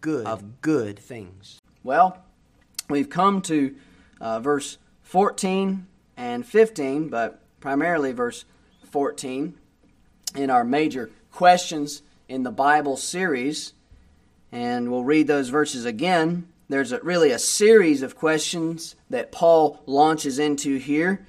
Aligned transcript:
good 0.00 0.26
of 0.26 0.60
good 0.60 0.98
things. 0.98 1.60
Well, 1.82 2.22
we've 2.88 3.10
come 3.10 3.42
to 3.42 3.74
uh, 4.20 4.40
verse 4.40 4.78
14 5.02 5.86
and 6.16 6.46
15, 6.46 7.08
but 7.08 7.40
primarily 7.60 8.12
verse 8.12 8.44
14 8.90 9.54
in 10.34 10.50
our 10.50 10.64
major 10.64 11.10
questions 11.32 12.02
in 12.28 12.42
the 12.42 12.50
Bible 12.50 12.96
series. 12.96 13.72
And 14.52 14.90
we'll 14.90 15.04
read 15.04 15.26
those 15.26 15.48
verses 15.48 15.84
again. 15.84 16.48
There's 16.68 16.92
a, 16.92 17.00
really 17.00 17.30
a 17.30 17.38
series 17.38 18.02
of 18.02 18.16
questions 18.16 18.96
that 19.08 19.32
Paul 19.32 19.82
launches 19.86 20.38
into 20.38 20.76
here. 20.78 21.26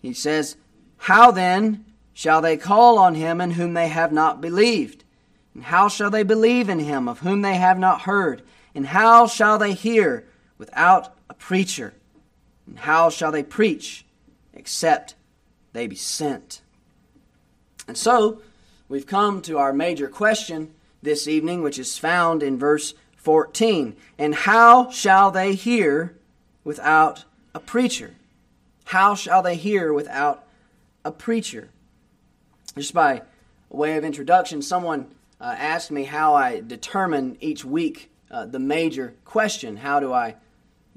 He 0.00 0.12
says, 0.12 0.56
How 0.96 1.30
then 1.30 1.84
shall 2.12 2.40
they 2.40 2.56
call 2.56 2.98
on 2.98 3.14
him 3.14 3.40
in 3.40 3.52
whom 3.52 3.74
they 3.74 3.88
have 3.88 4.12
not 4.12 4.40
believed? 4.40 5.03
And 5.54 5.64
how 5.64 5.88
shall 5.88 6.10
they 6.10 6.24
believe 6.24 6.68
in 6.68 6.80
him 6.80 7.08
of 7.08 7.20
whom 7.20 7.42
they 7.42 7.54
have 7.54 7.78
not 7.78 8.02
heard? 8.02 8.42
And 8.74 8.86
how 8.86 9.26
shall 9.26 9.56
they 9.56 9.72
hear 9.72 10.24
without 10.58 11.14
a 11.30 11.34
preacher? 11.34 11.94
And 12.66 12.78
how 12.80 13.08
shall 13.10 13.30
they 13.30 13.42
preach 13.42 14.04
except 14.52 15.14
they 15.72 15.86
be 15.86 15.96
sent? 15.96 16.60
And 17.86 17.96
so, 17.96 18.40
we've 18.88 19.06
come 19.06 19.42
to 19.42 19.58
our 19.58 19.72
major 19.72 20.08
question 20.08 20.74
this 21.02 21.28
evening, 21.28 21.62
which 21.62 21.78
is 21.78 21.98
found 21.98 22.42
in 22.42 22.58
verse 22.58 22.94
14. 23.16 23.94
And 24.18 24.34
how 24.34 24.90
shall 24.90 25.30
they 25.30 25.54
hear 25.54 26.16
without 26.64 27.24
a 27.54 27.60
preacher? 27.60 28.14
How 28.86 29.14
shall 29.14 29.42
they 29.42 29.56
hear 29.56 29.92
without 29.92 30.44
a 31.04 31.12
preacher? 31.12 31.68
Just 32.76 32.94
by 32.94 33.22
way 33.68 33.96
of 33.96 34.04
introduction, 34.04 34.62
someone 34.62 35.06
uh, 35.44 35.54
asked 35.58 35.90
me 35.90 36.04
how 36.04 36.34
I 36.34 36.60
determine 36.60 37.36
each 37.38 37.66
week 37.66 38.10
uh, 38.30 38.46
the 38.46 38.58
major 38.58 39.14
question. 39.26 39.76
How 39.76 40.00
do 40.00 40.10
I 40.10 40.36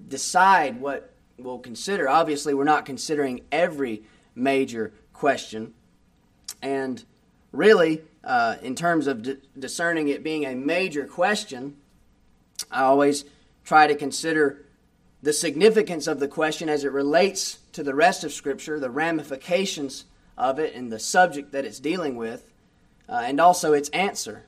decide 0.08 0.80
what 0.80 1.14
we'll 1.38 1.60
consider? 1.60 2.08
Obviously, 2.08 2.54
we're 2.54 2.64
not 2.64 2.86
considering 2.86 3.42
every 3.52 4.04
major 4.36 4.94
question. 5.12 5.74
And 6.62 7.04
really, 7.52 8.04
uh, 8.24 8.56
in 8.62 8.74
terms 8.74 9.08
of 9.08 9.22
d- 9.22 9.36
discerning 9.60 10.08
it 10.08 10.24
being 10.24 10.46
a 10.46 10.56
major 10.56 11.06
question, 11.06 11.76
I 12.72 12.84
always 12.84 13.26
try 13.66 13.88
to 13.88 13.96
consider 13.96 14.64
the 15.22 15.34
significance 15.34 16.08
of 16.08 16.22
the 16.22 16.28
question 16.30 16.70
as 16.70 16.86
it 16.86 16.94
relates 16.94 17.58
to 17.74 17.84
the 17.84 17.94
rest 17.94 18.24
of 18.24 18.32
Scripture, 18.32 18.80
the 18.80 18.90
ramifications 18.90 20.06
of 20.38 20.58
it, 20.58 20.74
and 20.74 20.90
the 20.90 21.00
subject 21.00 21.52
that 21.52 21.66
it's 21.66 21.82
dealing 21.82 22.16
with, 22.16 22.50
uh, 23.10 23.24
and 23.26 23.40
also 23.40 23.74
its 23.74 23.90
answer. 23.90 24.46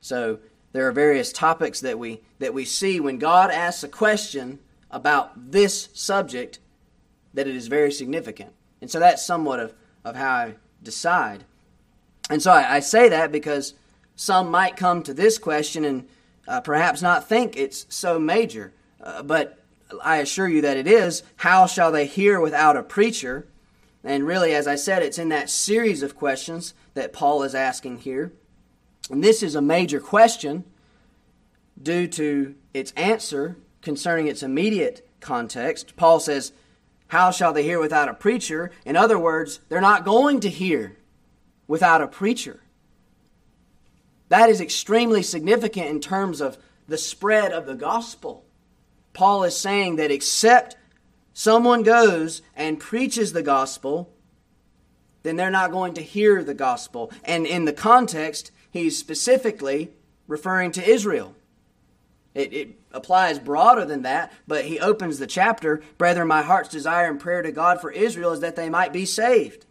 So 0.00 0.38
there 0.72 0.86
are 0.88 0.92
various 0.92 1.32
topics 1.32 1.80
that 1.80 1.98
we 1.98 2.20
that 2.38 2.54
we 2.54 2.64
see 2.64 3.00
when 3.00 3.18
God 3.18 3.50
asks 3.50 3.84
a 3.84 3.88
question 3.88 4.58
about 4.90 5.50
this 5.50 5.88
subject 5.92 6.58
that 7.32 7.48
it 7.48 7.56
is 7.56 7.66
very 7.66 7.90
significant. 7.90 8.52
And 8.80 8.90
so 8.90 8.98
that's 9.00 9.24
somewhat 9.24 9.60
of, 9.60 9.74
of 10.04 10.16
how 10.16 10.32
I 10.32 10.54
decide. 10.82 11.44
And 12.30 12.42
so 12.42 12.52
I, 12.52 12.76
I 12.76 12.80
say 12.80 13.08
that 13.08 13.32
because 13.32 13.74
some 14.14 14.50
might 14.50 14.76
come 14.76 15.02
to 15.02 15.14
this 15.14 15.38
question 15.38 15.84
and 15.84 16.08
uh, 16.46 16.60
perhaps 16.60 17.02
not 17.02 17.28
think 17.28 17.56
it's 17.56 17.86
so 17.88 18.18
major. 18.18 18.72
Uh, 19.02 19.22
but 19.22 19.58
I 20.02 20.18
assure 20.18 20.48
you 20.48 20.60
that 20.62 20.76
it 20.76 20.86
is. 20.86 21.22
How 21.36 21.66
shall 21.66 21.90
they 21.90 22.06
hear 22.06 22.40
without 22.40 22.76
a 22.76 22.82
preacher? 22.82 23.46
And 24.04 24.26
really, 24.26 24.54
as 24.54 24.66
I 24.66 24.74
said, 24.74 25.02
it's 25.02 25.18
in 25.18 25.30
that 25.30 25.48
series 25.48 26.02
of 26.02 26.16
questions 26.16 26.74
that 26.92 27.12
Paul 27.12 27.42
is 27.42 27.54
asking 27.54 28.00
here. 28.00 28.32
And 29.10 29.24
this 29.24 29.42
is 29.42 29.54
a 29.54 29.62
major 29.62 29.98
question 29.98 30.64
due 31.82 32.06
to 32.08 32.54
its 32.74 32.92
answer 32.92 33.56
concerning 33.80 34.26
its 34.26 34.42
immediate 34.42 35.08
context. 35.20 35.96
Paul 35.96 36.20
says, 36.20 36.52
How 37.08 37.30
shall 37.30 37.54
they 37.54 37.62
hear 37.62 37.80
without 37.80 38.10
a 38.10 38.14
preacher? 38.14 38.70
In 38.84 38.94
other 38.94 39.18
words, 39.18 39.60
they're 39.70 39.80
not 39.80 40.04
going 40.04 40.40
to 40.40 40.50
hear 40.50 40.96
without 41.66 42.02
a 42.02 42.06
preacher. 42.06 42.60
That 44.28 44.50
is 44.50 44.60
extremely 44.60 45.22
significant 45.22 45.88
in 45.88 46.00
terms 46.00 46.40
of 46.40 46.58
the 46.88 46.98
spread 46.98 47.52
of 47.52 47.66
the 47.66 47.74
gospel. 47.74 48.44
Paul 49.14 49.44
is 49.44 49.56
saying 49.56 49.96
that 49.96 50.10
except 50.10 50.76
someone 51.34 51.82
goes 51.82 52.40
and 52.56 52.80
preaches 52.80 53.32
the 53.34 53.42
gospel, 53.42 54.10
then 55.22 55.36
they're 55.36 55.50
not 55.50 55.72
going 55.72 55.92
to 55.94 56.02
hear 56.02 56.42
the 56.42 56.54
gospel. 56.54 57.12
And 57.24 57.46
in 57.46 57.66
the 57.66 57.72
context, 57.72 58.50
he's 58.70 58.96
specifically 58.96 59.90
referring 60.26 60.72
to 60.72 60.88
Israel. 60.88 61.34
It, 62.34 62.52
it, 62.52 62.78
applies 62.94 63.40
broader 63.40 63.84
than 63.84 64.02
that, 64.02 64.32
but 64.46 64.64
he 64.66 64.78
opens 64.78 65.18
the 65.18 65.26
chapter 65.26 65.82
Brethren, 65.98 66.28
my 66.28 66.42
heart's 66.42 66.68
desire 66.68 67.10
and 67.10 67.18
prayer 67.18 67.42
to 67.42 67.50
God 67.50 67.80
for 67.80 67.90
Israel 67.90 68.30
is 68.32 68.38
that 68.38 68.54
they 68.54 68.70
might 68.70 68.92
be 68.92 69.04
saved. 69.04 69.66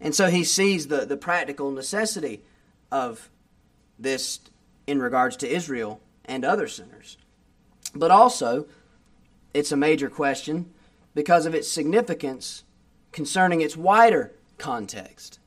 And 0.00 0.14
so 0.14 0.28
he 0.28 0.42
sees 0.42 0.88
the, 0.88 1.04
the 1.04 1.18
practical 1.18 1.70
necessity 1.70 2.42
of 2.90 3.28
this 3.98 4.40
in 4.86 5.00
regards 5.00 5.36
to 5.36 5.48
Israel 5.48 6.00
and 6.24 6.44
other 6.44 6.66
sinners. 6.66 7.18
But 7.94 8.10
also, 8.10 8.66
it's 9.52 9.72
a 9.72 9.76
major 9.76 10.08
question 10.08 10.72
because 11.14 11.46
of 11.46 11.54
its 11.54 11.70
significance 11.70 12.64
concerning 13.12 13.60
its 13.60 13.76
wider 13.76 14.32
context, 14.58 15.38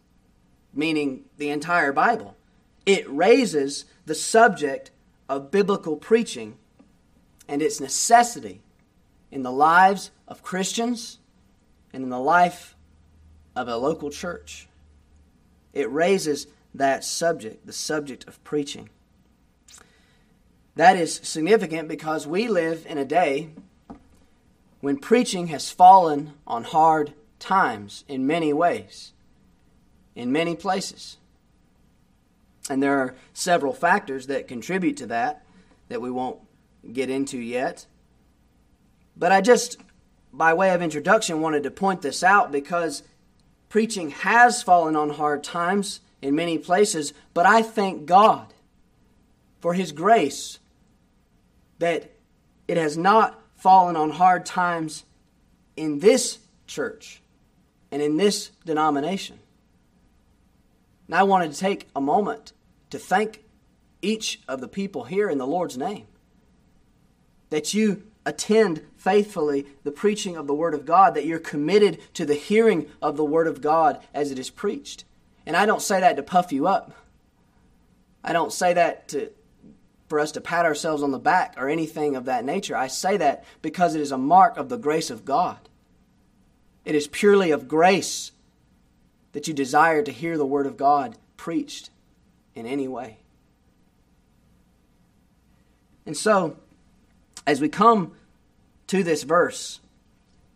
meaning 0.74 1.26
the 1.38 1.50
entire 1.50 1.94
Bible. 1.94 2.36
It 2.86 3.10
raises 3.10 3.86
the 4.06 4.16
subject 4.16 4.92
of 5.30 5.52
biblical 5.52 5.96
preaching 5.96 6.58
and 7.48 7.62
its 7.62 7.80
necessity 7.80 8.62
in 9.32 9.44
the 9.44 9.52
lives 9.52 10.12
of 10.28 10.44
Christians 10.44 11.20
and 11.94 12.04
in 12.04 12.10
the 12.10 12.20
life 12.20 12.76
of 13.56 13.68
a 13.68 13.78
local 13.78 14.10
church. 14.10 14.68
It 15.74 15.90
raises 15.90 16.48
that 16.74 17.04
subject, 17.04 17.66
the 17.66 17.74
subject 17.74 18.28
of 18.28 18.44
preaching. 18.44 18.90
That 20.76 20.98
is 20.98 21.16
significant 21.24 21.88
because 21.88 22.26
we 22.26 22.48
live 22.48 22.86
in 22.88 22.98
a 22.98 23.06
day 23.06 23.50
when 24.84 24.98
preaching 24.98 25.48
has 25.48 25.70
fallen 25.70 26.34
on 26.46 26.62
hard 26.62 27.14
times 27.40 28.04
in 28.10 28.28
many 28.28 28.52
ways, 28.52 29.14
in 30.14 30.30
many 30.30 30.58
places. 30.58 31.16
And 32.70 32.84
there 32.84 33.00
are 33.00 33.16
several 33.32 33.72
factors 33.72 34.28
that 34.28 34.50
contribute 34.50 34.98
to 34.98 35.06
that 35.06 35.46
that 35.88 36.02
we 36.02 36.12
won't 36.12 36.38
get 36.92 37.10
into 37.10 37.38
yet. 37.38 37.86
But 39.16 39.32
I 39.32 39.40
just, 39.40 39.78
by 40.34 40.54
way 40.54 40.72
of 40.72 40.82
introduction, 40.82 41.40
wanted 41.40 41.64
to 41.64 41.72
point 41.72 42.02
this 42.02 42.22
out 42.22 42.52
because 42.52 43.04
preaching 43.70 44.10
has 44.10 44.62
fallen 44.62 44.98
on 44.98 45.12
hard 45.12 45.46
times 45.46 46.02
in 46.22 46.36
many 46.36 46.58
places, 46.58 47.14
but 47.34 47.46
I 47.46 47.62
thank 47.62 48.06
God 48.06 48.54
for 49.62 49.76
His 49.76 49.94
grace 49.94 50.60
that 51.80 52.12
it 52.68 52.76
has 52.76 52.98
not 52.98 53.40
fallen 53.64 53.96
on 53.96 54.10
hard 54.10 54.46
times 54.46 55.06
in 55.78 56.00
this 56.00 56.40
church 56.68 57.22
and 57.94 58.02
in 58.02 58.18
this 58.18 58.52
denomination. 58.66 59.40
And 61.08 61.16
I 61.16 61.24
wanted 61.24 61.54
to 61.54 61.58
take 61.58 61.88
a 61.96 62.02
moment 62.02 62.52
to 62.90 63.00
thank 63.00 63.42
each 64.02 64.42
of 64.50 64.60
the 64.60 64.68
people 64.68 65.06
here 65.06 65.30
in 65.30 65.38
the 65.38 65.48
Lord's 65.48 65.78
name 65.78 66.08
that 67.52 67.74
you 67.74 68.04
attend 68.26 68.82
faithfully 68.98 69.66
the 69.86 69.92
preaching 69.92 70.36
of 70.36 70.46
the 70.46 70.54
Word 70.54 70.74
of 70.74 70.86
God, 70.86 71.14
that 71.14 71.26
you're 71.26 71.40
committed 71.40 72.00
to 72.16 72.26
the 72.26 72.34
hearing 72.34 72.90
of 73.02 73.16
the 73.16 73.24
Word 73.24 73.48
of 73.48 73.62
God 73.62 74.04
as 74.14 74.30
it 74.30 74.38
is 74.38 74.50
preached. 74.50 75.06
And 75.46 75.56
I 75.56 75.66
don't 75.66 75.82
say 75.82 76.02
that 76.02 76.18
to 76.18 76.24
puff 76.24 76.52
you 76.52 76.68
up. 76.68 76.92
I 78.26 78.34
don't 78.34 78.52
say 78.52 78.74
that 78.74 79.08
to, 79.10 79.30
for 80.14 80.20
us 80.20 80.34
to 80.34 80.42
pat 80.42 80.64
ourselves 80.64 81.02
on 81.02 81.10
the 81.10 81.18
back 81.18 81.56
or 81.58 81.68
anything 81.68 82.16
of 82.16 82.26
that 82.26 82.46
nature. 82.46 82.78
I 82.78 82.86
say 82.86 83.18
that 83.18 83.44
because 83.64 83.96
it 83.96 84.02
is 84.02 84.12
a 84.12 84.18
mark 84.20 84.58
of 84.58 84.70
the 84.70 84.78
grace 84.78 85.10
of 85.10 85.26
God. 85.26 85.58
It 86.86 86.94
is 86.94 87.08
purely 87.08 87.50
of 87.50 87.68
grace 87.68 88.32
that 89.32 89.48
you 89.48 89.56
desire 89.56 90.04
to 90.04 90.12
hear 90.12 90.38
the 90.38 90.46
Word 90.46 90.68
of 90.68 90.78
God 90.78 91.18
preached 91.36 91.90
in 92.54 92.68
any 92.68 92.88
way. 92.88 93.18
And 96.06 96.16
so, 96.16 96.58
as 97.48 97.60
we 97.60 97.68
come 97.68 98.12
to 98.86 99.02
this 99.04 99.24
verse, 99.24 99.80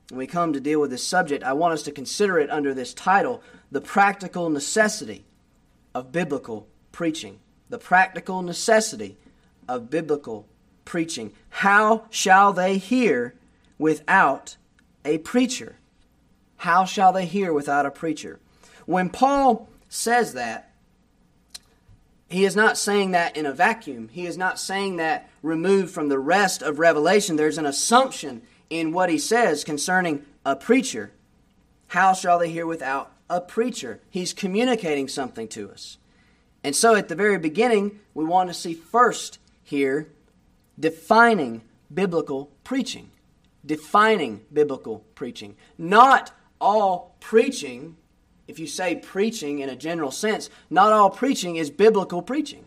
and 0.10 0.20
we 0.20 0.28
come 0.28 0.54
to 0.54 0.60
deal 0.60 0.80
with 0.80 0.92
this 0.92 1.04
subject, 1.04 1.44
I 1.44 1.54
want 1.54 1.74
us 1.74 1.81
to 1.81 1.92
consider 1.92 2.38
it 2.38 2.52
under 2.52 2.76
this 2.76 2.94
title 2.94 3.42
The 3.72 3.81
Practical 3.81 4.52
Necessity 4.52 5.26
of 5.96 6.12
Biblical 6.12 6.68
Preaching. 6.92 7.40
The 7.70 7.80
practical 7.80 8.44
necessity 8.44 9.18
of 9.68 9.90
biblical 9.90 10.48
preaching. 10.86 11.34
How 11.50 12.06
shall 12.10 12.54
they 12.54 12.78
hear 12.78 13.36
without 13.78 14.58
a 15.04 15.18
preacher? 15.19 15.75
How 16.58 16.86
shall 16.86 17.14
they 17.14 17.25
hear 17.25 17.54
without 17.54 17.86
a 17.86 17.92
preacher? 17.92 18.40
When 18.86 19.10
Paul 19.10 19.69
says 19.90 20.34
that, 20.34 20.72
he 22.30 22.44
is 22.44 22.56
not 22.56 22.78
saying 22.78 23.12
that 23.12 23.38
in 23.38 23.46
a 23.46 23.54
vacuum. 23.54 24.10
He 24.12 24.25
is 24.25 24.38
not 24.38 24.60
saying 24.60 24.98
that 24.98 25.30
removed 25.42 25.94
from 25.94 26.10
the 26.10 26.19
rest 26.19 26.62
of 26.62 26.80
Revelation. 26.80 27.36
There's 27.36 27.58
an 27.58 27.66
assumption 27.66 28.42
in 28.69 28.92
what 28.92 29.10
he 29.10 29.18
says 29.18 29.64
concerning 29.64 30.25
a 30.46 30.56
preacher. 30.56 31.12
How 31.88 32.14
shall 32.14 32.40
they 32.40 32.50
hear 32.50 32.66
without 32.66 33.12
a 33.30 33.40
preacher? 33.40 34.02
He's 34.10 34.34
communicating 34.34 35.08
something 35.08 35.48
to 35.50 35.72
us. 35.72 35.98
And 36.64 36.75
so 36.75 36.96
at 36.96 37.08
the 37.08 37.16
very 37.16 37.38
beginning, 37.38 38.00
we 38.14 38.25
want 38.25 38.50
to 38.50 38.54
see 38.54 38.74
first 38.74 39.40
here 39.68 40.08
defining 40.80 41.62
biblical 41.94 42.50
preaching. 42.64 43.12
Defining 43.66 44.42
biblical 44.52 45.04
preaching. 45.14 45.56
Not 45.78 46.31
all 46.60 47.16
preaching 47.19 47.98
if 48.48 48.60
you 48.60 48.68
say 48.68 48.96
preaching 48.96 49.60
in 49.60 49.68
a 49.68 49.75
general 49.75 50.10
sense, 50.12 50.50
not 50.69 50.94
all 50.94 51.10
preaching 51.10 51.58
is 51.58 51.69
biblical 51.69 52.22
preaching. 52.22 52.66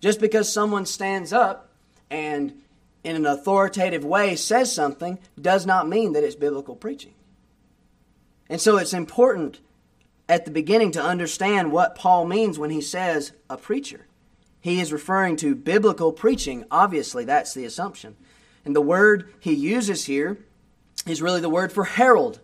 Just 0.00 0.18
because 0.18 0.50
someone 0.50 0.86
stands 0.86 1.32
up 1.32 1.68
and 2.10 2.54
in 3.04 3.16
an 3.16 3.26
authoritative 3.26 4.04
way 4.04 4.36
says 4.36 4.74
something 4.74 5.18
does 5.38 5.66
not 5.66 5.88
mean 5.88 6.14
that 6.14 6.24
it's 6.24 6.34
biblical 6.34 6.74
preaching. 6.74 7.12
And 8.48 8.60
so 8.60 8.78
it's 8.78 8.94
important 8.94 9.60
at 10.26 10.46
the 10.46 10.50
beginning 10.50 10.92
to 10.92 11.02
understand 11.02 11.70
what 11.70 11.94
Paul 11.94 12.26
means 12.26 12.58
when 12.58 12.70
he 12.70 12.80
says 12.80 13.32
a 13.50 13.58
preacher. 13.58 14.06
He 14.60 14.80
is 14.80 14.92
referring 14.92 15.36
to 15.36 15.54
biblical 15.54 16.12
preaching. 16.12 16.64
Obviously, 16.70 17.24
that's 17.24 17.54
the 17.54 17.64
assumption. 17.64 18.16
And 18.64 18.76
the 18.76 18.80
word 18.80 19.32
he 19.40 19.54
uses 19.54 20.04
here 20.04 20.38
is 21.06 21.22
really 21.22 21.40
the 21.40 21.48
word 21.48 21.72
for 21.72 21.84
herald 21.84 22.40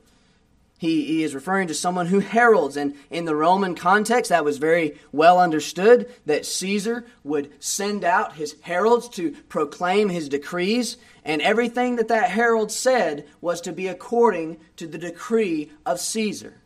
he, 0.78 1.04
he 1.04 1.24
is 1.24 1.34
referring 1.34 1.68
to 1.68 1.74
someone 1.74 2.06
who 2.06 2.20
heralds. 2.20 2.76
And 2.76 2.94
in 3.10 3.24
the 3.24 3.34
Roman 3.34 3.74
context, 3.74 4.28
that 4.28 4.44
was 4.44 4.58
very 4.58 4.98
well 5.10 5.40
understood 5.40 6.12
that 6.26 6.44
Caesar 6.44 7.06
would 7.24 7.50
send 7.62 8.04
out 8.04 8.34
his 8.34 8.56
heralds 8.60 9.08
to 9.10 9.32
proclaim 9.48 10.10
his 10.10 10.28
decrees. 10.28 10.98
And 11.24 11.40
everything 11.40 11.96
that 11.96 12.08
that 12.08 12.30
herald 12.30 12.70
said 12.70 13.26
was 13.40 13.60
to 13.62 13.72
be 13.72 13.88
according 13.88 14.58
to 14.76 14.86
the 14.86 14.98
decree 14.98 15.72
of 15.86 15.98
Caesar. 15.98 16.60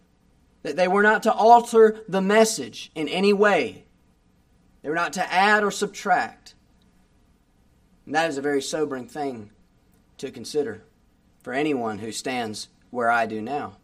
That 0.62 0.76
they 0.76 0.88
were 0.88 1.02
not 1.02 1.22
to 1.22 1.32
alter 1.32 2.00
the 2.08 2.20
message 2.20 2.90
in 2.94 3.08
any 3.08 3.32
way, 3.32 3.84
they 4.82 4.88
were 4.88 4.94
not 4.94 5.12
to 5.14 5.32
add 5.32 5.62
or 5.62 5.70
subtract. 5.70 6.54
And 8.06 8.14
that 8.14 8.30
is 8.30 8.38
a 8.38 8.42
very 8.42 8.62
sobering 8.62 9.06
thing 9.06 9.50
to 10.18 10.30
consider 10.30 10.82
for 11.42 11.52
anyone 11.52 11.98
who 11.98 12.12
stands 12.12 12.68
where 12.90 13.10
I 13.10 13.26
do 13.26 13.40
now. 13.40 13.76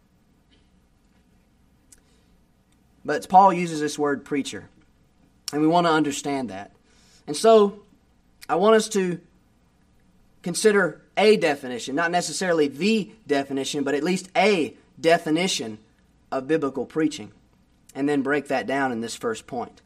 But 3.05 3.29
Paul 3.29 3.53
uses 3.53 3.79
this 3.79 3.97
word 3.97 4.25
preacher. 4.25 4.69
And 5.53 5.61
we 5.61 5.67
want 5.67 5.87
to 5.87 5.91
understand 5.91 6.49
that. 6.49 6.71
And 7.25 7.35
so 7.35 7.83
I 8.49 8.55
want 8.55 8.75
us 8.75 8.89
to 8.89 9.19
consider 10.41 11.01
a 11.15 11.37
definition, 11.37 11.95
not 11.95 12.11
necessarily 12.11 12.67
the 12.67 13.11
definition, 13.25 13.83
but 13.83 13.95
at 13.95 14.03
least 14.03 14.29
a 14.35 14.75
definition 14.99 15.79
of 16.31 16.47
biblical 16.47 16.85
preaching, 16.85 17.31
and 17.95 18.07
then 18.07 18.21
break 18.21 18.47
that 18.49 18.67
down 18.67 18.91
in 18.91 19.01
this 19.01 19.15
first 19.15 19.47
point. 19.47 19.81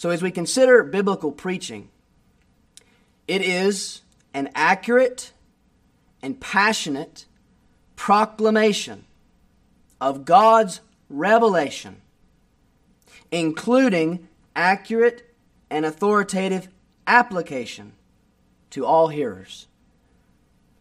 So, 0.00 0.08
as 0.08 0.22
we 0.22 0.30
consider 0.30 0.82
biblical 0.82 1.30
preaching, 1.30 1.90
it 3.28 3.42
is 3.42 4.00
an 4.32 4.48
accurate 4.54 5.32
and 6.22 6.40
passionate 6.40 7.26
proclamation 7.96 9.04
of 10.00 10.24
God's 10.24 10.80
revelation, 11.10 12.00
including 13.30 14.26
accurate 14.56 15.34
and 15.68 15.84
authoritative 15.84 16.68
application 17.06 17.92
to 18.70 18.86
all 18.86 19.08
hearers. 19.08 19.66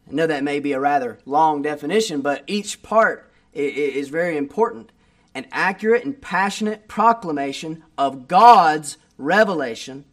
I 0.09 0.13
know 0.13 0.27
that 0.27 0.45
may 0.45 0.61
be 0.61 0.71
a 0.71 0.79
rather 0.79 1.19
long 1.25 1.61
definition, 1.61 2.21
but 2.21 2.45
each 2.47 2.81
part 2.81 3.29
is 3.51 4.07
very 4.07 4.37
important. 4.37 4.93
An 5.35 5.45
accurate 5.51 6.05
and 6.05 6.21
passionate 6.21 6.87
proclamation 6.87 7.83
of 7.97 8.29
God's 8.29 8.95
revelation, 9.19 10.05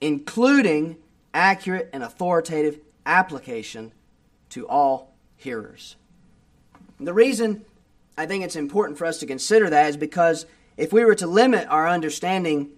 including 0.00 0.96
accurate 1.32 1.90
and 1.92 2.02
authoritative 2.02 2.80
application 3.06 3.92
to 4.48 4.66
all 4.66 5.14
hearers. 5.36 5.96
the 6.98 7.12
reason 7.12 7.64
I 8.16 8.26
think 8.26 8.44
it's 8.44 8.56
important 8.56 8.96
for 8.96 9.04
us 9.04 9.18
to 9.18 9.26
consider 9.26 9.68
that 9.68 9.90
is 9.90 9.96
because 9.96 10.46
if 10.76 10.92
we 10.92 11.04
were 11.04 11.16
to 11.16 11.26
limit 11.26 11.66
our 11.68 11.88
understanding 11.88 12.70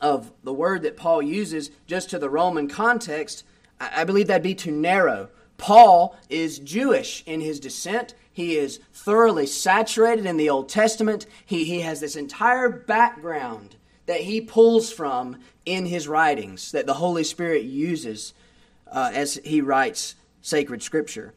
of 0.00 0.32
the 0.42 0.52
word 0.52 0.82
that 0.82 0.96
Paul 0.96 1.22
uses 1.22 1.70
just 1.86 2.10
to 2.10 2.18
the 2.18 2.28
Roman 2.28 2.68
context, 2.68 3.44
I 3.80 4.04
believe 4.04 4.26
that'd 4.26 4.42
be 4.42 4.54
too 4.54 4.72
narrow. 4.72 5.28
Paul 5.56 6.16
is 6.28 6.58
Jewish 6.58 7.22
in 7.24 7.40
his 7.40 7.60
descent. 7.60 8.14
He 8.32 8.56
is 8.56 8.80
thoroughly 8.92 9.46
saturated 9.46 10.26
in 10.26 10.36
the 10.36 10.50
Old 10.50 10.68
Testament. 10.68 11.26
He, 11.46 11.64
he 11.64 11.80
has 11.80 12.00
this 12.00 12.16
entire 12.16 12.68
background 12.68 13.75
that 14.06 14.20
he 14.20 14.40
pulls 14.40 14.92
from 14.92 15.38
in 15.64 15.86
his 15.86 16.08
writings 16.08 16.72
that 16.72 16.86
the 16.86 16.94
Holy 16.94 17.24
Spirit 17.24 17.64
uses 17.64 18.32
uh, 18.90 19.10
as 19.12 19.34
he 19.44 19.60
writes 19.60 20.14
sacred 20.42 20.82
scripture. 20.82 21.34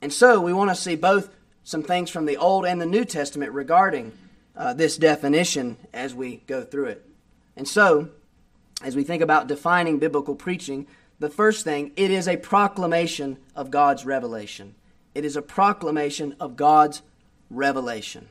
And 0.00 0.12
so 0.12 0.40
we 0.40 0.52
want 0.52 0.70
to 0.70 0.76
see 0.76 0.96
both 0.96 1.30
some 1.62 1.82
things 1.82 2.10
from 2.10 2.26
the 2.26 2.36
Old 2.36 2.64
and 2.64 2.80
the 2.80 2.86
New 2.86 3.04
Testament 3.04 3.52
regarding 3.52 4.12
uh, 4.56 4.72
this 4.72 4.96
definition 4.96 5.76
as 5.92 6.14
we 6.14 6.36
go 6.46 6.62
through 6.62 6.86
it. 6.86 7.06
And 7.56 7.68
so, 7.68 8.10
as 8.82 8.96
we 8.96 9.04
think 9.04 9.22
about 9.22 9.46
defining 9.46 9.98
biblical 9.98 10.34
preaching, 10.34 10.86
the 11.18 11.30
first 11.30 11.64
thing, 11.64 11.92
it 11.96 12.10
is 12.10 12.28
a 12.28 12.36
proclamation 12.36 13.38
of 13.54 13.70
God's 13.70 14.04
revelation. 14.04 14.74
It 15.14 15.24
is 15.24 15.36
a 15.36 15.42
proclamation 15.42 16.36
of 16.38 16.56
God's 16.56 17.02
revelation. 17.50 18.28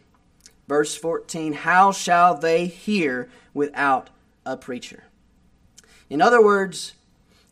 Verse 0.67 0.95
14 0.95 1.53
How 1.53 1.91
shall 1.91 2.37
they 2.37 2.65
hear 2.65 3.29
without 3.53 4.09
a 4.45 4.57
preacher? 4.57 5.03
In 6.09 6.21
other 6.21 6.43
words, 6.43 6.93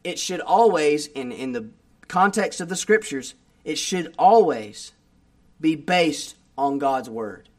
it 0.04 0.20
should 0.20 0.42
always, 0.42 1.08
in, 1.08 1.32
in 1.32 1.54
the 1.54 1.70
context 2.08 2.62
of 2.62 2.70
the 2.70 2.76
scriptures, 2.76 3.36
it 3.64 3.78
should 3.78 4.14
always 4.18 4.92
be 5.60 5.76
based 5.76 6.36
on 6.58 6.78
God's 6.78 7.10
word. 7.10 7.50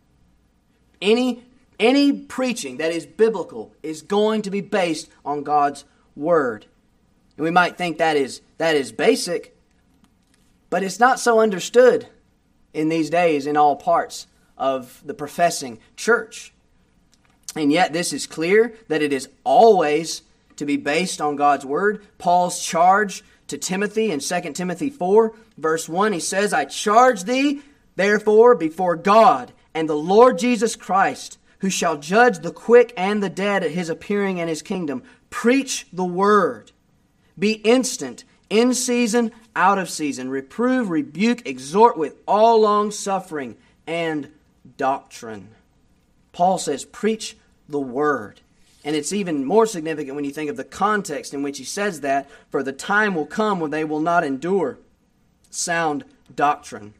Any 1.00 1.44
any 1.80 2.12
preaching 2.12 2.76
that 2.76 2.92
is 2.92 3.04
biblical 3.04 3.74
is 3.82 4.02
going 4.02 4.42
to 4.42 4.50
be 4.50 4.60
based 4.60 5.10
on 5.24 5.42
God's 5.42 5.84
word. 6.14 6.66
And 7.36 7.42
we 7.42 7.50
might 7.50 7.76
think 7.76 7.98
that 7.98 8.16
is 8.16 8.42
that 8.58 8.76
is 8.76 8.92
basic, 8.92 9.56
but 10.70 10.82
it's 10.82 11.00
not 11.00 11.18
so 11.18 11.40
understood 11.40 12.06
in 12.72 12.88
these 12.88 13.10
days 13.10 13.46
in 13.46 13.56
all 13.56 13.76
parts 13.76 14.26
of 14.56 15.02
the 15.04 15.14
professing 15.14 15.78
church. 15.96 16.52
And 17.56 17.72
yet 17.72 17.92
this 17.92 18.12
is 18.12 18.26
clear 18.26 18.74
that 18.88 19.02
it 19.02 19.12
is 19.12 19.28
always 19.44 20.22
to 20.56 20.64
be 20.64 20.76
based 20.76 21.20
on 21.20 21.36
God's 21.36 21.64
word. 21.64 22.06
Paul's 22.18 22.64
charge 22.64 23.24
to 23.48 23.58
Timothy 23.58 24.10
in 24.10 24.20
2 24.20 24.52
Timothy 24.52 24.90
4 24.90 25.34
verse 25.58 25.88
1 25.88 26.12
he 26.12 26.20
says, 26.20 26.52
"I 26.52 26.64
charge 26.64 27.24
thee 27.24 27.62
Therefore, 27.96 28.54
before 28.54 28.96
God 28.96 29.52
and 29.72 29.88
the 29.88 29.96
Lord 29.96 30.38
Jesus 30.38 30.76
Christ, 30.76 31.38
who 31.60 31.70
shall 31.70 31.96
judge 31.96 32.40
the 32.40 32.52
quick 32.52 32.92
and 32.96 33.22
the 33.22 33.30
dead 33.30 33.62
at 33.62 33.70
his 33.70 33.88
appearing 33.88 34.38
in 34.38 34.48
his 34.48 34.62
kingdom, 34.62 35.02
preach 35.30 35.86
the 35.92 36.04
word. 36.04 36.72
Be 37.38 37.52
instant, 37.52 38.24
in 38.50 38.74
season, 38.74 39.32
out 39.56 39.78
of 39.78 39.88
season. 39.88 40.28
Reprove, 40.28 40.90
rebuke, 40.90 41.46
exhort 41.46 41.96
with 41.96 42.16
all 42.26 42.60
long 42.60 42.90
suffering 42.90 43.56
and 43.86 44.30
doctrine. 44.76 45.48
Paul 46.32 46.58
says, 46.58 46.84
preach 46.84 47.36
the 47.68 47.80
word. 47.80 48.40
And 48.84 48.94
it's 48.94 49.12
even 49.12 49.44
more 49.44 49.66
significant 49.66 50.14
when 50.14 50.24
you 50.24 50.30
think 50.30 50.50
of 50.50 50.56
the 50.56 50.64
context 50.64 51.32
in 51.32 51.42
which 51.42 51.58
he 51.58 51.64
says 51.64 52.02
that, 52.02 52.28
for 52.50 52.62
the 52.62 52.72
time 52.72 53.14
will 53.14 53.26
come 53.26 53.60
when 53.60 53.70
they 53.70 53.84
will 53.84 54.00
not 54.00 54.24
endure 54.24 54.78
sound 55.48 56.04
doctrine. 56.34 56.92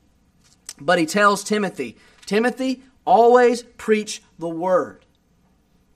But 0.81 0.99
he 0.99 1.07
tells 1.07 1.45
Timothy, 1.45 1.97
Timothy, 2.25 2.83
always 3.05 3.63
preach 3.63 4.23
the 4.39 4.49
word. 4.49 5.05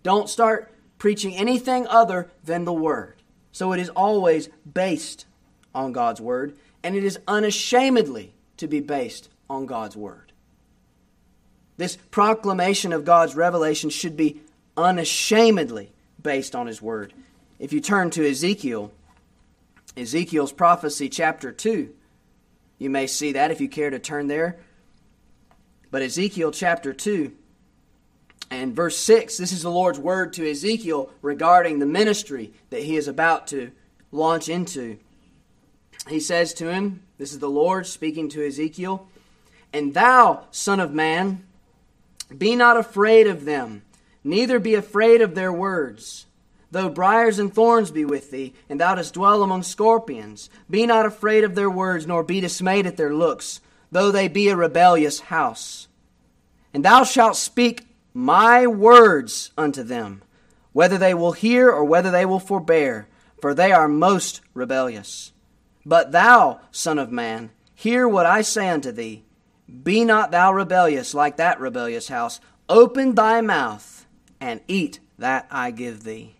Don't 0.03 0.29
start 0.29 0.73
preaching 0.99 1.35
anything 1.35 1.87
other 1.87 2.31
than 2.45 2.65
the 2.65 2.73
word. 2.73 3.15
So 3.53 3.73
it 3.73 3.81
is 3.81 3.89
always 3.91 4.49
based 4.73 5.27
on 5.75 5.93
God's 5.93 6.21
word, 6.21 6.57
and 6.83 6.95
it 6.95 7.05
is 7.05 7.19
unashamedly 7.27 8.35
to 8.59 8.69
be 8.69 8.81
based 8.81 9.29
on 9.49 9.67
God's 9.67 9.97
word. 9.97 10.28
This 11.79 11.97
proclamation 12.11 12.93
of 12.93 13.05
God's 13.05 13.35
revelation 13.35 13.89
should 13.89 14.17
be 14.17 14.43
unashamedly 14.77 15.93
based 16.21 16.55
on 16.55 16.67
his 16.67 16.83
word. 16.83 17.15
If 17.59 17.73
you 17.73 17.81
turn 17.81 18.11
to 18.11 18.29
Ezekiel, 18.29 18.93
Ezekiel's 19.97 20.53
prophecy, 20.53 21.09
chapter 21.09 21.53
2, 21.53 21.95
you 22.79 22.91
may 22.91 23.07
see 23.07 23.33
that 23.33 23.51
if 23.51 23.61
you 23.61 23.69
care 23.69 23.91
to 23.91 23.99
turn 23.99 24.27
there. 24.27 24.59
But 25.91 26.03
Ezekiel 26.03 26.51
chapter 26.51 26.93
2, 26.93 27.33
And 28.51 28.75
verse 28.75 28.97
6, 28.99 29.37
this 29.37 29.53
is 29.53 29.63
the 29.63 29.71
Lord's 29.71 29.99
word 29.99 30.33
to 30.35 30.51
Ezekiel 30.51 31.11
regarding 31.23 31.79
the 31.79 31.87
ministry 31.87 32.53
that 32.71 32.83
he 32.83 32.97
is 32.97 33.09
about 33.09 33.47
to 33.49 33.71
launch 34.11 34.49
into. 34.49 34.99
He 36.09 36.21
says 36.21 36.55
to 36.55 36.73
him, 36.73 37.03
This 37.19 37.33
is 37.33 37.39
the 37.39 37.51
Lord 37.51 37.87
speaking 37.87 38.29
to 38.31 38.47
Ezekiel, 38.47 39.07
And 39.73 39.95
thou, 39.95 40.45
Son 40.51 40.81
of 40.81 40.93
Man, 40.93 41.45
be 42.37 42.57
not 42.57 42.77
afraid 42.77 43.27
of 43.27 43.45
them, 43.45 43.83
neither 44.23 44.59
be 44.59 44.75
afraid 44.75 45.23
of 45.23 45.35
their 45.35 45.53
words. 45.53 46.27
Though 46.71 46.91
briers 46.91 47.39
and 47.39 47.53
thorns 47.53 47.91
be 47.91 48.05
with 48.05 48.31
thee, 48.31 48.53
and 48.69 48.79
thou 48.79 48.95
dost 48.95 49.15
dwell 49.15 49.43
among 49.43 49.63
scorpions, 49.63 50.51
be 50.69 50.85
not 50.85 51.07
afraid 51.07 51.45
of 51.45 51.55
their 51.55 51.71
words, 51.71 52.07
nor 52.07 52.23
be 52.23 52.41
dismayed 52.41 52.87
at 52.87 52.99
their 52.99 53.15
looks, 53.15 53.61
though 53.91 54.11
they 54.11 54.29
be 54.29 54.49
a 54.49 54.57
rebellious 54.57 55.21
house. 55.21 55.89
And 56.75 56.85
thou 56.85 57.05
shalt 57.05 57.37
speak 57.37 57.87
my 58.13 58.67
words 58.67 59.53
unto 59.57 59.83
them, 59.83 60.23
whether 60.73 60.99
they 60.99 61.15
will 61.15 61.33
hear 61.33 61.71
or 61.71 61.85
whether 61.85 62.11
they 62.11 62.27
will 62.27 62.41
forbear, 62.41 63.09
for 63.41 63.55
they 63.55 63.73
are 63.73 63.89
most 63.89 64.43
rebellious. 64.53 65.33
But 65.87 66.13
thou, 66.13 66.61
Son 66.71 66.99
of 66.99 67.11
Man, 67.11 67.51
hear 67.75 68.07
what 68.07 68.27
I 68.27 68.43
say 68.43 68.69
unto 68.69 68.93
thee. 68.93 69.23
Be 69.83 70.05
not 70.05 70.31
thou 70.31 70.53
rebellious 70.53 71.15
like 71.15 71.37
that 71.37 71.61
rebellious 71.61 72.09
house. 72.09 72.41
Open 72.69 73.15
thy 73.15 73.41
mouth 73.41 74.07
and 74.41 74.61
eat 74.69 75.01
that 75.19 75.47
I 75.51 75.71
give 75.71 76.05
thee. 76.05 76.37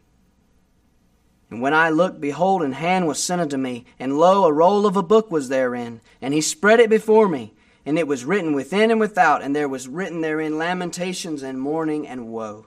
And 1.51 1.63
when 1.63 1.75
I 1.75 1.91
looked, 1.91 2.21
behold, 2.21 2.63
an 2.63 2.73
hand 2.73 3.07
was 3.07 3.23
sent 3.23 3.41
unto 3.41 3.57
me, 3.57 3.87
and 3.99 4.19
lo, 4.19 4.45
a 4.45 4.53
roll 4.53 4.87
of 4.87 4.97
a 4.97 5.03
book 5.03 5.31
was 5.31 5.49
therein. 5.49 6.03
And 6.21 6.35
he 6.35 6.43
spread 6.43 6.79
it 6.79 6.91
before 6.91 7.29
me 7.29 7.55
and 7.89 7.99
it 7.99 8.07
was 8.07 8.27
written 8.27 8.53
within 8.53 8.91
and 8.91 9.01
without, 9.01 9.41
and 9.41 9.57
there 9.57 9.67
was 9.67 9.89
written 9.89 10.21
therein 10.21 10.59
lamentations 10.59 11.43
and 11.43 11.59
mourning 11.59 12.07
and 12.07 12.29
woe. 12.29 12.67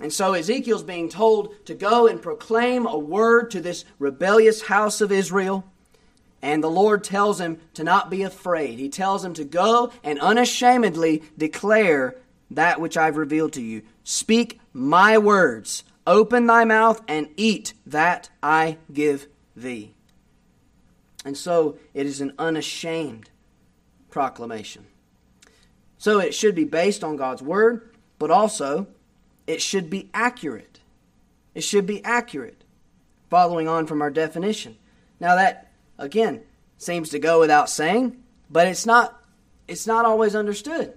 And 0.00 0.12
so 0.12 0.32
Ezekiel's 0.32 0.84
being 0.84 1.08
told 1.08 1.66
to 1.66 1.74
go 1.74 2.06
and 2.06 2.22
proclaim 2.22 2.86
a 2.86 2.96
word 2.96 3.50
to 3.50 3.60
this 3.60 3.84
rebellious 3.98 4.62
house 4.62 5.00
of 5.00 5.10
Israel. 5.10 5.64
And 6.44 6.62
the 6.62 6.68
Lord 6.68 7.02
tells 7.02 7.40
him 7.40 7.58
to 7.72 7.82
not 7.82 8.10
be 8.10 8.22
afraid. 8.22 8.78
He 8.78 8.90
tells 8.90 9.24
him 9.24 9.32
to 9.32 9.44
go 9.44 9.90
and 10.02 10.20
unashamedly 10.20 11.22
declare 11.38 12.16
that 12.50 12.82
which 12.82 12.98
I've 12.98 13.16
revealed 13.16 13.54
to 13.54 13.62
you. 13.62 13.80
Speak 14.02 14.60
my 14.74 15.16
words. 15.16 15.84
Open 16.06 16.46
thy 16.46 16.66
mouth 16.66 17.00
and 17.08 17.30
eat 17.38 17.72
that 17.86 18.28
I 18.42 18.76
give 18.92 19.26
thee. 19.56 19.94
And 21.24 21.34
so 21.34 21.78
it 21.94 22.04
is 22.04 22.20
an 22.20 22.34
unashamed 22.38 23.30
proclamation. 24.10 24.84
So 25.96 26.18
it 26.18 26.34
should 26.34 26.54
be 26.54 26.64
based 26.64 27.02
on 27.02 27.16
God's 27.16 27.40
word, 27.40 27.88
but 28.18 28.30
also 28.30 28.86
it 29.46 29.62
should 29.62 29.88
be 29.88 30.10
accurate. 30.12 30.80
It 31.54 31.62
should 31.62 31.86
be 31.86 32.04
accurate. 32.04 32.64
Following 33.30 33.66
on 33.66 33.86
from 33.86 34.02
our 34.02 34.10
definition. 34.10 34.76
Now 35.18 35.36
that 35.36 35.63
again 35.98 36.42
seems 36.78 37.10
to 37.10 37.18
go 37.18 37.40
without 37.40 37.70
saying, 37.70 38.22
but 38.50 38.66
it's 38.66 38.86
not 38.86 39.20
it's 39.66 39.86
not 39.86 40.04
always 40.04 40.34
understood 40.34 40.94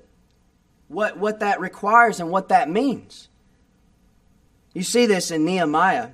what 0.88 1.18
what 1.18 1.40
that 1.40 1.60
requires 1.60 2.20
and 2.20 2.30
what 2.30 2.50
that 2.50 2.70
means. 2.70 3.30
You 4.74 4.84
see 4.84 5.06
this 5.06 5.32
in 5.32 5.46
Nehemiah 5.46 6.10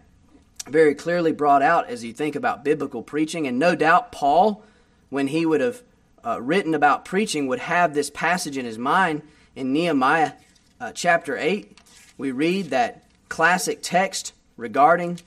very 0.68 0.96
clearly 0.96 1.34
brought 1.34 1.62
out 1.62 1.90
as 1.90 2.04
you 2.04 2.13
think 2.13 2.36
about 2.36 2.63
biblical 2.63 3.04
preaching 3.04 3.48
and 3.48 3.60
no 3.60 3.75
doubt 3.75 4.12
Paul 4.12 4.63
when 5.10 5.28
he 5.28 5.46
would 5.46 5.62
have 5.62 5.82
uh, 6.25 6.42
written 6.42 6.74
about 6.74 7.04
preaching 7.04 7.48
would 7.48 7.60
have 7.60 7.94
this 7.94 8.10
passage 8.10 8.58
in 8.58 8.66
his 8.66 8.78
mind 8.78 9.22
in 9.56 9.74
Nehemiah 9.74 10.34
uh, 10.80 10.92
chapter 10.94 11.38
8. 11.38 11.78
We 12.18 12.32
read 12.32 12.70
that 12.70 13.04
classic 13.28 13.80
text 13.82 14.34
regarding 14.56 15.20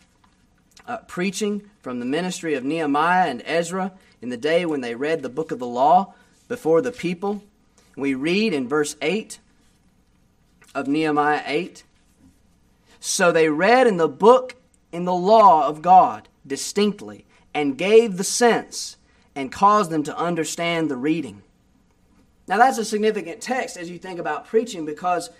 uh, 0.86 0.98
preaching 1.08 1.68
from 1.86 2.00
the 2.00 2.04
ministry 2.04 2.54
of 2.54 2.64
Nehemiah 2.64 3.28
and 3.28 3.40
Ezra 3.46 3.92
in 4.20 4.28
the 4.28 4.36
day 4.36 4.66
when 4.66 4.80
they 4.80 4.96
read 4.96 5.22
the 5.22 5.28
book 5.28 5.52
of 5.52 5.60
the 5.60 5.66
law 5.68 6.14
before 6.48 6.82
the 6.82 6.90
people. 6.90 7.44
We 7.96 8.12
read 8.12 8.52
in 8.52 8.66
verse 8.66 8.96
8 9.00 9.38
of 10.74 10.88
Nehemiah 10.88 11.44
8 11.46 11.84
So 12.98 13.30
they 13.30 13.48
read 13.48 13.86
in 13.86 13.98
the 13.98 14.08
book 14.08 14.56
in 14.90 15.04
the 15.04 15.14
law 15.14 15.68
of 15.68 15.80
God 15.80 16.28
distinctly 16.44 17.24
and 17.54 17.78
gave 17.78 18.16
the 18.16 18.24
sense 18.24 18.96
and 19.36 19.52
caused 19.52 19.92
them 19.92 20.02
to 20.02 20.18
understand 20.18 20.90
the 20.90 20.96
reading. 20.96 21.40
Now, 22.48 22.58
that's 22.58 22.78
a 22.78 22.84
significant 22.84 23.40
text 23.40 23.76
as 23.76 23.88
you 23.88 23.98
think 23.98 24.18
about 24.18 24.48
preaching 24.48 24.84
because 24.84 25.30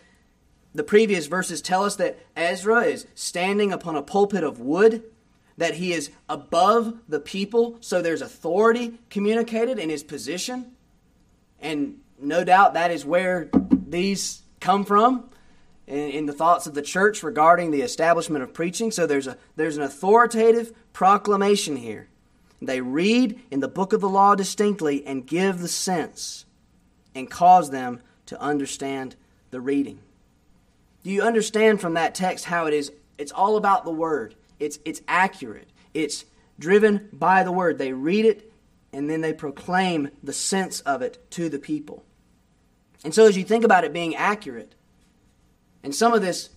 the 0.76 0.84
previous 0.84 1.26
verses 1.26 1.60
tell 1.60 1.82
us 1.82 1.96
that 1.96 2.20
Ezra 2.36 2.82
is 2.82 3.08
standing 3.16 3.72
upon 3.72 3.96
a 3.96 4.02
pulpit 4.02 4.44
of 4.44 4.60
wood, 4.60 5.02
that 5.58 5.74
he 5.74 5.92
is 5.92 6.10
above 6.28 6.98
the 7.08 7.20
people, 7.20 7.76
so 7.80 8.02
there's 8.02 8.22
authority 8.22 8.98
communicated 9.10 9.78
in 9.78 9.88
his 9.88 10.02
position. 10.02 10.72
And 11.60 12.00
no 12.20 12.44
doubt 12.44 12.74
that 12.74 12.90
is 12.90 13.04
where 13.04 13.48
these 13.70 14.42
come 14.60 14.84
from 14.84 15.30
in, 15.86 15.98
in, 16.10 16.26
the 16.26 16.32
thoughts 16.32 16.66
of 16.66 16.74
the 16.74 16.82
church 16.82 17.22
regarding 17.22 17.70
the 17.70 17.82
establishment 17.82 18.42
of 18.42 18.52
preaching. 18.52 18.90
So 18.90 19.06
there's, 19.06 19.26
a, 19.26 19.38
there's 19.56 19.76
an 19.76 19.82
authoritative 19.82 20.72
proclamation 20.92 21.76
here. 21.76 22.08
They 22.60 22.80
read 22.80 23.40
in 23.50 23.60
the 23.60 23.68
book 23.68 23.92
of 23.92 24.00
the 24.00 24.08
law 24.08 24.34
distinctly 24.34 25.06
and 25.06 25.26
give 25.26 25.60
the 25.60 25.68
sense 25.68 26.44
and 27.14 27.30
cause 27.30 27.70
them 27.70 28.00
to 28.26 28.40
understand 28.40 29.16
the 29.50 29.60
reading. 29.60 30.00
Do 31.04 31.10
you 31.10 31.22
understand 31.22 31.80
from 31.80 31.94
that 31.94 32.14
text 32.14 32.46
how 32.46 32.66
it 32.66 32.74
is 32.74 32.92
it's 33.18 33.32
all 33.32 33.56
about 33.56 33.84
the 33.84 33.90
word. 33.90 34.34
It's 34.58 34.78
it's 34.84 35.02
accurate. 35.06 35.68
It's 35.94 36.24
driven 36.58 37.08
by 37.12 37.42
the 37.42 37.52
word. 37.52 37.78
They 37.78 37.92
read 37.92 38.24
it 38.24 38.52
and 38.92 39.10
then 39.10 39.20
they 39.20 39.32
proclaim 39.32 40.10
the 40.22 40.32
sense 40.32 40.80
of 40.80 41.02
it 41.02 41.30
to 41.32 41.48
the 41.48 41.58
people. 41.58 42.04
And 43.04 43.14
so 43.14 43.26
as 43.26 43.36
you 43.36 43.44
think 43.44 43.64
about 43.64 43.84
it 43.84 43.92
being 43.92 44.16
accurate, 44.16 44.74
and 45.82 45.94
some 45.94 46.12
of 46.12 46.22
this 46.22 46.50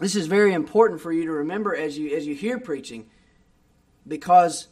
this 0.00 0.16
is 0.16 0.26
very 0.26 0.52
important 0.52 1.00
for 1.00 1.12
you 1.12 1.24
to 1.24 1.32
remember 1.32 1.74
as 1.74 1.98
you 1.98 2.14
as 2.14 2.26
you 2.26 2.34
hear 2.34 2.58
preaching 2.58 3.06
because 4.06 4.68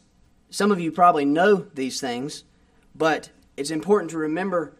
some 0.49 0.71
of 0.71 0.79
you 0.79 0.91
probably 0.91 1.25
know 1.25 1.65
these 1.73 1.99
things, 1.99 2.43
but 2.93 3.29
it's 3.57 3.71
important 3.71 4.11
to 4.11 4.17
remember 4.17 4.77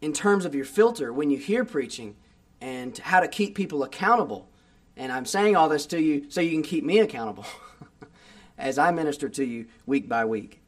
in 0.00 0.12
terms 0.12 0.44
of 0.44 0.54
your 0.54 0.64
filter 0.64 1.12
when 1.12 1.30
you 1.30 1.38
hear 1.38 1.64
preaching 1.64 2.16
and 2.60 2.96
how 2.98 3.20
to 3.20 3.28
keep 3.28 3.54
people 3.54 3.82
accountable. 3.82 4.48
And 4.96 5.10
I'm 5.10 5.26
saying 5.26 5.56
all 5.56 5.68
this 5.68 5.86
to 5.86 6.00
you 6.00 6.30
so 6.30 6.40
you 6.40 6.50
can 6.50 6.62
keep 6.62 6.84
me 6.84 6.98
accountable 6.98 7.46
as 8.58 8.78
I 8.78 8.90
minister 8.90 9.28
to 9.28 9.44
you 9.44 9.66
week 9.86 10.08
by 10.08 10.24
week. 10.24 10.60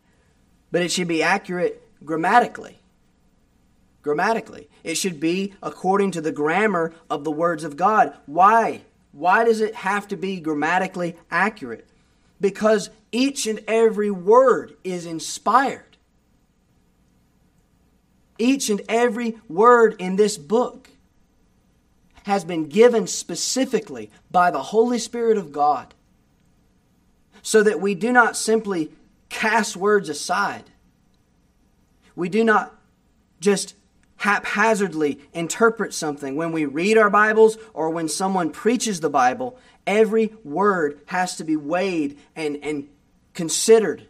But 0.70 0.82
it 0.82 0.90
should 0.90 1.08
be 1.08 1.22
accurate 1.22 1.82
grammatically. 2.04 2.78
Grammatically. 4.02 4.68
It 4.82 4.96
should 4.96 5.20
be 5.20 5.54
according 5.62 6.12
to 6.12 6.20
the 6.20 6.32
grammar 6.32 6.94
of 7.10 7.24
the 7.24 7.30
words 7.30 7.64
of 7.64 7.76
God. 7.76 8.16
Why? 8.26 8.82
Why 9.12 9.44
does 9.44 9.60
it 9.60 9.74
have 9.74 10.08
to 10.08 10.16
be 10.16 10.40
grammatically 10.40 11.16
accurate? 11.30 11.86
because 12.42 12.90
each 13.12 13.46
and 13.46 13.60
every 13.68 14.10
word 14.10 14.76
is 14.84 15.06
inspired. 15.06 15.96
Each 18.36 18.68
and 18.68 18.82
every 18.88 19.38
word 19.48 19.94
in 19.98 20.16
this 20.16 20.36
book 20.36 20.81
has 22.24 22.44
been 22.44 22.68
given 22.68 23.06
specifically 23.06 24.10
by 24.30 24.50
the 24.50 24.62
Holy 24.62 24.98
Spirit 24.98 25.38
of 25.38 25.52
God 25.52 25.94
so 27.42 27.62
that 27.62 27.80
we 27.80 27.94
do 27.94 28.12
not 28.12 28.36
simply 28.36 28.92
cast 29.28 29.76
words 29.76 30.08
aside. 30.08 30.64
We 32.14 32.28
do 32.28 32.44
not 32.44 32.74
just 33.40 33.74
haphazardly 34.16 35.18
interpret 35.32 35.92
something 35.92 36.36
when 36.36 36.52
we 36.52 36.64
read 36.64 36.96
our 36.96 37.10
Bibles 37.10 37.58
or 37.74 37.90
when 37.90 38.08
someone 38.08 38.50
preaches 38.50 39.00
the 39.00 39.10
Bible 39.10 39.58
Every 39.86 40.32
word 40.44 41.00
has 41.06 41.36
to 41.36 41.44
be 41.44 41.56
weighed 41.56 42.18
and, 42.36 42.58
and 42.62 42.88
considered 43.34 44.06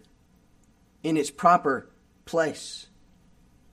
in 1.02 1.16
its 1.16 1.30
proper 1.30 1.88
place. 2.24 2.88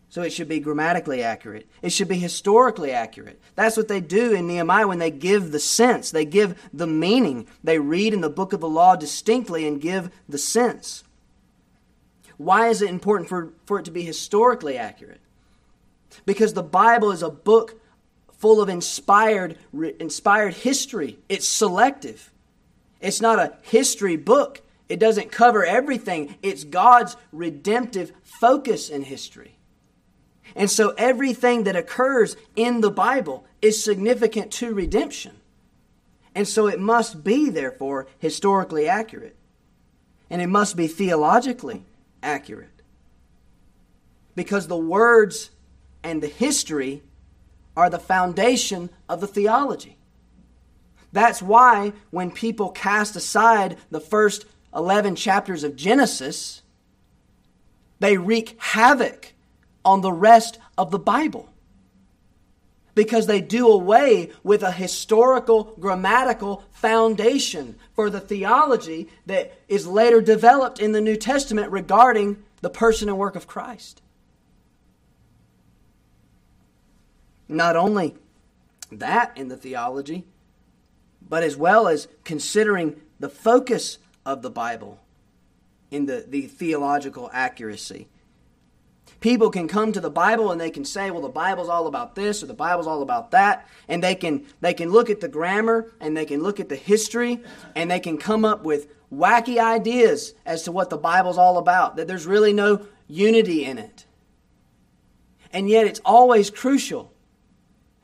So 0.09 0.23
it 0.23 0.31
should 0.31 0.47
be 0.47 0.59
grammatically 0.59 1.21
accurate. 1.21 1.67
It 1.83 1.91
should 1.91 2.07
be 2.07 2.17
historically 2.17 2.91
accurate. 2.91 3.39
That's 3.55 3.77
what 3.77 3.87
they 3.87 4.01
do 4.01 4.33
in 4.33 4.47
Nehemiah 4.47 4.87
when 4.87 4.97
they 4.97 5.11
give 5.11 5.51
the 5.51 5.59
sense, 5.59 6.09
they 6.09 6.25
give 6.25 6.59
the 6.73 6.87
meaning. 6.87 7.47
They 7.63 7.77
read 7.77 8.13
in 8.13 8.21
the 8.21 8.29
book 8.29 8.51
of 8.51 8.59
the 8.59 8.69
law 8.69 8.95
distinctly 8.95 9.67
and 9.67 9.79
give 9.79 10.09
the 10.27 10.39
sense. 10.39 11.03
Why 12.37 12.69
is 12.69 12.81
it 12.81 12.89
important 12.89 13.29
for, 13.29 13.53
for 13.65 13.79
it 13.79 13.85
to 13.85 13.91
be 13.91 14.01
historically 14.01 14.77
accurate? 14.77 15.21
Because 16.25 16.53
the 16.53 16.63
Bible 16.63 17.11
is 17.11 17.21
a 17.21 17.29
book 17.29 17.79
full 18.31 18.61
of 18.61 18.69
inspired, 18.69 19.57
inspired 19.99 20.55
history. 20.55 21.19
It's 21.27 21.47
selective. 21.47 22.31
It's 22.99 23.21
not 23.21 23.37
a 23.37 23.57
history 23.61 24.15
book. 24.15 24.61
It 24.87 24.99
doesn't 24.99 25.31
cover 25.31 25.63
everything. 25.63 26.35
It's 26.41 26.63
God's 26.63 27.15
redemptive 27.31 28.11
focus 28.23 28.89
in 28.89 29.03
history. 29.03 29.58
And 30.55 30.69
so 30.69 30.93
everything 30.97 31.63
that 31.63 31.75
occurs 31.75 32.35
in 32.55 32.81
the 32.81 32.91
Bible 32.91 33.45
is 33.61 33.83
significant 33.83 34.51
to 34.53 34.73
redemption. 34.73 35.35
And 36.35 36.47
so 36.47 36.67
it 36.67 36.79
must 36.79 37.23
be, 37.23 37.49
therefore, 37.49 38.07
historically 38.19 38.87
accurate. 38.87 39.35
And 40.29 40.41
it 40.41 40.47
must 40.47 40.75
be 40.75 40.87
theologically 40.87 41.85
accurate. 42.21 42.81
Because 44.35 44.67
the 44.67 44.77
words 44.77 45.49
and 46.03 46.21
the 46.21 46.27
history 46.27 47.03
are 47.75 47.89
the 47.89 47.99
foundation 47.99 48.89
of 49.07 49.21
the 49.21 49.27
theology. 49.27 49.97
That's 51.11 51.41
why 51.41 51.93
when 52.11 52.31
people 52.31 52.69
cast 52.69 53.15
aside 53.15 53.77
the 53.89 53.99
first 53.99 54.45
11 54.75 55.15
chapters 55.15 55.63
of 55.63 55.75
Genesis, 55.75 56.61
they 57.99 58.17
wreak 58.17 58.55
havoc 58.59 59.33
on 59.89 60.01
the 60.01 60.13
rest 60.13 60.59
of 60.77 60.91
the 60.91 60.99
Bible. 60.99 61.49
Because 62.93 63.25
they 63.25 63.41
do 63.41 63.67
away 63.67 64.31
with 64.43 64.61
a 64.61 64.71
historical, 64.71 65.75
grammatical 65.79 66.63
foundation 66.71 67.75
for 67.95 68.11
the 68.11 68.19
theology 68.19 69.09
that 69.25 69.51
is 69.67 69.87
later 69.87 70.21
developed 70.21 70.79
in 70.79 70.91
the 70.91 71.01
New 71.01 71.15
Testament 71.15 71.71
regarding 71.71 72.43
the 72.61 72.69
person 72.69 73.09
and 73.09 73.17
work 73.17 73.35
of 73.35 73.47
Christ. 73.47 74.03
Not 77.47 77.75
only 77.75 78.15
that 78.91 79.35
in 79.35 79.47
the 79.47 79.57
theology, 79.57 80.25
but 81.27 81.41
as 81.41 81.57
well 81.57 81.87
as 81.87 82.07
considering 82.23 83.01
the 83.19 83.29
focus 83.29 83.97
of 84.23 84.43
the 84.43 84.51
Bible 84.51 84.99
in 85.89 86.05
the, 86.05 86.25
the 86.27 86.43
theological 86.43 87.27
accuracy. 87.33 88.07
People 89.19 89.49
can 89.49 89.67
come 89.67 89.91
to 89.91 89.99
the 89.99 90.09
Bible 90.09 90.51
and 90.51 90.61
they 90.61 90.69
can 90.69 90.85
say, 90.85 91.11
well, 91.11 91.21
the 91.21 91.29
Bible's 91.29 91.67
all 91.67 91.87
about 91.87 92.15
this 92.15 92.41
or 92.41 92.45
the 92.45 92.53
Bible's 92.53 92.87
all 92.87 93.01
about 93.01 93.31
that. 93.31 93.67
And 93.87 94.01
they 94.01 94.15
can, 94.15 94.45
they 94.61 94.73
can 94.73 94.91
look 94.91 95.09
at 95.09 95.19
the 95.19 95.27
grammar 95.27 95.91
and 95.99 96.15
they 96.15 96.25
can 96.25 96.41
look 96.41 96.59
at 96.59 96.69
the 96.69 96.77
history 96.77 97.43
and 97.75 97.91
they 97.91 97.99
can 97.99 98.17
come 98.17 98.45
up 98.45 98.63
with 98.63 98.87
wacky 99.13 99.57
ideas 99.57 100.33
as 100.45 100.63
to 100.63 100.71
what 100.71 100.89
the 100.89 100.97
Bible's 100.97 101.37
all 101.37 101.57
about, 101.57 101.97
that 101.97 102.07
there's 102.07 102.25
really 102.25 102.53
no 102.53 102.85
unity 103.07 103.65
in 103.65 103.77
it. 103.77 104.05
And 105.51 105.67
yet 105.67 105.87
it's 105.87 106.01
always 106.05 106.49
crucial 106.49 107.11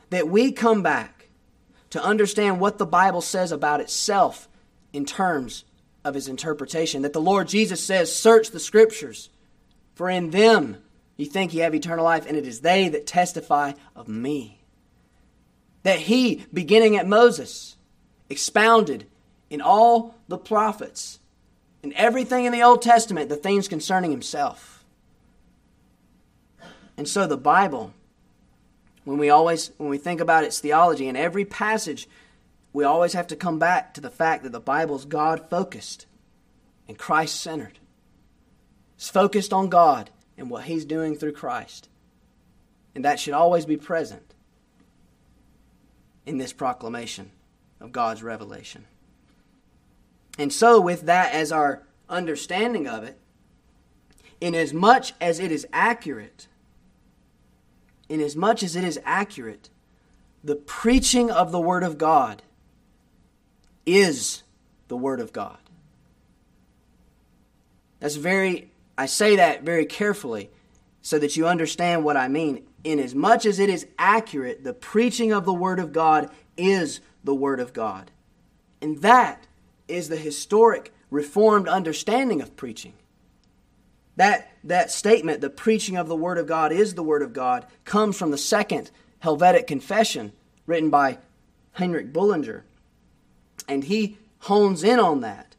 that 0.10 0.28
we 0.28 0.52
come 0.52 0.84
back 0.84 1.30
to 1.92 2.04
understand 2.04 2.60
what 2.60 2.78
the 2.78 2.86
Bible 2.86 3.22
says 3.22 3.52
about 3.54 3.80
itself 3.80 4.50
in 4.92 5.06
terms 5.06 5.64
of 6.04 6.14
his 6.14 6.28
interpretation. 6.28 7.04
That 7.04 7.14
the 7.14 7.22
Lord 7.22 7.48
Jesus 7.48 7.82
says, 7.82 8.14
Search 8.14 8.50
the 8.50 8.60
scriptures, 8.60 9.30
for 9.94 10.10
in 10.10 10.32
them 10.32 10.78
you 11.18 11.26
think 11.26 11.54
you 11.54 11.62
have 11.62 11.76
eternal 11.76 12.04
life, 12.04 12.26
and 12.28 12.36
it 12.38 12.46
is 12.46 12.62
they 12.62 12.90
that 12.90 13.08
testify 13.08 13.74
of 13.96 14.08
me. 14.08 14.60
That 15.84 16.00
he, 16.00 16.46
beginning 16.54 16.98
at 16.98 17.08
Moses, 17.08 17.78
expounded 18.30 19.06
in 19.50 19.62
all 19.62 20.16
the 20.28 20.38
prophets, 20.38 21.20
in 21.84 21.94
everything 21.94 22.46
in 22.46 22.52
the 22.52 22.64
Old 22.64 22.82
Testament, 22.82 23.30
the 23.30 23.36
things 23.36 23.68
concerning 23.68 24.12
himself. 24.12 24.84
And 26.98 27.08
so 27.08 27.28
the 27.28 27.38
Bible 27.38 27.94
when 29.06 29.18
we 29.20 29.30
always 29.30 29.72
when 29.78 29.90
we 29.90 29.98
think 29.98 30.20
about 30.20 30.44
its 30.44 30.60
theology 30.60 31.08
in 31.08 31.16
every 31.16 31.46
passage 31.46 32.10
we 32.74 32.84
always 32.84 33.14
have 33.14 33.28
to 33.28 33.36
come 33.36 33.58
back 33.58 33.94
to 33.94 34.02
the 34.02 34.10
fact 34.10 34.44
that 34.44 34.52
the 34.52 34.60
bible 34.60 34.96
is 34.96 35.06
god 35.06 35.50
focused 35.50 36.06
and 36.88 36.98
christ 36.98 37.40
centered 37.40 37.80
it's 38.98 39.10
focused 39.10 39.54
on 39.54 39.70
god 39.70 40.10
and 40.38 40.50
what 40.50 40.66
he's 40.66 40.86
doing 40.86 41.16
through 41.16 41.32
christ 41.32 41.90
and 42.94 43.04
that 43.04 43.20
should 43.20 43.34
always 43.34 43.66
be 43.66 43.78
present 43.78 44.34
in 46.26 46.38
this 46.38 46.54
proclamation 46.54 47.32
of 47.80 47.92
god's 47.92 48.24
revelation 48.24 48.86
and 50.38 50.52
so 50.52 50.80
with 50.80 51.02
that 51.04 51.34
as 51.34 51.52
our 51.52 51.84
understanding 52.10 52.88
of 52.88 53.04
it 53.04 53.20
inasmuch 54.42 54.64
as 54.64 54.74
much 54.74 55.14
as 55.22 55.40
it 55.40 55.52
is 55.52 55.68
accurate 55.72 56.48
inasmuch 58.10 58.26
as 58.26 58.36
much 58.36 58.64
as 58.64 58.76
it 58.76 58.84
is 58.84 59.00
accurate, 59.04 59.70
the 60.44 60.56
preaching 60.56 61.32
of 61.32 61.52
the 61.52 61.60
Word 61.60 61.84
of 61.84 61.98
God 61.98 62.44
is 63.86 64.44
the 64.88 64.98
Word 64.98 65.20
of 65.20 65.34
God. 65.34 65.58
That's 68.00 68.16
very, 68.16 68.70
I 68.98 69.06
say 69.08 69.36
that 69.36 69.64
very 69.64 69.86
carefully 69.86 70.50
so 71.02 71.20
that 71.20 71.36
you 71.36 71.48
understand 71.48 72.04
what 72.04 72.18
I 72.18 72.28
mean. 72.28 72.66
Inasmuch 72.84 73.46
as 73.46 73.60
it 73.60 73.70
is 73.70 73.88
accurate, 73.98 74.64
the 74.64 74.74
preaching 74.74 75.32
of 75.32 75.46
the 75.46 75.54
Word 75.54 75.80
of 75.80 75.92
God 75.92 76.30
is 76.58 77.00
the 77.24 77.36
Word 77.36 77.60
of 77.60 77.74
God. 77.74 78.12
And 78.82 79.02
that 79.02 79.48
is 79.88 80.10
the 80.10 80.18
historic 80.18 80.92
Reformed 81.12 81.68
understanding 81.68 82.42
of 82.42 82.56
preaching. 82.56 82.94
That, 84.16 84.52
that 84.64 84.92
statement, 84.92 85.42
the 85.42 85.50
preaching 85.50 85.98
of 85.98 86.08
the 86.08 86.16
Word 86.16 86.38
of 86.38 86.48
God 86.48 86.72
is 86.72 86.96
the 86.96 87.04
Word 87.04 87.22
of 87.22 87.34
God, 87.34 87.66
comes 87.84 88.18
from 88.18 88.32
the 88.32 88.38
second 88.38 88.92
Helvetic 89.20 89.68
Confession 89.68 90.34
written 90.66 90.90
by 90.90 91.20
Heinrich 91.74 92.12
Bullinger. 92.12 92.66
And 93.68 93.84
he 93.84 94.18
hones 94.40 94.84
in 94.84 95.00
on 95.00 95.22
that. 95.22 95.55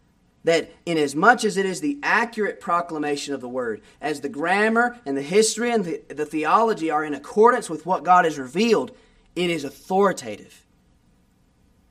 That 0.47 0.71
inasmuch 0.87 1.05
as 1.05 1.15
much 1.17 1.45
as 1.45 1.57
it 1.57 1.67
is 1.67 1.81
the 1.81 1.99
accurate 2.05 2.61
proclamation 2.61 3.35
of 3.35 3.41
the 3.41 3.49
Word, 3.49 3.83
as 4.01 4.21
the 4.21 4.29
grammar 4.29 4.97
and 5.05 5.17
the 5.17 5.23
history 5.23 5.73
and 5.73 5.85
the, 5.85 6.03
the 6.09 6.25
theology 6.25 6.89
are 6.89 7.05
in 7.05 7.15
accordance 7.15 7.69
with 7.69 7.85
what 7.85 8.05
God 8.05 8.25
has 8.25 8.39
revealed, 8.39 8.93
it 9.35 9.51
is 9.51 9.65
authoritative. 9.65 10.65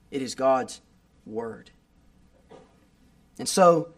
It 0.09 0.21
is 0.21 0.35
God's 0.35 0.79
Word. 1.25 1.71
And 3.37 3.49
so, 3.49 3.89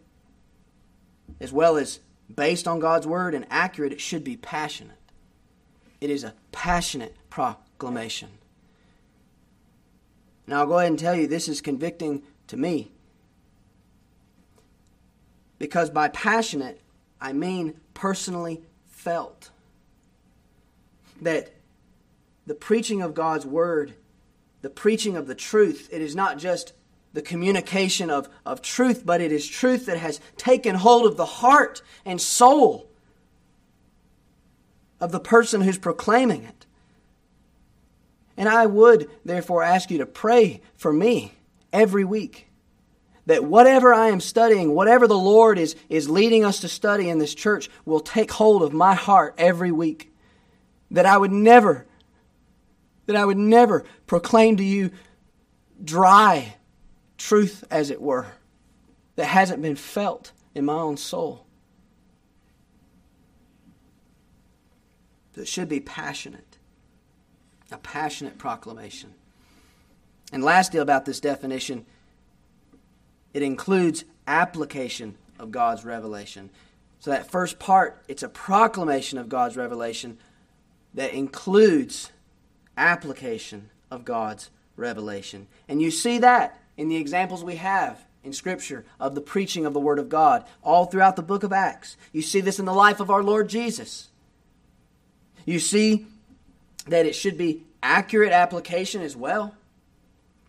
as 1.40 1.54
well 1.54 1.78
as 1.78 2.00
based 2.34 2.68
on 2.68 2.80
God's 2.80 3.06
word 3.06 3.36
and 3.36 3.46
accurate, 3.52 3.94
it 3.94 4.02
should 4.02 4.24
be 4.24 4.38
passionate. 4.38 4.98
It 6.02 6.10
is 6.10 6.24
a 6.24 6.34
passionate 6.52 7.16
proclamation. 7.30 8.30
Now, 10.48 10.62
I'll 10.62 10.66
go 10.66 10.80
ahead 10.80 10.90
and 10.90 10.98
tell 10.98 11.14
you 11.14 11.28
this 11.28 11.48
is 11.48 11.62
convicting 11.62 12.24
to 12.48 12.58
me. 12.58 12.92
Because 15.60 15.90
by 15.90 16.10
passionate, 16.10 16.82
I 17.20 17.34
mean 17.34 17.80
personally 17.94 18.62
felt. 18.86 19.50
That 21.22 21.52
the 22.46 22.56
preaching 22.56 23.02
of 23.02 23.14
God's 23.14 23.46
word, 23.46 23.94
the 24.62 24.70
preaching 24.70 25.18
of 25.18 25.28
the 25.28 25.36
truth, 25.36 25.90
it 25.92 26.02
is 26.02 26.16
not 26.16 26.38
just 26.38 26.74
the 27.14 27.22
communication 27.22 28.10
of, 28.10 28.30
of 28.46 28.62
truth, 28.62 29.04
but 29.06 29.22
it 29.22 29.32
is 29.32 29.48
truth 29.48 29.86
that 29.88 29.98
has 29.98 30.20
taken 30.36 30.76
hold 30.76 31.06
of 31.06 31.18
the 31.18 31.26
heart 31.26 31.82
and 32.06 32.22
soul 32.22 32.88
of 35.00 35.12
the 35.12 35.20
person 35.20 35.62
who's 35.62 35.78
proclaiming 35.78 36.44
it. 36.44 36.66
And 38.36 38.48
I 38.48 38.68
would 38.68 39.10
therefore 39.26 39.64
ask 39.64 39.90
you 39.90 39.98
to 39.98 40.06
pray 40.06 40.62
for 40.76 40.94
me 40.94 41.34
every 41.74 42.04
week 42.04 42.47
that 43.28 43.44
whatever 43.44 43.94
I 43.94 44.08
am 44.08 44.22
studying, 44.22 44.74
whatever 44.74 45.06
the 45.06 45.18
Lord 45.18 45.60
is, 45.60 45.76
is 45.90 46.10
leading 46.10 46.46
us 46.46 46.62
to 46.62 46.70
study 46.70 47.10
in 47.10 47.20
this 47.20 47.36
church, 47.36 47.70
will 47.86 48.00
take 48.00 48.32
hold 48.32 48.64
of 48.64 48.74
my 48.74 48.96
heart 48.96 49.36
every 49.38 49.72
week. 49.72 50.12
That 50.92 51.06
I 51.06 51.18
would 51.18 51.34
never, 51.34 51.86
that 53.06 53.18
I 53.18 53.26
would 53.26 53.38
never 53.38 53.84
proclaim 54.08 54.56
to 54.58 54.64
you 54.64 54.92
dry 55.84 56.56
truth, 57.18 57.66
as 57.70 57.90
it 57.90 58.02
were, 58.02 58.28
that 59.18 59.26
hasn't 59.26 59.62
been 59.62 59.76
felt 59.76 60.32
in 60.56 60.64
my 60.64 60.74
own 60.74 60.96
soul. 60.96 61.46
That 65.34 65.50
should 65.50 65.68
be 65.68 65.82
passionate, 65.82 66.58
a 67.74 67.78
passionate 67.78 68.38
proclamation. 68.38 69.14
And 70.32 70.44
lastly, 70.44 70.80
about 70.80 71.04
this 71.04 71.20
definition, 71.20 71.86
it 73.34 73.42
includes 73.42 74.04
application 74.28 75.16
of 75.40 75.52
God's 75.52 75.86
revelation. 75.86 76.50
So, 77.00 77.12
that 77.12 77.30
first 77.30 77.60
part, 77.60 78.04
it's 78.08 78.24
a 78.24 78.30
proclamation 78.30 79.18
of 79.18 79.30
God's 79.30 79.56
revelation 79.56 80.18
that 80.94 81.14
includes 81.14 82.12
application 82.76 83.70
of 83.92 84.04
God's 84.06 84.50
revelation. 84.76 85.48
And 85.68 85.82
you 85.82 85.92
see 85.92 86.20
that 86.20 86.60
in 86.76 86.90
the 86.90 86.96
examples 86.96 87.44
we 87.44 87.56
have 87.56 88.04
in 88.24 88.34
Scripture 88.34 88.86
of 89.00 89.16
the 89.16 89.22
preaching 89.22 89.66
of 89.66 89.74
the 89.74 89.80
Word 89.80 90.00
of 90.00 90.10
God 90.10 90.46
all 90.64 90.86
throughout 90.86 91.16
the 91.16 91.22
book 91.22 91.44
of 91.44 91.54
Acts. 91.54 91.98
You 92.12 92.22
see 92.22 92.42
this 92.42 92.60
in 92.60 92.66
the 92.66 92.74
life 92.74 93.00
of 93.00 93.10
our 93.10 93.24
Lord 93.24 93.48
Jesus. 93.48 94.10
You 95.46 95.60
see 95.60 96.06
that 96.88 97.06
it 97.06 97.14
should 97.14 97.38
be 97.38 97.64
accurate 97.82 98.32
application 98.32 99.02
as 99.02 99.16
well. 99.16 99.56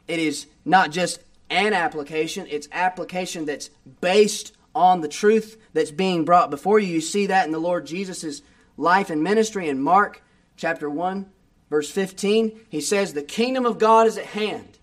It 0.06 0.18
is 0.18 0.46
not 0.64 0.90
just 0.90 1.20
an 1.50 1.72
application, 1.72 2.46
it's 2.48 2.68
application 2.72 3.44
that's 3.44 3.70
based 4.00 4.52
on 4.74 5.00
the 5.00 5.08
truth 5.08 5.56
that's 5.72 5.90
being 5.90 6.24
brought 6.24 6.50
before 6.50 6.78
you. 6.78 6.88
You 6.88 7.00
see 7.00 7.26
that 7.26 7.46
in 7.46 7.52
the 7.52 7.58
Lord 7.58 7.86
Jesus' 7.86 8.42
life 8.76 9.10
and 9.10 9.22
ministry 9.22 9.68
in 9.68 9.80
Mark 9.80 10.22
chapter 10.56 10.88
1, 10.88 11.26
verse 11.70 11.90
15, 11.90 12.60
he 12.68 12.80
says, 12.80 13.12
The 13.12 13.22
kingdom 13.22 13.66
of 13.66 13.78
God 13.78 14.06
is 14.06 14.18
at 14.18 14.26
hand. 14.26 14.78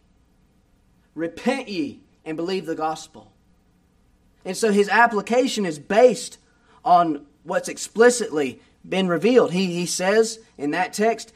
Repent 1.14 1.70
ye 1.70 2.02
and 2.26 2.36
believe 2.36 2.66
the 2.66 2.76
gospel. 2.76 3.32
And 4.44 4.58
so 4.58 4.72
his 4.72 4.90
application 4.90 5.66
is 5.66 5.80
based 5.80 6.38
on 6.84 7.26
what's 7.44 7.70
explicitly 7.70 8.60
been 8.88 9.08
revealed. 9.08 9.54
He, 9.54 9.68
he 9.68 9.86
says 9.86 10.40
in 10.58 10.72
that 10.72 10.94
text, 10.94 11.34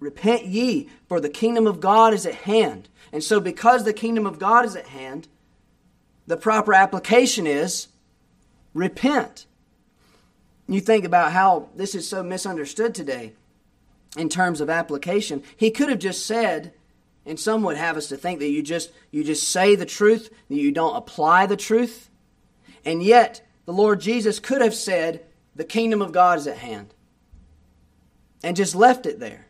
Repent 0.00 0.46
ye, 0.46 0.88
for 1.06 1.20
the 1.20 1.28
kingdom 1.28 1.66
of 1.66 1.80
God 1.80 2.14
is 2.14 2.26
at 2.26 2.34
hand. 2.34 2.88
And 3.12 3.22
so, 3.22 3.40
because 3.40 3.84
the 3.84 3.92
kingdom 3.92 4.26
of 4.26 4.38
God 4.38 4.64
is 4.64 4.74
at 4.74 4.86
hand, 4.86 5.28
the 6.26 6.36
proper 6.36 6.72
application 6.72 7.46
is 7.46 7.88
repent. 8.74 9.46
You 10.66 10.80
think 10.80 11.04
about 11.04 11.32
how 11.32 11.68
this 11.76 11.94
is 11.94 12.08
so 12.08 12.22
misunderstood 12.22 12.94
today 12.94 13.34
in 14.16 14.28
terms 14.28 14.60
of 14.60 14.70
application. 14.70 15.42
He 15.56 15.70
could 15.70 15.90
have 15.90 15.98
just 15.98 16.24
said, 16.24 16.72
and 17.26 17.38
some 17.38 17.62
would 17.62 17.76
have 17.76 17.96
us 17.96 18.08
to 18.08 18.16
think 18.16 18.40
that 18.40 18.48
you 18.48 18.62
just 18.62 18.90
you 19.10 19.24
just 19.24 19.48
say 19.48 19.76
the 19.76 19.86
truth, 19.86 20.30
that 20.48 20.56
you 20.56 20.72
don't 20.72 20.96
apply 20.96 21.46
the 21.46 21.56
truth. 21.56 22.08
And 22.84 23.02
yet, 23.02 23.46
the 23.66 23.72
Lord 23.72 24.00
Jesus 24.00 24.40
could 24.40 24.62
have 24.62 24.74
said, 24.74 25.24
"The 25.54 25.64
kingdom 25.64 26.00
of 26.00 26.12
God 26.12 26.38
is 26.38 26.46
at 26.46 26.58
hand." 26.58 26.94
And 28.42 28.56
just 28.56 28.74
left 28.74 29.06
it 29.06 29.20
there. 29.20 29.46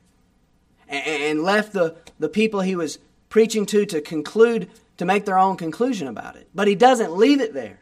And 0.87 1.43
left 1.43 1.73
the, 1.73 1.97
the 2.19 2.29
people 2.29 2.61
he 2.61 2.77
was 2.77 2.99
preaching 3.33 3.65
to 3.65 3.87
to 3.87 3.99
conclude 4.03 4.69
to 4.99 5.07
make 5.07 5.25
their 5.25 5.39
own 5.39 5.57
conclusion 5.57 6.07
about 6.07 6.37
it. 6.37 6.47
But 6.55 6.69
he 6.69 6.75
doesn't 6.75 7.17
leave 7.17 7.41
it 7.41 7.55
there. 7.55 7.81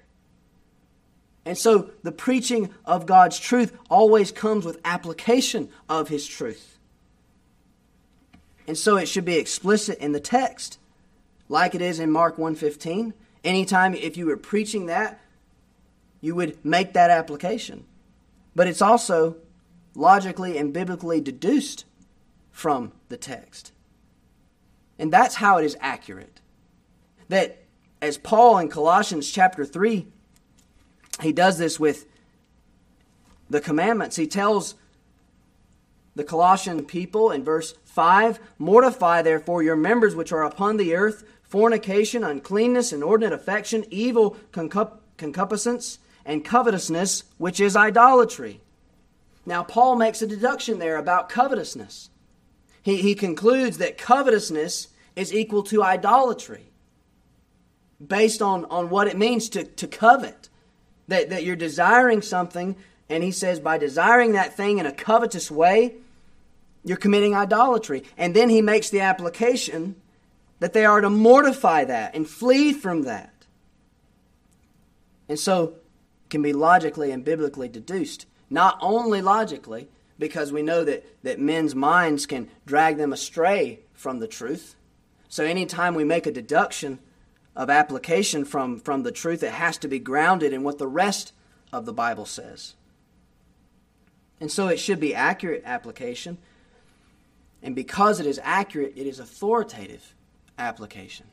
And 1.45 1.59
so 1.59 1.91
the 2.05 2.13
preaching 2.13 2.71
of 2.85 3.05
God's 3.05 3.37
truth 3.37 3.77
always 3.91 4.31
comes 4.31 4.65
with 4.65 4.79
application 4.85 5.69
of 5.89 6.07
his 6.07 6.25
truth. 6.25 6.79
And 8.69 8.79
so 8.79 8.97
it 8.97 9.07
should 9.07 9.25
be 9.25 9.39
explicit 9.39 9.99
in 9.99 10.13
the 10.13 10.21
text, 10.21 10.79
like 11.49 11.75
it 11.75 11.83
is 11.83 11.99
in 11.99 12.13
Mark 12.13 12.37
1:15. 12.39 13.13
Anytime 13.43 13.95
if 13.95 14.17
you 14.17 14.27
were 14.27 14.37
preaching 14.37 14.87
that, 14.87 15.19
you 16.21 16.37
would 16.37 16.65
make 16.65 16.93
that 16.93 17.11
application. 17.11 17.87
But 18.55 18.69
it's 18.69 18.83
also 18.83 19.35
logically 19.97 20.57
and 20.57 20.73
biblically 20.73 21.21
deduced 21.21 21.87
from 22.53 22.93
the 23.09 23.17
text. 23.17 23.73
And 25.01 25.11
that's 25.11 25.37
how 25.37 25.57
it 25.57 25.65
is 25.65 25.79
accurate. 25.81 26.41
That 27.29 27.65
as 28.03 28.19
Paul 28.19 28.59
in 28.59 28.69
Colossians 28.69 29.31
chapter 29.31 29.65
3 29.65 30.07
he 31.23 31.33
does 31.33 31.59
this 31.59 31.81
with 31.81 32.07
the 33.49 33.61
commandments. 33.61 34.17
He 34.17 34.27
tells 34.27 34.75
the 36.15 36.25
Colossian 36.25 36.85
people 36.85 37.31
in 37.31 37.45
verse 37.45 37.75
5 37.85 38.41
Mortify 38.59 39.23
therefore 39.23 39.63
your 39.63 39.77
members 39.77 40.15
which 40.15 40.33
are 40.33 40.45
upon 40.45 40.77
the 40.77 40.95
earth 40.95 41.25
fornication, 41.43 42.23
uncleanness, 42.23 42.93
inordinate 42.93 43.33
affection, 43.33 43.85
evil 43.91 44.37
concupiscence, 44.53 45.99
and 46.25 46.45
covetousness, 46.45 47.25
which 47.39 47.59
is 47.59 47.75
idolatry. 47.75 48.61
Now, 49.45 49.65
Paul 49.65 49.97
makes 49.97 50.23
a 50.23 50.27
deduction 50.27 50.79
there 50.79 50.97
about 50.97 51.29
covetousness. 51.29 52.10
He, 52.83 52.97
he 52.97 53.15
concludes 53.15 53.79
that 53.79 53.99
covetousness 53.99 54.89
is 55.17 55.35
equal 55.35 55.63
to 55.65 55.83
idolatry 55.83 56.71
based 58.05 58.41
on, 58.41 58.65
on 58.67 58.89
what 58.91 59.07
it 59.07 59.19
means 59.19 59.49
to, 59.51 59.65
to 59.65 59.87
covet 59.87 60.49
that, 61.09 61.31
that 61.31 61.45
you're 61.45 61.57
desiring 61.57 62.23
something, 62.23 62.77
and 63.09 63.23
he 63.23 63.33
says, 63.33 63.61
by 63.61 63.77
desiring 63.77 64.33
that 64.33 64.57
thing 64.57 64.79
in 64.79 64.87
a 64.87 64.93
covetous 64.93 65.51
way, 65.51 65.97
you're 66.85 66.97
committing 66.97 67.35
idolatry. 67.35 68.05
And 68.17 68.35
then 68.35 68.49
he 68.49 68.63
makes 68.63 68.89
the 68.89 69.01
application 69.01 69.97
that 70.61 70.73
they 70.73 70.85
are 70.85 71.01
to 71.01 71.11
mortify 71.11 71.85
that 71.85 72.15
and 72.15 72.29
flee 72.29 72.73
from 72.73 73.03
that. 73.03 73.35
And 75.29 75.39
so 75.39 75.75
can 76.29 76.43
be 76.43 76.53
logically 76.53 77.11
and 77.11 77.25
biblically 77.25 77.69
deduced. 77.69 78.27
Not 78.49 78.79
only 78.81 79.21
logically, 79.21 79.89
because 80.21 80.53
we 80.53 80.63
know 80.63 80.85
that, 80.85 81.05
that 81.25 81.41
men's 81.41 81.75
minds 81.75 82.27
can 82.27 82.49
drag 82.65 82.97
them 82.97 83.13
astray 83.13 83.81
from 83.93 84.21
the 84.21 84.29
truth. 84.29 84.77
So 85.29 85.45
anytime 85.45 85.97
we 85.97 86.05
make 86.05 86.27
a 86.27 86.33
deduction 86.33 87.01
of 87.57 87.69
application 87.69 88.45
from, 88.45 88.79
from 88.81 89.03
the 89.03 89.13
truth. 89.13 89.43
It 89.43 89.53
has 89.53 89.79
to 89.79 89.89
be 89.89 89.99
grounded 89.99 90.53
in 90.53 90.63
what 90.63 90.79
the 90.79 90.87
rest 90.87 91.33
of 91.73 91.85
the 91.85 91.93
Bible 91.93 92.27
says. 92.27 92.75
And 94.41 94.51
so 94.51 94.69
it 94.69 94.79
should 94.79 95.01
be 95.01 95.15
accurate 95.15 95.63
application. 95.67 96.39
And 97.63 97.75
because 97.75 98.21
it 98.21 98.27
is 98.27 98.41
accurate, 98.43 98.95
it 98.97 99.07
is 99.07 99.19
authoritative 99.19 100.15
application. 100.59 101.27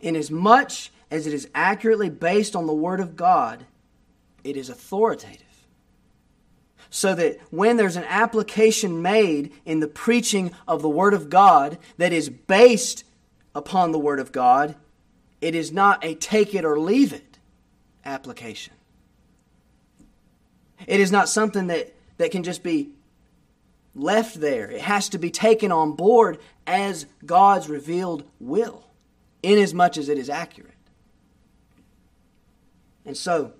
Inasmuch 0.00 0.88
as 1.10 1.26
it 1.26 1.34
is 1.34 1.48
accurately 1.54 2.08
based 2.08 2.54
on 2.54 2.66
the 2.66 2.72
Word 2.72 3.00
of 3.00 3.16
God, 3.16 3.66
it 4.44 4.56
is 4.56 4.70
authoritative. 4.70 5.44
So 6.90 7.14
that 7.14 7.38
when 7.50 7.76
there's 7.76 7.96
an 7.96 8.04
application 8.04 9.02
made 9.02 9.52
in 9.64 9.80
the 9.80 9.88
preaching 9.88 10.52
of 10.66 10.82
the 10.82 10.88
Word 10.88 11.14
of 11.14 11.28
God 11.28 11.78
that 11.98 12.12
is 12.12 12.30
based 12.30 13.04
upon 13.58 13.92
the 13.92 13.98
Word 13.98 14.20
of 14.20 14.32
God. 14.32 14.76
It 15.40 15.54
is 15.54 15.72
not 15.72 16.04
a 16.04 16.14
take 16.14 16.54
it 16.54 16.64
or 16.64 16.78
leave 16.78 17.12
it 17.12 17.38
application. 18.04 18.72
It 20.86 21.00
is 21.00 21.12
not 21.12 21.28
something 21.28 21.66
that, 21.66 21.92
that 22.16 22.30
can 22.30 22.44
just 22.44 22.62
be 22.62 22.90
left 23.94 24.40
there. 24.40 24.70
It 24.70 24.80
has 24.80 25.08
to 25.10 25.18
be 25.18 25.30
taken 25.30 25.72
on 25.72 25.92
board 25.92 26.38
as 26.66 27.06
God's 27.26 27.68
revealed 27.68 28.24
will, 28.38 28.84
inasmuch 29.42 29.98
as 29.98 30.08
it 30.08 30.18
is 30.18 30.30
accurate. 30.30 30.72
And 33.04 33.16
so, 33.16 33.52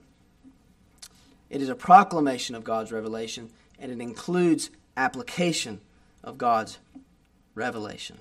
it 1.50 1.62
is 1.62 1.68
a 1.68 1.74
proclamation 1.74 2.54
of 2.54 2.64
God's 2.64 2.92
revelation, 2.92 3.50
and 3.78 3.90
it 3.90 4.00
includes 4.00 4.70
application 4.96 5.80
of 6.22 6.38
God's 6.38 6.78
revelation. 7.54 8.18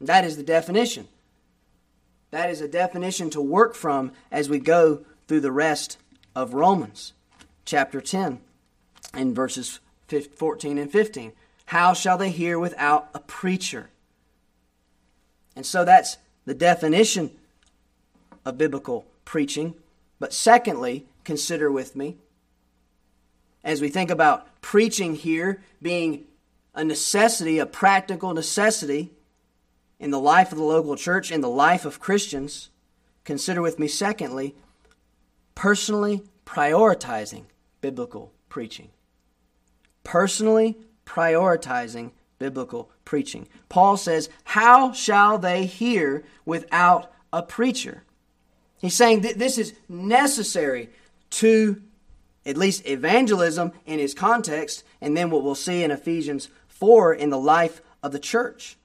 That 0.00 0.24
is 0.24 0.36
the 0.36 0.42
definition. 0.42 1.08
That 2.30 2.50
is 2.50 2.60
a 2.60 2.68
definition 2.68 3.30
to 3.30 3.40
work 3.40 3.74
from 3.74 4.12
as 4.32 4.48
we 4.48 4.58
go 4.58 5.04
through 5.28 5.40
the 5.40 5.52
rest 5.52 5.98
of 6.34 6.54
Romans 6.54 7.12
chapter 7.64 8.00
10 8.00 8.40
in 9.16 9.34
verses 9.34 9.80
14 10.36 10.78
and 10.78 10.90
15. 10.90 11.32
How 11.66 11.94
shall 11.94 12.18
they 12.18 12.30
hear 12.30 12.58
without 12.58 13.08
a 13.14 13.20
preacher? 13.20 13.90
And 15.56 15.64
so 15.64 15.84
that's 15.84 16.18
the 16.44 16.54
definition 16.54 17.30
of 18.44 18.58
biblical 18.58 19.06
preaching. 19.24 19.74
But 20.18 20.32
secondly, 20.32 21.06
consider 21.22 21.70
with 21.70 21.96
me, 21.96 22.18
as 23.64 23.80
we 23.80 23.88
think 23.88 24.10
about 24.10 24.46
preaching 24.60 25.14
here 25.14 25.62
being 25.80 26.24
a 26.74 26.84
necessity, 26.84 27.58
a 27.58 27.66
practical 27.66 28.34
necessity, 28.34 29.10
in 29.98 30.10
the 30.10 30.20
life 30.20 30.52
of 30.52 30.58
the 30.58 30.64
local 30.64 30.96
church, 30.96 31.32
in 31.32 31.40
the 31.40 31.48
life 31.48 31.84
of 31.84 32.00
Christians, 32.00 32.68
consider 33.24 33.62
with 33.62 33.78
me, 33.78 33.88
secondly, 33.88 34.54
personally 35.54 36.22
prioritizing 36.44 37.44
biblical 37.80 38.32
preaching. 38.48 38.90
Personally 40.02 40.76
prioritizing 41.06 42.10
biblical 42.38 42.90
preaching. 43.04 43.48
Paul 43.68 43.96
says, 43.96 44.28
How 44.44 44.92
shall 44.92 45.38
they 45.38 45.64
hear 45.64 46.24
without 46.44 47.12
a 47.32 47.42
preacher? 47.42 48.02
He's 48.78 48.94
saying 48.94 49.22
that 49.22 49.38
this 49.38 49.56
is 49.56 49.72
necessary 49.88 50.90
to 51.30 51.80
at 52.46 52.56
least 52.56 52.86
evangelism 52.86 53.72
in 53.86 53.98
his 53.98 54.14
context, 54.14 54.84
and 55.00 55.16
then 55.16 55.30
what 55.30 55.42
we'll 55.42 55.54
see 55.54 55.82
in 55.82 55.90
Ephesians 55.90 56.48
4 56.68 57.14
in 57.14 57.30
the 57.30 57.38
life 57.38 57.80
of 58.02 58.12
the 58.12 58.18
church. 58.18 58.76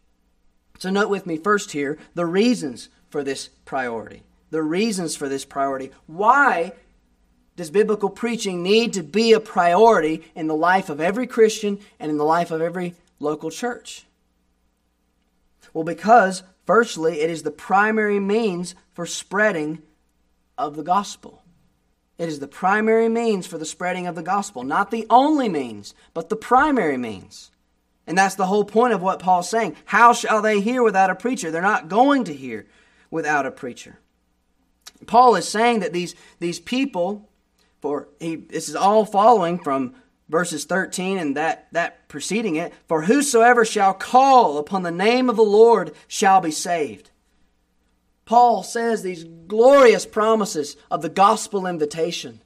So, 0.77 0.89
note 0.89 1.09
with 1.09 1.25
me 1.25 1.37
first 1.37 1.71
here 1.71 1.97
the 2.13 2.25
reasons 2.25 2.89
for 3.09 3.23
this 3.23 3.49
priority. 3.65 4.23
The 4.49 4.63
reasons 4.63 5.15
for 5.15 5.27
this 5.27 5.45
priority. 5.45 5.91
Why 6.07 6.71
does 7.55 7.69
biblical 7.69 8.09
preaching 8.09 8.63
need 8.63 8.93
to 8.93 9.03
be 9.03 9.33
a 9.33 9.39
priority 9.39 10.23
in 10.33 10.47
the 10.47 10.55
life 10.55 10.89
of 10.89 11.01
every 11.01 11.27
Christian 11.27 11.79
and 11.99 12.09
in 12.09 12.17
the 12.17 12.23
life 12.23 12.51
of 12.51 12.61
every 12.61 12.95
local 13.19 13.51
church? 13.51 14.05
Well, 15.73 15.83
because, 15.83 16.43
firstly, 16.65 17.19
it 17.19 17.29
is 17.29 17.43
the 17.43 17.51
primary 17.51 18.19
means 18.19 18.75
for 18.93 19.05
spreading 19.05 19.81
of 20.57 20.75
the 20.77 20.83
gospel. 20.83 21.38
It 22.19 22.27
is 22.27 22.39
the 22.39 22.49
primary 22.49 23.07
means 23.07 23.47
for 23.47 23.57
the 23.57 23.65
spreading 23.65 24.05
of 24.05 24.13
the 24.13 24.21
gospel. 24.21 24.63
Not 24.63 24.91
the 24.91 25.07
only 25.09 25.47
means, 25.47 25.95
but 26.13 26.27
the 26.27 26.35
primary 26.35 26.97
means. 26.97 27.49
And 28.05 28.17
that's 28.17 28.35
the 28.35 28.45
whole 28.45 28.65
point 28.65 28.93
of 28.93 29.01
what 29.01 29.19
Paul's 29.19 29.49
saying. 29.49 29.77
How 29.85 30.11
shall 30.11 30.41
they 30.41 30.59
hear 30.59 30.83
without 30.83 31.09
a 31.09 31.15
preacher? 31.15 31.49
They're 31.49 31.61
not 31.61 31.87
going 31.87 32.25
to 32.25 32.33
hear 32.33 32.67
without 33.09 33.45
a 33.45 33.51
preacher. 33.51 33.99
Paul 35.07 35.37
is 35.37 35.47
saying 35.47 35.79
that 35.79 35.93
these, 35.93 36.13
these 36.39 36.59
people, 36.59 37.29
for 37.79 38.09
he, 38.19 38.35
this 38.35 38.67
is 38.67 38.75
all 38.75 39.05
following 39.05 39.57
from 39.57 39.95
verses 40.27 40.65
13 40.65 41.17
and 41.17 41.37
that, 41.37 41.67
that 41.71 42.09
preceding 42.09 42.57
it, 42.57 42.73
for 42.87 43.03
whosoever 43.03 43.63
shall 43.63 43.93
call 43.93 44.57
upon 44.57 44.83
the 44.83 44.91
name 44.91 45.29
of 45.29 45.37
the 45.37 45.41
Lord 45.41 45.93
shall 46.09 46.41
be 46.41 46.51
saved. 46.51 47.11
Paul 48.29 48.61
says 48.61 49.01
these 49.01 49.23
glorious 49.23 50.05
promises 50.05 50.77
of 50.91 51.01
the 51.01 51.09
gospel 51.09 51.65
invitation. 51.65 52.41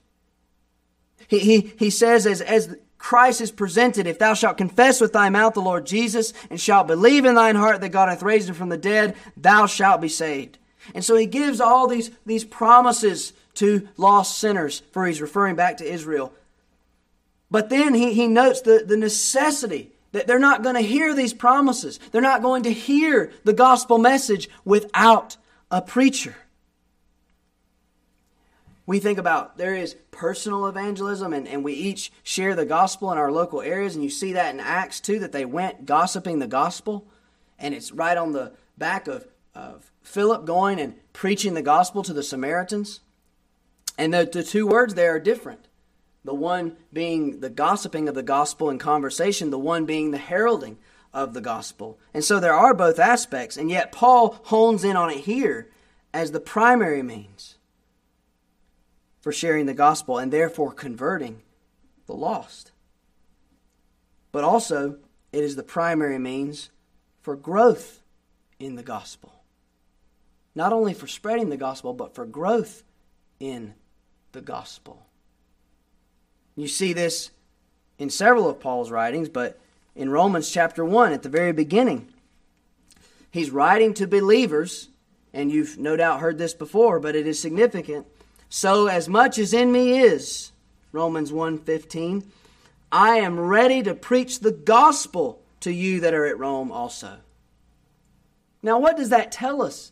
He, 1.27 1.39
he, 1.39 1.73
he 1.77 1.89
says, 1.89 2.25
as, 2.25 2.39
as 2.39 2.77
Christ 2.97 3.41
is 3.41 3.51
presented, 3.51 4.07
if 4.07 4.17
thou 4.17 4.33
shalt 4.33 4.55
confess 4.55 5.01
with 5.01 5.11
thy 5.11 5.29
mouth 5.29 5.55
the 5.55 5.59
Lord 5.59 5.85
Jesus, 5.85 6.31
and 6.49 6.57
shalt 6.57 6.87
believe 6.87 7.25
in 7.25 7.35
thine 7.35 7.57
heart 7.57 7.81
that 7.81 7.89
God 7.89 8.07
hath 8.07 8.23
raised 8.23 8.47
him 8.47 8.55
from 8.55 8.69
the 8.69 8.77
dead, 8.77 9.17
thou 9.35 9.65
shalt 9.65 9.99
be 9.99 10.07
saved. 10.07 10.57
And 10.95 11.03
so 11.03 11.17
he 11.17 11.25
gives 11.25 11.59
all 11.59 11.89
these, 11.89 12.11
these 12.25 12.45
promises 12.45 13.33
to 13.55 13.89
lost 13.97 14.37
sinners, 14.37 14.83
for 14.93 15.05
he's 15.05 15.19
referring 15.19 15.57
back 15.57 15.75
to 15.79 15.85
Israel. 15.85 16.31
But 17.51 17.67
then 17.67 17.93
he, 17.93 18.13
he 18.13 18.27
notes 18.27 18.61
the, 18.61 18.85
the 18.87 18.95
necessity 18.95 19.91
that 20.13 20.27
they're 20.27 20.39
not 20.39 20.63
going 20.63 20.75
to 20.75 20.81
hear 20.81 21.13
these 21.13 21.33
promises. 21.33 21.99
They're 22.13 22.21
not 22.21 22.41
going 22.41 22.63
to 22.63 22.71
hear 22.71 23.33
the 23.43 23.51
gospel 23.51 23.97
message 23.97 24.47
without 24.63 25.35
a 25.71 25.81
preacher. 25.81 26.35
We 28.85 28.99
think 28.99 29.17
about 29.17 29.57
there 29.57 29.75
is 29.75 29.95
personal 30.11 30.67
evangelism, 30.67 31.33
and, 31.33 31.47
and 31.47 31.63
we 31.63 31.73
each 31.73 32.11
share 32.21 32.53
the 32.53 32.65
gospel 32.65 33.11
in 33.11 33.17
our 33.17 33.31
local 33.31 33.61
areas, 33.61 33.95
and 33.95 34.03
you 34.03 34.09
see 34.09 34.33
that 34.33 34.53
in 34.53 34.59
Acts 34.59 34.99
too, 34.99 35.19
that 35.19 35.31
they 35.31 35.45
went 35.45 35.85
gossiping 35.85 36.39
the 36.39 36.47
gospel, 36.47 37.07
and 37.57 37.73
it's 37.73 37.91
right 37.91 38.17
on 38.17 38.33
the 38.33 38.51
back 38.77 39.07
of, 39.07 39.25
of 39.55 39.91
Philip 40.01 40.45
going 40.45 40.79
and 40.79 40.95
preaching 41.13 41.53
the 41.53 41.61
gospel 41.61 42.03
to 42.03 42.13
the 42.13 42.23
Samaritans. 42.23 42.99
And 43.97 44.13
the, 44.13 44.29
the 44.31 44.43
two 44.43 44.67
words 44.67 44.95
there 44.95 45.15
are 45.15 45.19
different. 45.19 45.67
The 46.25 46.33
one 46.33 46.77
being 46.91 47.39
the 47.39 47.49
gossiping 47.49 48.09
of 48.09 48.15
the 48.15 48.23
gospel 48.23 48.69
and 48.69 48.79
conversation, 48.79 49.49
the 49.49 49.59
one 49.59 49.85
being 49.85 50.11
the 50.11 50.17
heralding 50.17 50.77
of 51.13 51.33
the 51.33 51.41
gospel. 51.41 51.99
And 52.13 52.23
so 52.23 52.39
there 52.39 52.53
are 52.53 52.73
both 52.73 52.99
aspects, 52.99 53.57
and 53.57 53.69
yet 53.69 53.91
Paul 53.91 54.39
hones 54.45 54.83
in 54.83 54.95
on 54.95 55.09
it 55.09 55.19
here 55.19 55.69
as 56.13 56.31
the 56.31 56.39
primary 56.39 57.03
means 57.03 57.55
for 59.21 59.31
sharing 59.31 59.65
the 59.65 59.73
gospel 59.73 60.17
and 60.17 60.31
therefore 60.31 60.73
converting 60.73 61.41
the 62.07 62.13
lost. 62.13 62.71
But 64.31 64.43
also, 64.43 64.97
it 65.31 65.43
is 65.43 65.55
the 65.55 65.63
primary 65.63 66.19
means 66.19 66.69
for 67.21 67.35
growth 67.35 68.01
in 68.59 68.75
the 68.75 68.83
gospel. 68.83 69.43
Not 70.55 70.73
only 70.73 70.93
for 70.93 71.07
spreading 71.07 71.49
the 71.49 71.57
gospel, 71.57 71.93
but 71.93 72.13
for 72.13 72.25
growth 72.25 72.83
in 73.39 73.73
the 74.33 74.41
gospel. 74.41 75.05
You 76.55 76.67
see 76.67 76.93
this 76.93 77.31
in 77.97 78.09
several 78.09 78.49
of 78.49 78.59
Paul's 78.59 78.91
writings, 78.91 79.29
but 79.29 79.59
in 79.95 80.09
Romans 80.09 80.49
chapter 80.49 80.83
1 80.83 81.11
at 81.13 81.23
the 81.23 81.29
very 81.29 81.51
beginning. 81.51 82.07
He's 83.29 83.51
writing 83.51 83.93
to 83.95 84.07
believers, 84.07 84.89
and 85.33 85.51
you've 85.51 85.77
no 85.77 85.95
doubt 85.95 86.19
heard 86.19 86.37
this 86.37 86.53
before, 86.53 86.99
but 86.99 87.15
it 87.15 87.27
is 87.27 87.39
significant. 87.39 88.05
So 88.49 88.87
as 88.87 89.09
much 89.09 89.37
as 89.39 89.53
in 89.53 89.71
me 89.71 89.99
is, 89.99 90.51
Romans 90.91 91.31
1:15, 91.31 92.23
I 92.91 93.17
am 93.17 93.39
ready 93.39 93.81
to 93.81 93.95
preach 93.95 94.39
the 94.39 94.51
gospel 94.51 95.41
to 95.61 95.71
you 95.71 95.99
that 96.01 96.13
are 96.13 96.25
at 96.25 96.37
Rome 96.37 96.71
also. 96.71 97.17
Now 98.61 98.77
what 98.77 98.97
does 98.97 99.09
that 99.09 99.31
tell 99.31 99.61
us? 99.61 99.91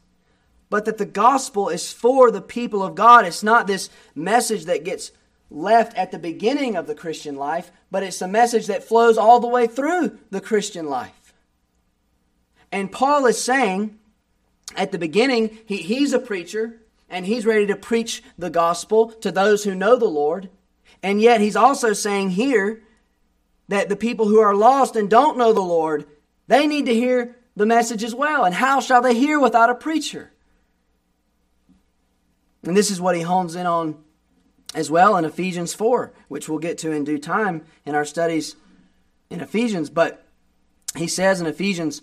But 0.70 0.86
that 0.86 1.00
the 1.00 1.06
gospel 1.06 1.70
is 1.70 1.92
for 1.92 2.30
the 2.30 2.42
people 2.42 2.84
of 2.84 2.96
God. 2.96 3.26
It's 3.26 3.44
not 3.44 3.66
this 3.68 3.90
message 4.14 4.66
that 4.66 4.86
gets 4.86 5.12
left 5.52 5.96
at 5.98 6.12
the 6.12 6.18
beginning 6.18 6.76
of 6.76 6.88
the 6.88 6.96
Christian 6.96 7.36
life, 7.36 7.72
but 7.92 8.04
it's 8.04 8.22
a 8.22 8.28
message 8.28 8.68
that 8.68 8.86
flows 8.86 9.18
all 9.18 9.40
the 9.40 9.48
way 9.48 9.68
through 9.68 10.18
the 10.32 10.42
Christian 10.42 10.88
life. 10.88 11.34
And 12.72 12.92
Paul 12.92 13.26
is 13.26 13.40
saying 13.40 14.00
at 14.76 14.92
the 14.92 14.98
beginning, 14.98 15.58
he, 15.66 15.78
he's 15.78 16.14
a 16.14 16.20
preacher 16.20 16.82
and 17.10 17.26
he's 17.26 17.46
ready 17.46 17.68
to 17.68 17.76
preach 17.76 18.24
the 18.38 18.50
gospel 18.50 19.12
to 19.12 19.32
those 19.32 19.66
who 19.66 19.76
know 19.76 19.98
the 19.98 20.06
Lord. 20.06 20.50
And 21.04 21.22
yet 21.22 21.42
he's 21.42 21.58
also 21.58 21.92
saying 21.92 22.32
here 22.32 22.82
that 23.68 23.90
the 23.90 23.98
people 23.98 24.28
who 24.28 24.40
are 24.40 24.56
lost 24.56 24.96
and 24.96 25.10
don't 25.10 25.38
know 25.38 25.52
the 25.52 25.60
Lord, 25.60 26.06
they 26.48 26.66
need 26.66 26.86
to 26.86 26.94
hear 26.94 27.36
the 27.58 27.66
message 27.66 28.06
as 28.06 28.16
well. 28.16 28.46
And 28.46 28.56
how 28.56 28.80
shall 28.80 29.02
they 29.02 29.14
hear 29.14 29.38
without 29.38 29.70
a 29.70 29.76
preacher? 29.76 30.32
And 32.64 32.78
this 32.78 32.92
is 32.92 33.02
what 33.02 33.18
he 33.18 33.22
hones 33.22 33.56
in 33.56 33.66
on 33.66 34.02
as 34.74 34.90
well 34.90 35.18
in 35.18 35.26
Ephesians 35.26 35.74
4, 35.74 36.12
which 36.28 36.48
we'll 36.48 36.60
get 36.60 36.78
to 36.80 36.92
in 36.92 37.04
due 37.04 37.20
time 37.20 37.64
in 37.86 37.96
our 37.96 38.06
studies 38.06 38.56
in 39.30 39.42
Ephesians. 39.42 39.90
But 39.90 40.26
he 40.96 41.08
says 41.08 41.42
in 41.42 41.48
Ephesians 41.48 42.02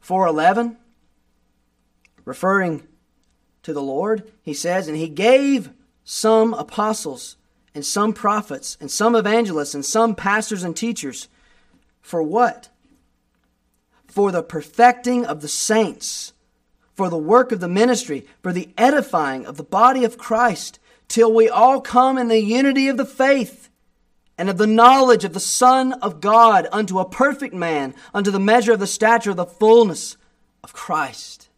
4:11, 0.00 0.76
referring 2.24 2.86
to 3.62 3.72
the 3.72 3.82
Lord, 3.82 4.30
he 4.42 4.54
says, 4.54 4.88
and 4.88 4.96
he 4.96 5.08
gave 5.08 5.70
some 6.04 6.54
apostles 6.54 7.36
and 7.74 7.84
some 7.84 8.12
prophets 8.12 8.76
and 8.80 8.90
some 8.90 9.14
evangelists 9.14 9.74
and 9.74 9.84
some 9.84 10.14
pastors 10.14 10.64
and 10.64 10.76
teachers 10.76 11.28
for 12.00 12.22
what? 12.22 12.68
For 14.08 14.32
the 14.32 14.42
perfecting 14.42 15.24
of 15.24 15.40
the 15.40 15.48
saints, 15.48 16.32
for 16.94 17.08
the 17.08 17.18
work 17.18 17.52
of 17.52 17.60
the 17.60 17.68
ministry, 17.68 18.26
for 18.42 18.52
the 18.52 18.70
edifying 18.76 19.46
of 19.46 19.56
the 19.56 19.62
body 19.62 20.04
of 20.04 20.18
Christ 20.18 20.79
till 21.10 21.32
we 21.32 21.48
all 21.48 21.80
come 21.80 22.16
in 22.16 22.28
the 22.28 22.40
unity 22.40 22.88
of 22.88 22.96
the 22.96 23.04
faith 23.04 23.68
and 24.38 24.48
of 24.48 24.56
the 24.56 24.66
knowledge 24.66 25.24
of 25.24 25.34
the 25.34 25.40
Son 25.40 25.92
of 25.94 26.20
God 26.20 26.66
unto 26.72 26.98
a 26.98 27.08
perfect 27.08 27.52
man, 27.52 27.94
unto 28.14 28.30
the 28.30 28.38
measure 28.38 28.72
of 28.72 28.80
the 28.80 28.86
stature 28.86 29.32
of 29.32 29.36
the 29.36 29.44
fullness 29.44 30.16
of 30.62 30.72
Christ. 30.72 31.48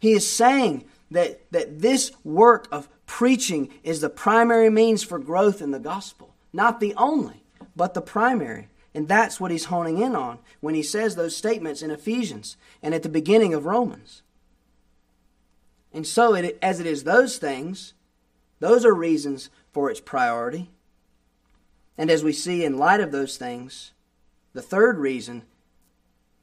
He 0.00 0.12
is 0.12 0.30
saying 0.30 0.84
that, 1.10 1.50
that 1.50 1.80
this 1.80 2.12
work 2.22 2.68
of 2.70 2.88
preaching 3.06 3.70
is 3.82 4.00
the 4.00 4.10
primary 4.10 4.68
means 4.68 5.02
for 5.02 5.18
growth 5.18 5.62
in 5.62 5.70
the 5.70 5.80
gospel. 5.80 6.34
Not 6.52 6.78
the 6.78 6.94
only, 6.94 7.42
but 7.74 7.94
the 7.94 8.02
primary. 8.02 8.68
And 8.94 9.08
that's 9.08 9.40
what 9.40 9.50
he's 9.50 9.64
honing 9.64 9.98
in 9.98 10.14
on 10.14 10.40
when 10.60 10.74
he 10.74 10.82
says 10.82 11.16
those 11.16 11.34
statements 11.34 11.80
in 11.80 11.90
Ephesians 11.90 12.58
and 12.82 12.94
at 12.94 13.02
the 13.02 13.08
beginning 13.08 13.54
of 13.54 13.64
Romans. 13.64 14.22
And 15.96 16.06
so, 16.06 16.34
it, 16.34 16.58
as 16.60 16.78
it 16.78 16.84
is 16.84 17.04
those 17.04 17.38
things, 17.38 17.94
those 18.60 18.84
are 18.84 18.92
reasons 18.92 19.48
for 19.72 19.90
its 19.90 19.98
priority. 19.98 20.68
And 21.96 22.10
as 22.10 22.22
we 22.22 22.34
see 22.34 22.66
in 22.66 22.76
light 22.76 23.00
of 23.00 23.12
those 23.12 23.38
things, 23.38 23.92
the 24.52 24.60
third 24.60 24.98
reason 24.98 25.44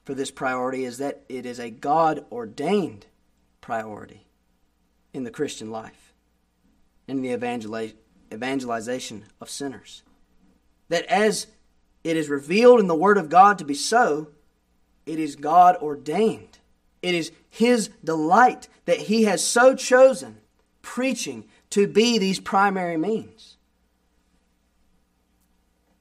for 0.06 0.16
this 0.16 0.32
priority 0.32 0.86
is 0.86 0.98
that 0.98 1.22
it 1.30 1.46
is 1.46 1.60
a 1.60 1.70
God 1.70 2.26
ordained 2.32 3.06
priority 3.62 4.26
in 5.14 5.24
the 5.24 5.30
Christian 5.30 5.70
life, 5.70 6.14
in 7.08 7.22
the 7.22 7.30
evangeliz- 7.30 7.94
evangelization 8.34 9.26
of 9.40 9.52
sinners. 9.52 10.02
That 10.90 11.06
as 11.06 11.46
it 12.04 12.18
is 12.18 12.28
revealed 12.28 12.80
in 12.80 12.88
the 12.88 12.96
Word 12.96 13.20
of 13.20 13.30
God 13.30 13.60
to 13.60 13.66
be 13.66 13.76
so, 13.76 14.30
it 15.06 15.20
is 15.20 15.36
God 15.36 15.78
ordained 15.80 16.53
it 17.04 17.14
is 17.14 17.32
His 17.50 17.90
delight 18.04 18.68
that 18.86 18.98
He 18.98 19.26
has 19.26 19.44
so 19.44 19.76
chosen 19.76 20.38
preaching 20.82 21.44
to 21.70 21.88
be 21.88 22.18
these 22.18 22.40
primary 22.40 22.98
means. 22.98 23.58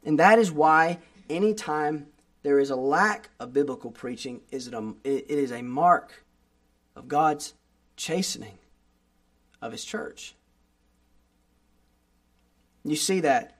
And 0.04 0.18
that 0.18 0.38
is 0.38 0.50
why 0.50 0.98
anytime 1.28 2.06
there 2.42 2.58
is 2.58 2.70
a 2.70 2.76
lack 2.76 3.30
of 3.38 3.52
biblical 3.52 3.90
preaching, 3.90 4.40
is 4.50 4.68
it, 4.68 4.74
a, 4.74 4.94
it 5.04 5.30
is 5.30 5.52
a 5.52 5.62
mark 5.62 6.24
of 6.96 7.08
God's 7.08 7.54
chastening 7.96 8.58
of 9.60 9.72
His 9.72 9.84
church. 9.84 10.34
You 12.84 12.96
see 12.96 13.20
that 13.20 13.58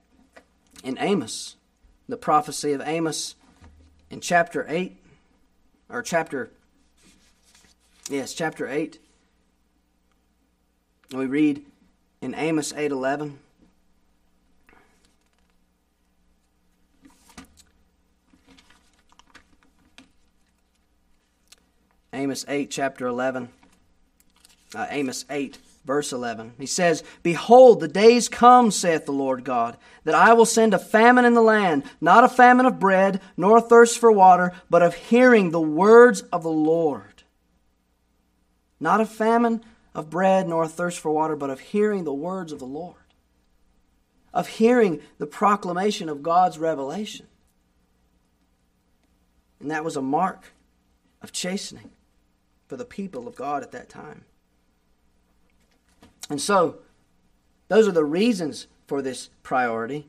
in 0.83 0.97
Amos, 0.99 1.55
the 2.09 2.17
prophecy 2.17 2.73
of 2.73 2.81
Amos 2.81 3.35
in 4.09 4.19
chapter 4.19 4.65
8, 4.67 4.97
or 5.89 6.01
chapter 6.01 6.51
Yes, 8.09 8.33
chapter 8.33 8.67
8. 8.67 8.99
We 11.13 11.25
read 11.25 11.65
in 12.21 12.35
Amos 12.35 12.73
8:11. 12.73 13.37
Amos 22.11 22.45
8 22.47 22.69
chapter 22.69 23.07
11. 23.07 23.49
Uh, 24.75 24.85
Amos 24.89 25.25
8 25.29 25.57
verse 25.85 26.11
11. 26.11 26.53
He 26.57 26.65
says, 26.65 27.03
Behold, 27.23 27.79
the 27.79 27.87
days 27.87 28.29
come, 28.29 28.71
saith 28.71 29.05
the 29.05 29.11
Lord 29.11 29.43
God, 29.43 29.77
that 30.03 30.15
I 30.15 30.33
will 30.33 30.45
send 30.45 30.73
a 30.73 30.79
famine 30.79 31.25
in 31.25 31.33
the 31.33 31.41
land, 31.41 31.83
not 31.99 32.23
a 32.23 32.29
famine 32.29 32.65
of 32.65 32.79
bread, 32.79 33.19
nor 33.35 33.57
a 33.57 33.61
thirst 33.61 33.97
for 33.97 34.11
water, 34.11 34.53
but 34.69 34.81
of 34.81 34.95
hearing 34.95 35.51
the 35.51 35.61
words 35.61 36.21
of 36.31 36.43
the 36.43 36.51
Lord. 36.51 37.12
Not 38.83 38.99
a 38.99 39.05
famine 39.05 39.63
of 39.95 40.09
bread 40.09 40.47
nor 40.47 40.63
a 40.63 40.67
thirst 40.67 40.99
for 40.99 41.09
water, 41.09 41.37
but 41.37 41.49
of 41.49 41.59
hearing 41.59 42.03
the 42.03 42.13
words 42.13 42.51
of 42.51 42.59
the 42.59 42.65
Lord. 42.65 42.97
of 44.33 44.47
hearing 44.47 44.99
the 45.19 45.27
proclamation 45.27 46.09
of 46.09 46.23
God's 46.23 46.57
revelation. 46.57 47.27
And 49.59 49.69
that 49.69 49.83
was 49.83 49.95
a 49.95 50.01
mark 50.01 50.53
of 51.21 51.31
chastening 51.31 51.91
for 52.67 52.75
the 52.75 52.83
people 52.83 53.27
of 53.27 53.35
God 53.35 53.61
at 53.61 53.71
that 53.73 53.89
time. 53.89 54.25
And 56.31 56.41
so, 56.41 56.79
those 57.67 57.87
are 57.87 57.91
the 57.91 58.03
reasons 58.03 58.65
for 58.87 59.03
this 59.03 59.29
priority. 59.43 60.07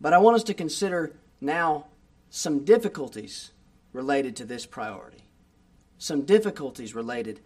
But 0.00 0.12
I 0.12 0.18
want 0.18 0.34
us 0.34 0.44
to 0.44 0.54
consider 0.54 1.12
now 1.40 1.86
some 2.30 2.64
difficulties 2.64 3.52
related 3.92 4.34
to 4.36 4.44
this 4.44 4.66
priority. 4.66 5.22
Some 5.98 6.22
difficulties 6.22 6.96
related 6.96 7.38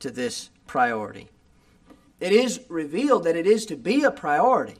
to 0.00 0.10
this 0.10 0.50
priority. 0.66 1.28
It 2.18 2.32
is 2.32 2.60
revealed 2.68 3.24
that 3.24 3.36
it 3.36 3.46
is 3.46 3.64
to 3.66 3.76
be 3.76 4.02
a 4.02 4.10
priority. 4.10 4.76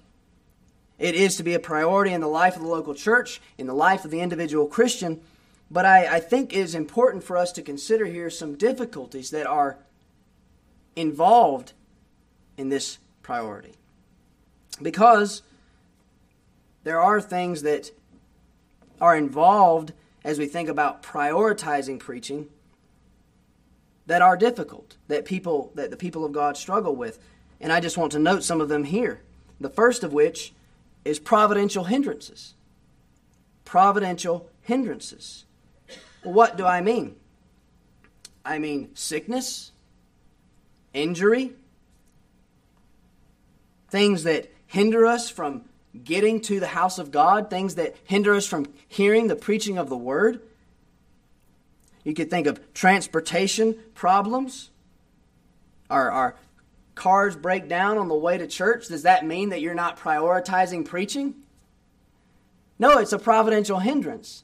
It 0.98 1.14
is 1.14 1.36
to 1.36 1.42
be 1.42 1.54
a 1.54 1.60
priority 1.60 2.12
in 2.12 2.20
the 2.20 2.28
life 2.28 2.56
of 2.56 2.62
the 2.62 2.68
local 2.68 2.94
church, 2.94 3.40
in 3.56 3.66
the 3.66 3.74
life 3.74 4.04
of 4.04 4.10
the 4.10 4.20
individual 4.20 4.66
Christian. 4.66 5.20
But 5.70 5.86
I, 5.86 6.16
I 6.16 6.20
think 6.20 6.52
it 6.52 6.58
is 6.58 6.74
important 6.74 7.24
for 7.24 7.38
us 7.38 7.52
to 7.52 7.62
consider 7.62 8.04
here 8.04 8.28
some 8.28 8.56
difficulties 8.56 9.30
that 9.30 9.46
are 9.46 9.78
involved 10.96 11.72
in 12.58 12.68
this 12.68 12.98
priority. 13.22 13.72
Because 14.82 15.42
there 16.84 17.00
are 17.00 17.20
things 17.20 17.62
that 17.62 17.90
are 19.00 19.16
involved 19.16 19.92
as 20.22 20.38
we 20.38 20.46
think 20.46 20.68
about 20.68 21.02
prioritizing 21.02 21.98
preaching 21.98 22.48
that 24.10 24.22
are 24.22 24.36
difficult 24.36 24.96
that 25.06 25.24
people 25.24 25.70
that 25.76 25.92
the 25.92 25.96
people 25.96 26.24
of 26.24 26.32
God 26.32 26.56
struggle 26.56 26.96
with. 26.96 27.20
And 27.60 27.72
I 27.72 27.78
just 27.78 27.96
want 27.96 28.10
to 28.10 28.18
note 28.18 28.42
some 28.42 28.60
of 28.60 28.68
them 28.68 28.82
here. 28.82 29.20
The 29.60 29.70
first 29.70 30.02
of 30.02 30.12
which 30.12 30.52
is 31.04 31.20
providential 31.20 31.84
hindrances. 31.84 32.54
Providential 33.64 34.50
hindrances. 34.62 35.44
What 36.24 36.56
do 36.56 36.66
I 36.66 36.80
mean? 36.80 37.14
I 38.44 38.58
mean 38.58 38.90
sickness 38.94 39.70
injury 40.92 41.52
things 43.90 44.24
that 44.24 44.50
hinder 44.66 45.06
us 45.06 45.30
from 45.30 45.62
getting 46.02 46.40
to 46.40 46.58
the 46.58 46.66
house 46.66 46.98
of 46.98 47.12
God, 47.12 47.48
things 47.48 47.76
that 47.76 47.94
hinder 48.02 48.34
us 48.34 48.46
from 48.46 48.66
hearing 48.88 49.28
the 49.28 49.36
preaching 49.36 49.78
of 49.78 49.88
the 49.88 49.96
word. 49.96 50.42
You 52.10 52.14
could 52.14 52.28
think 52.28 52.48
of 52.48 52.74
transportation 52.74 53.76
problems. 53.94 54.70
Our, 55.88 56.10
our 56.10 56.36
cars 56.96 57.36
break 57.36 57.68
down 57.68 57.98
on 57.98 58.08
the 58.08 58.16
way 58.16 58.36
to 58.36 58.48
church. 58.48 58.88
Does 58.88 59.04
that 59.04 59.24
mean 59.24 59.50
that 59.50 59.60
you're 59.60 59.74
not 59.74 59.96
prioritizing 59.96 60.84
preaching? 60.84 61.36
No, 62.80 62.98
it's 62.98 63.12
a 63.12 63.18
providential 63.18 63.78
hindrance. 63.78 64.42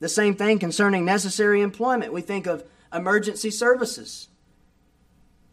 The 0.00 0.08
same 0.08 0.34
thing 0.34 0.58
concerning 0.58 1.04
necessary 1.04 1.62
employment. 1.62 2.12
We 2.12 2.20
think 2.20 2.48
of 2.48 2.64
emergency 2.92 3.52
services 3.52 4.26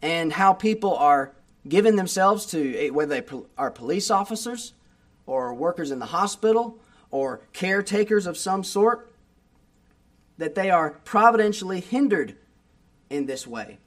and 0.01 0.33
how 0.33 0.53
people 0.53 0.95
are 0.95 1.31
giving 1.67 1.95
themselves 1.95 2.47
to 2.47 2.75
eh, 2.75 2.89
whether 2.89 3.21
they 3.21 3.37
are 3.55 3.69
police 3.69 4.09
officers 4.09 4.73
or 5.27 5.53
workers 5.53 5.91
in 5.91 5.99
the 5.99 6.07
hospital 6.07 6.79
or 7.11 7.41
caretakers 7.53 8.25
of 8.25 8.35
some 8.35 8.63
sort, 8.63 9.11
that 10.37 10.55
they 10.55 10.69
are 10.69 10.91
providentially 11.03 11.79
hindered 11.79 12.35
in 13.09 13.25
this 13.25 13.47
way. 13.47 13.79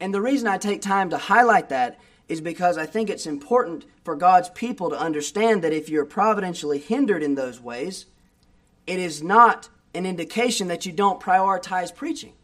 And 0.00 0.12
the 0.12 0.20
reason 0.20 0.46
I 0.46 0.58
take 0.58 0.82
time 0.82 1.10
to 1.10 1.18
highlight 1.18 1.70
that 1.70 1.98
is 2.28 2.40
because 2.40 2.76
I 2.76 2.86
think 2.86 3.08
it's 3.08 3.26
important 3.26 3.86
for 4.04 4.16
God's 4.16 4.48
people 4.50 4.90
to 4.90 4.98
understand 4.98 5.62
that 5.62 5.72
if 5.72 5.88
you're 5.88 6.04
providentially 6.04 6.78
hindered 6.78 7.22
in 7.22 7.34
those 7.34 7.60
ways, 7.60 8.06
it 8.86 8.98
is 8.98 9.22
not 9.22 9.68
an 9.94 10.04
indication 10.04 10.68
that 10.68 10.84
you 10.84 10.92
don't 10.92 11.20
prioritize 11.20 11.94
preaching. 11.94 12.34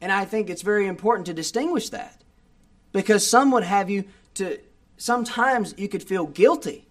And 0.00 0.10
I 0.10 0.24
think 0.24 0.48
it's 0.48 0.62
very 0.62 0.86
important 0.86 1.26
to 1.26 1.34
distinguish 1.34 1.90
that 1.90 2.22
because 2.92 3.26
some 3.26 3.50
would 3.50 3.64
have 3.64 3.90
you 3.90 4.04
to, 4.34 4.58
sometimes 4.96 5.74
you 5.76 5.88
could 5.88 6.02
feel 6.02 6.26
guilty 6.26 6.87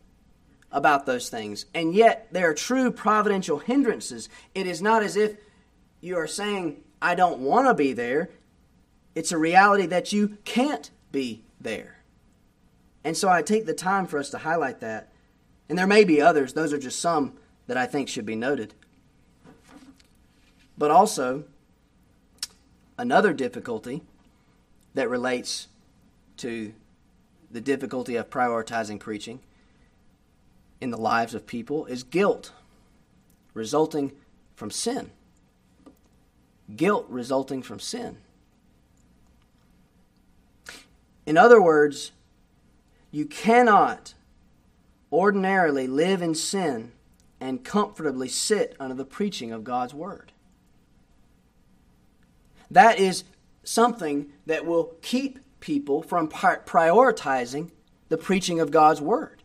about 0.72 1.06
those 1.06 1.30
things, 1.30 1.66
and 1.74 1.94
yet 1.94 2.28
they 2.32 2.44
are 2.44 2.54
true 2.54 2.92
providential 2.92 3.60
hindrances. 3.60 4.30
It 4.54 4.68
is 4.68 4.82
not 4.82 5.04
as 5.04 5.16
if 5.16 5.38
you 6.02 6.18
are 6.18 6.28
saying, 6.28 6.84
I 7.02 7.16
don't 7.16 7.40
want 7.40 7.68
to 7.68 7.74
be 7.74 7.94
there. 7.94 8.30
It's 9.16 9.32
a 9.32 9.38
reality 9.38 9.86
that 9.88 10.12
you 10.12 10.38
can't 10.44 10.92
be 11.12 11.44
there. 11.60 11.98
And 13.04 13.16
so 13.16 13.30
I 13.30 13.42
take 13.42 13.66
the 13.66 13.74
time 13.74 14.06
for 14.06 14.20
us 14.20 14.30
to 14.32 14.40
highlight 14.40 14.82
that. 14.82 15.12
And 15.70 15.78
there 15.78 15.88
may 15.88 16.04
be 16.04 16.22
others, 16.22 16.54
those 16.54 16.74
are 16.74 16.78
just 16.78 17.00
some 17.00 17.34
that 17.68 17.78
I 17.78 17.86
think 17.86 18.10
should 18.10 18.26
be 18.26 18.36
noted. 18.36 18.74
But 20.78 20.92
also, 20.92 21.46
Another 22.98 23.32
difficulty 23.32 24.02
that 24.96 25.08
relates 25.08 25.68
to 26.38 26.74
the 27.52 27.62
difficulty 27.62 28.16
of 28.16 28.30
prioritizing 28.30 29.00
preaching 29.00 29.40
in 30.80 30.92
the 30.92 30.98
lives 30.98 31.34
of 31.34 31.48
people 31.48 31.86
is 31.86 32.04
guilt 32.04 32.52
resulting 33.54 34.12
from 34.56 34.72
sin. 34.72 35.12
Guilt 36.76 37.06
resulting 37.10 37.62
from 37.62 37.80
sin. 37.80 38.18
In 41.26 41.38
other 41.38 41.62
words, 41.62 42.12
you 43.12 43.26
cannot 43.26 44.14
ordinarily 45.12 45.88
live 45.88 46.22
in 46.22 46.36
sin 46.36 46.92
and 47.40 47.64
comfortably 47.64 48.28
sit 48.28 48.76
under 48.80 48.96
the 48.96 49.06
preaching 49.06 49.52
of 49.52 49.64
God's 49.64 49.94
Word. 49.94 50.32
That 52.70 53.00
is 53.00 53.24
something 53.64 54.32
that 54.46 54.66
will 54.66 54.96
keep 55.02 55.40
people 55.60 56.02
from 56.02 56.28
prioritizing 56.28 57.72
the 58.10 58.18
preaching 58.18 58.60
of 58.60 58.72
God's 58.72 59.02
Word. 59.02 59.37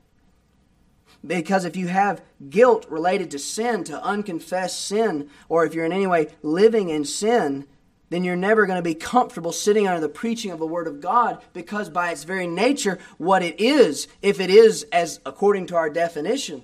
Because 1.24 1.64
if 1.64 1.76
you 1.76 1.88
have 1.88 2.22
guilt 2.50 2.86
related 2.88 3.30
to 3.30 3.38
sin, 3.38 3.84
to 3.84 4.02
unconfessed 4.02 4.84
sin, 4.86 5.30
or 5.48 5.64
if 5.64 5.74
you're 5.74 5.84
in 5.84 5.92
any 5.92 6.06
way 6.06 6.28
living 6.42 6.88
in 6.88 7.04
sin, 7.04 7.66
then 8.10 8.24
you're 8.24 8.36
never 8.36 8.66
going 8.66 8.76
to 8.76 8.82
be 8.82 8.94
comfortable 8.94 9.52
sitting 9.52 9.88
under 9.88 10.00
the 10.00 10.08
preaching 10.08 10.50
of 10.50 10.58
the 10.58 10.66
Word 10.66 10.86
of 10.86 11.00
God 11.00 11.42
because, 11.54 11.88
by 11.88 12.10
its 12.10 12.24
very 12.24 12.46
nature, 12.46 12.98
what 13.16 13.42
it 13.42 13.58
is, 13.58 14.06
if 14.20 14.38
it 14.38 14.50
is 14.50 14.84
as 14.92 15.20
according 15.24 15.66
to 15.66 15.76
our 15.76 15.88
definition, 15.88 16.62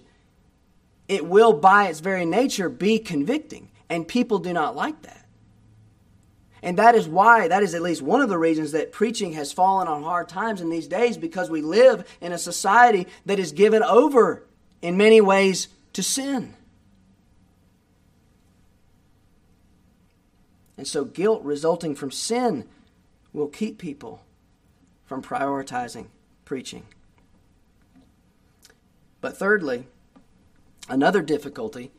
it 1.08 1.26
will, 1.26 1.54
by 1.54 1.88
its 1.88 2.00
very 2.00 2.26
nature, 2.26 2.68
be 2.68 2.98
convicting. 2.98 3.70
And 3.88 4.06
people 4.06 4.38
do 4.38 4.52
not 4.52 4.76
like 4.76 5.00
that. 5.02 5.17
And 6.62 6.78
that 6.78 6.94
is 6.94 7.08
why, 7.08 7.48
that 7.48 7.62
is 7.62 7.74
at 7.74 7.82
least 7.82 8.02
one 8.02 8.20
of 8.20 8.28
the 8.28 8.38
reasons 8.38 8.72
that 8.72 8.92
preaching 8.92 9.32
has 9.32 9.52
fallen 9.52 9.88
on 9.88 10.02
hard 10.02 10.28
times 10.28 10.60
in 10.60 10.70
these 10.70 10.88
days 10.88 11.16
because 11.16 11.50
we 11.50 11.62
live 11.62 12.06
in 12.20 12.32
a 12.32 12.38
society 12.38 13.06
that 13.26 13.38
is 13.38 13.52
given 13.52 13.82
over 13.82 14.44
in 14.82 14.96
many 14.96 15.20
ways 15.20 15.68
to 15.92 16.02
sin. 16.02 16.54
And 20.76 20.86
so, 20.86 21.04
guilt 21.04 21.42
resulting 21.42 21.94
from 21.94 22.12
sin 22.12 22.64
will 23.32 23.48
keep 23.48 23.78
people 23.78 24.22
from 25.04 25.22
prioritizing 25.22 26.06
preaching. 26.44 26.84
But 29.20 29.36
thirdly, 29.36 29.86
another 30.88 31.20
difficulty 31.20 31.90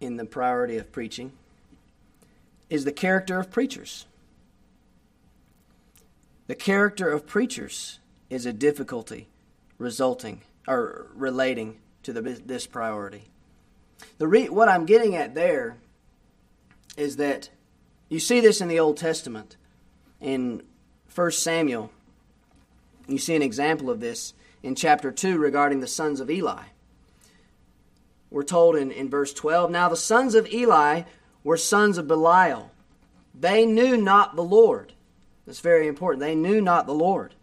in 0.00 0.16
the 0.16 0.24
priority 0.24 0.76
of 0.76 0.90
preaching 0.90 1.32
is 2.72 2.86
the 2.86 2.92
character 2.92 3.38
of 3.38 3.50
preachers. 3.50 4.06
The 6.46 6.54
character 6.54 7.10
of 7.10 7.26
preachers 7.26 7.98
is 8.30 8.46
a 8.46 8.52
difficulty 8.52 9.28
resulting 9.76 10.40
or 10.66 11.08
relating 11.14 11.76
to 12.02 12.14
the, 12.14 12.22
this 12.22 12.66
priority. 12.66 13.24
The 14.16 14.26
re, 14.26 14.48
what 14.48 14.70
I'm 14.70 14.86
getting 14.86 15.14
at 15.14 15.34
there 15.34 15.76
is 16.96 17.16
that 17.16 17.50
you 18.08 18.18
see 18.18 18.40
this 18.40 18.62
in 18.62 18.68
the 18.68 18.80
Old 18.80 18.96
Testament. 18.96 19.58
In 20.18 20.62
1 21.14 21.30
Samuel, 21.32 21.92
you 23.06 23.18
see 23.18 23.36
an 23.36 23.42
example 23.42 23.90
of 23.90 24.00
this 24.00 24.32
in 24.62 24.74
chapter 24.74 25.12
2 25.12 25.36
regarding 25.36 25.80
the 25.80 25.86
sons 25.86 26.20
of 26.20 26.30
Eli. 26.30 26.62
We're 28.30 28.44
told 28.44 28.76
in, 28.76 28.90
in 28.90 29.10
verse 29.10 29.34
12 29.34 29.70
Now 29.70 29.90
the 29.90 29.96
sons 29.96 30.34
of 30.34 30.50
Eli 30.50 31.02
were 31.44 31.56
sons 31.56 31.98
of 31.98 32.06
Belial. 32.06 32.70
They 33.34 33.66
knew 33.66 33.96
not 33.96 34.36
the 34.36 34.44
Lord. 34.44 34.92
That's 35.46 35.60
very 35.60 35.88
important. 35.88 36.20
They 36.20 36.34
knew 36.34 36.60
not 36.60 36.86
the 36.86 36.94
Lord. 36.94 37.34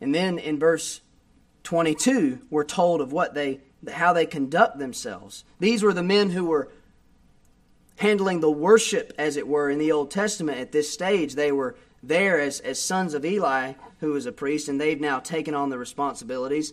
And 0.00 0.14
then 0.14 0.38
in 0.38 0.58
verse 0.58 1.00
22, 1.64 2.40
we're 2.50 2.64
told 2.64 3.00
of 3.00 3.12
what 3.12 3.34
they 3.34 3.60
how 3.92 4.12
they 4.12 4.26
conduct 4.26 4.78
themselves. 4.78 5.44
These 5.60 5.82
were 5.82 5.92
the 5.92 6.02
men 6.02 6.30
who 6.30 6.46
were 6.46 6.68
handling 7.98 8.40
the 8.40 8.50
worship 8.50 9.12
as 9.18 9.36
it 9.36 9.46
were 9.46 9.70
in 9.70 9.78
the 9.78 9.92
Old 9.92 10.10
Testament 10.10 10.58
at 10.58 10.72
this 10.72 10.90
stage. 10.90 11.34
They 11.34 11.52
were 11.52 11.76
there 12.02 12.40
as, 12.40 12.60
as 12.60 12.80
sons 12.80 13.14
of 13.14 13.24
Eli, 13.24 13.74
who 14.00 14.12
was 14.12 14.26
a 14.26 14.32
priest, 14.32 14.68
and 14.68 14.80
they've 14.80 15.00
now 15.00 15.18
taken 15.18 15.54
on 15.54 15.70
the 15.70 15.78
responsibilities. 15.78 16.72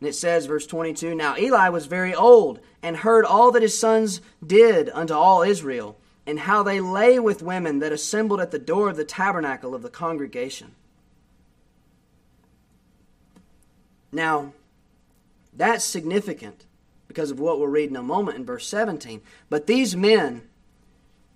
And 0.00 0.08
it 0.08 0.14
says, 0.14 0.46
verse 0.46 0.66
22 0.66 1.14
Now 1.14 1.36
Eli 1.36 1.68
was 1.68 1.86
very 1.86 2.14
old, 2.14 2.60
and 2.82 2.96
heard 2.96 3.24
all 3.24 3.52
that 3.52 3.62
his 3.62 3.78
sons 3.78 4.20
did 4.44 4.90
unto 4.90 5.14
all 5.14 5.42
Israel, 5.42 5.98
and 6.26 6.38
how 6.40 6.62
they 6.62 6.80
lay 6.80 7.18
with 7.18 7.42
women 7.42 7.78
that 7.80 7.92
assembled 7.92 8.40
at 8.40 8.50
the 8.50 8.58
door 8.58 8.90
of 8.90 8.96
the 8.96 9.04
tabernacle 9.04 9.74
of 9.74 9.82
the 9.82 9.90
congregation. 9.90 10.74
Now, 14.12 14.52
that's 15.52 15.84
significant 15.84 16.66
because 17.08 17.30
of 17.30 17.40
what 17.40 17.58
we'll 17.58 17.68
read 17.68 17.90
in 17.90 17.96
a 17.96 18.02
moment 18.02 18.38
in 18.38 18.44
verse 18.44 18.66
17. 18.68 19.20
But 19.48 19.66
these 19.66 19.96
men, 19.96 20.42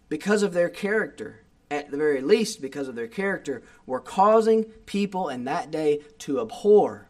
because 0.08 0.42
of 0.42 0.52
their 0.52 0.68
character, 0.68 1.42
at 1.70 1.90
the 1.90 1.96
very 1.96 2.20
least 2.20 2.62
because 2.62 2.88
of 2.88 2.94
their 2.94 3.08
character, 3.08 3.62
were 3.84 4.00
causing 4.00 4.64
people 4.86 5.28
in 5.28 5.44
that 5.44 5.70
day 5.70 6.00
to 6.18 6.40
abhor 6.40 7.07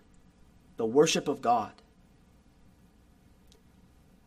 the 0.79 0.87
worship 0.87 1.29
of 1.29 1.43
God. 1.43 1.72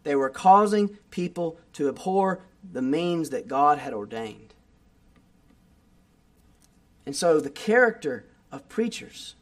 They 0.04 0.16
were 0.16 0.30
causing 0.30 0.90
people 1.10 1.58
to 1.74 1.90
abhor 1.90 2.42
the 2.72 2.82
means 2.82 3.32
that 3.32 3.48
God 3.48 3.80
had 3.80 3.94
ordained. 3.94 4.54
And 7.06 7.16
so 7.16 7.40
the 7.40 7.50
character 7.50 8.26
of 8.52 8.70
preachers 8.70 9.36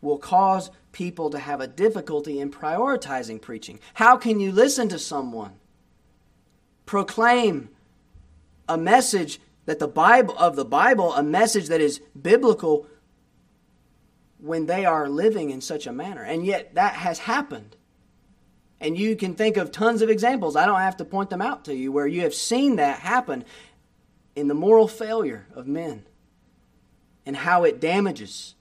will 0.00 0.18
cause 0.18 0.70
people 0.92 1.30
to 1.30 1.38
have 1.38 1.60
a 1.60 1.66
difficulty 1.66 2.38
in 2.38 2.50
prioritizing 2.50 3.42
preaching. 3.42 3.80
How 3.94 4.16
can 4.16 4.38
you 4.38 4.52
listen 4.52 4.88
to 4.90 4.98
someone 4.98 5.54
proclaim 6.86 7.68
a 8.68 8.78
message 8.78 9.40
that 9.66 9.78
the 9.78 9.88
Bible 9.88 10.36
of 10.38 10.56
the 10.56 10.64
Bible, 10.64 11.12
a 11.14 11.22
message 11.22 11.68
that 11.68 11.80
is 11.80 12.00
biblical 12.20 12.86
when 14.40 14.66
they 14.66 14.84
are 14.84 15.08
living 15.08 15.50
in 15.50 15.60
such 15.60 15.86
a 15.86 15.92
manner? 15.92 16.22
And 16.22 16.44
yet 16.44 16.74
that 16.74 16.94
has 16.94 17.20
happened. 17.20 17.76
And 18.80 18.96
you 18.96 19.16
can 19.16 19.34
think 19.34 19.56
of 19.56 19.72
tons 19.72 20.02
of 20.02 20.10
examples. 20.10 20.54
I 20.54 20.66
don't 20.66 20.78
have 20.78 20.96
to 20.98 21.04
point 21.04 21.30
them 21.30 21.42
out 21.42 21.64
to 21.64 21.74
you 21.74 21.90
where 21.90 22.06
you 22.06 22.22
have 22.22 22.34
seen 22.34 22.76
that 22.76 23.00
happen 23.00 23.44
in 24.36 24.46
the 24.46 24.54
moral 24.54 24.86
failure 24.86 25.46
of 25.54 25.66
men 25.66 26.04
and 27.26 27.36
how 27.36 27.64
it 27.64 27.80
damages 27.80 28.54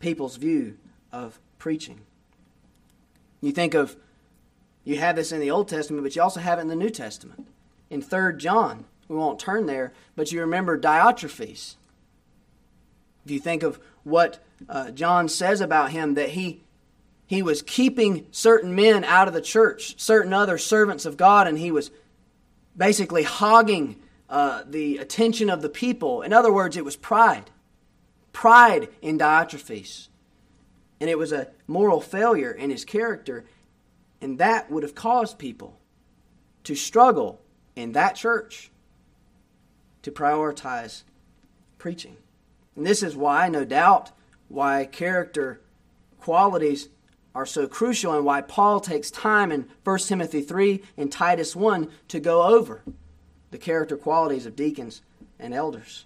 people's 0.00 0.36
view 0.36 0.76
of 1.12 1.38
preaching. 1.58 2.00
You 3.40 3.52
think 3.52 3.74
of, 3.74 3.96
you 4.84 4.98
have 4.98 5.16
this 5.16 5.30
in 5.30 5.40
the 5.40 5.50
Old 5.50 5.68
Testament, 5.68 6.02
but 6.02 6.16
you 6.16 6.22
also 6.22 6.40
have 6.40 6.58
it 6.58 6.62
in 6.62 6.68
the 6.68 6.76
New 6.76 6.90
Testament. 6.90 7.46
In 7.88 8.02
3 8.02 8.36
John, 8.36 8.84
we 9.08 9.16
won't 9.16 9.38
turn 9.38 9.66
there, 9.66 9.92
but 10.16 10.32
you 10.32 10.40
remember 10.40 10.78
Diotrephes. 10.78 11.76
If 13.24 13.30
you 13.30 13.38
think 13.38 13.62
of 13.62 13.78
what 14.04 14.42
uh, 14.68 14.90
John 14.90 15.28
says 15.28 15.60
about 15.60 15.90
him, 15.90 16.14
that 16.14 16.30
he 16.30 16.62
he 17.26 17.42
was 17.42 17.62
keeping 17.62 18.26
certain 18.32 18.74
men 18.74 19.04
out 19.04 19.28
of 19.28 19.34
the 19.34 19.40
church, 19.40 20.00
certain 20.00 20.32
other 20.32 20.58
servants 20.58 21.06
of 21.06 21.16
God, 21.16 21.46
and 21.46 21.56
he 21.56 21.70
was 21.70 21.92
basically 22.76 23.22
hogging 23.22 24.00
uh, 24.28 24.64
the 24.66 24.98
attention 24.98 25.48
of 25.48 25.62
the 25.62 25.68
people. 25.68 26.22
In 26.22 26.32
other 26.32 26.52
words, 26.52 26.76
it 26.76 26.84
was 26.84 26.96
pride 26.96 27.50
pride 28.32 28.88
in 29.02 29.18
Diotrephes. 29.18 30.08
And 31.00 31.08
it 31.08 31.18
was 31.18 31.32
a 31.32 31.48
moral 31.66 32.00
failure 32.00 32.50
in 32.50 32.70
his 32.70 32.84
character, 32.84 33.46
and 34.20 34.38
that 34.38 34.70
would 34.70 34.82
have 34.82 34.94
caused 34.94 35.38
people 35.38 35.78
to 36.64 36.74
struggle 36.74 37.40
in 37.74 37.92
that 37.92 38.16
church 38.16 38.70
to 40.02 40.10
prioritize 40.10 41.02
preaching. 41.78 42.16
And 42.76 42.86
this 42.86 43.02
is 43.02 43.16
why, 43.16 43.48
no 43.48 43.64
doubt, 43.64 44.10
why 44.48 44.84
character 44.86 45.60
qualities 46.20 46.88
are 47.34 47.46
so 47.46 47.66
crucial 47.66 48.14
and 48.14 48.24
why 48.24 48.40
Paul 48.40 48.80
takes 48.80 49.10
time 49.10 49.52
in 49.52 49.68
1 49.84 49.98
Timothy 50.00 50.40
3 50.40 50.82
and 50.96 51.10
Titus 51.10 51.54
1 51.54 51.88
to 52.08 52.20
go 52.20 52.42
over 52.42 52.82
the 53.50 53.58
character 53.58 53.96
qualities 53.96 54.46
of 54.46 54.56
deacons 54.56 55.02
and 55.38 55.54
elders. 55.54 56.04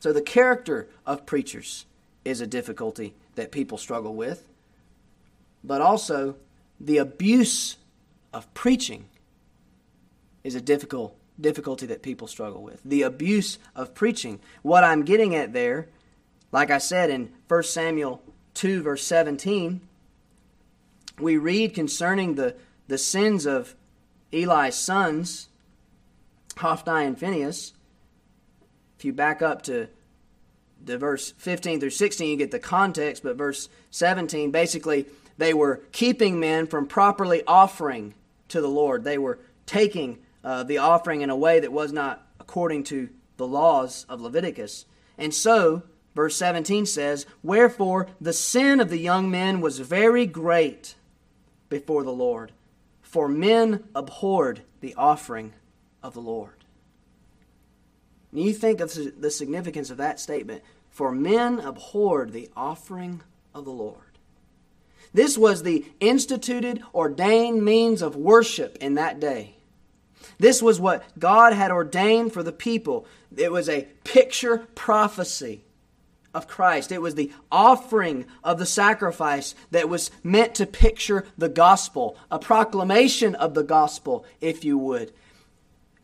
So 0.00 0.12
the 0.12 0.22
character 0.22 0.88
of 1.06 1.26
preachers 1.26 1.84
is 2.24 2.40
a 2.40 2.46
difficulty 2.46 3.14
that 3.34 3.52
people 3.52 3.78
struggle 3.78 4.14
with, 4.14 4.46
but 5.62 5.80
also 5.80 6.36
the 6.80 6.98
abuse 6.98 7.76
of 8.32 8.52
preaching 8.54 9.06
is 10.42 10.54
a 10.54 10.60
difficult 10.60 11.14
difficulty 11.40 11.86
that 11.86 12.02
people 12.02 12.26
struggle 12.26 12.62
with. 12.62 12.80
The 12.84 13.02
abuse 13.02 13.58
of 13.74 13.94
preaching. 13.94 14.40
What 14.62 14.84
I'm 14.84 15.04
getting 15.04 15.34
at 15.34 15.52
there, 15.52 15.88
like 16.52 16.70
I 16.70 16.78
said 16.78 17.10
in 17.10 17.32
1 17.48 17.62
Samuel 17.64 18.22
2 18.54 18.82
verse 18.82 19.06
17, 19.06 19.80
we 21.18 21.36
read 21.36 21.74
concerning 21.74 22.34
the, 22.34 22.56
the 22.88 22.98
sins 22.98 23.46
of 23.46 23.74
Eli's 24.32 24.74
sons, 24.74 25.48
Hophni 26.56 27.04
and 27.04 27.18
Phinehas, 27.18 27.72
if 29.00 29.04
you 29.06 29.14
back 29.14 29.40
up 29.40 29.62
to 29.62 29.88
the 30.84 30.98
verse 30.98 31.32
15 31.38 31.80
through 31.80 31.88
16, 31.88 32.28
you 32.28 32.36
get 32.36 32.50
the 32.50 32.58
context, 32.58 33.22
but 33.22 33.36
verse 33.36 33.70
17, 33.92 34.50
basically, 34.50 35.06
they 35.38 35.54
were 35.54 35.80
keeping 35.92 36.38
men 36.38 36.66
from 36.66 36.86
properly 36.86 37.42
offering 37.46 38.12
to 38.48 38.60
the 38.60 38.68
Lord. 38.68 39.04
They 39.04 39.16
were 39.16 39.38
taking 39.64 40.18
uh, 40.44 40.62
the 40.62 40.78
offering 40.78 41.22
in 41.22 41.30
a 41.30 41.36
way 41.36 41.60
that 41.60 41.72
was 41.72 41.92
not 41.92 42.26
according 42.38 42.84
to 42.84 43.08
the 43.36 43.46
laws 43.46 44.06
of 44.08 44.20
Leviticus. 44.20 44.86
And 45.18 45.34
so, 45.34 45.82
verse 46.14 46.36
17 46.36 46.86
says, 46.86 47.26
Wherefore 47.42 48.08
the 48.20 48.32
sin 48.32 48.80
of 48.80 48.90
the 48.90 48.98
young 48.98 49.30
men 49.30 49.60
was 49.60 49.78
very 49.78 50.26
great 50.26 50.94
before 51.68 52.02
the 52.02 52.12
Lord, 52.12 52.52
for 53.02 53.28
men 53.28 53.84
abhorred 53.94 54.62
the 54.80 54.94
offering 54.94 55.52
of 56.02 56.14
the 56.14 56.20
Lord. 56.20 56.64
And 58.32 58.42
you 58.42 58.52
think 58.52 58.80
of 58.80 58.92
the 59.20 59.30
significance 59.30 59.90
of 59.90 59.96
that 59.96 60.20
statement. 60.20 60.62
For 60.90 61.12
men 61.12 61.60
abhorred 61.60 62.32
the 62.32 62.50
offering 62.56 63.22
of 63.54 63.64
the 63.64 63.70
Lord. 63.70 64.18
This 65.12 65.36
was 65.36 65.62
the 65.62 65.86
instituted, 65.98 66.82
ordained 66.94 67.64
means 67.64 68.02
of 68.02 68.16
worship 68.16 68.76
in 68.80 68.94
that 68.94 69.18
day. 69.18 69.56
This 70.40 70.62
was 70.62 70.80
what 70.80 71.04
God 71.18 71.52
had 71.52 71.70
ordained 71.70 72.32
for 72.32 72.42
the 72.42 72.50
people. 72.50 73.06
It 73.36 73.52
was 73.52 73.68
a 73.68 73.86
picture 74.04 74.66
prophecy 74.74 75.64
of 76.32 76.48
Christ. 76.48 76.90
It 76.90 77.02
was 77.02 77.14
the 77.14 77.30
offering 77.52 78.24
of 78.42 78.58
the 78.58 78.64
sacrifice 78.64 79.54
that 79.70 79.90
was 79.90 80.10
meant 80.24 80.54
to 80.54 80.64
picture 80.64 81.26
the 81.36 81.50
gospel, 81.50 82.16
a 82.30 82.38
proclamation 82.38 83.34
of 83.34 83.52
the 83.52 83.62
gospel, 83.62 84.24
if 84.40 84.64
you 84.64 84.78
would. 84.78 85.12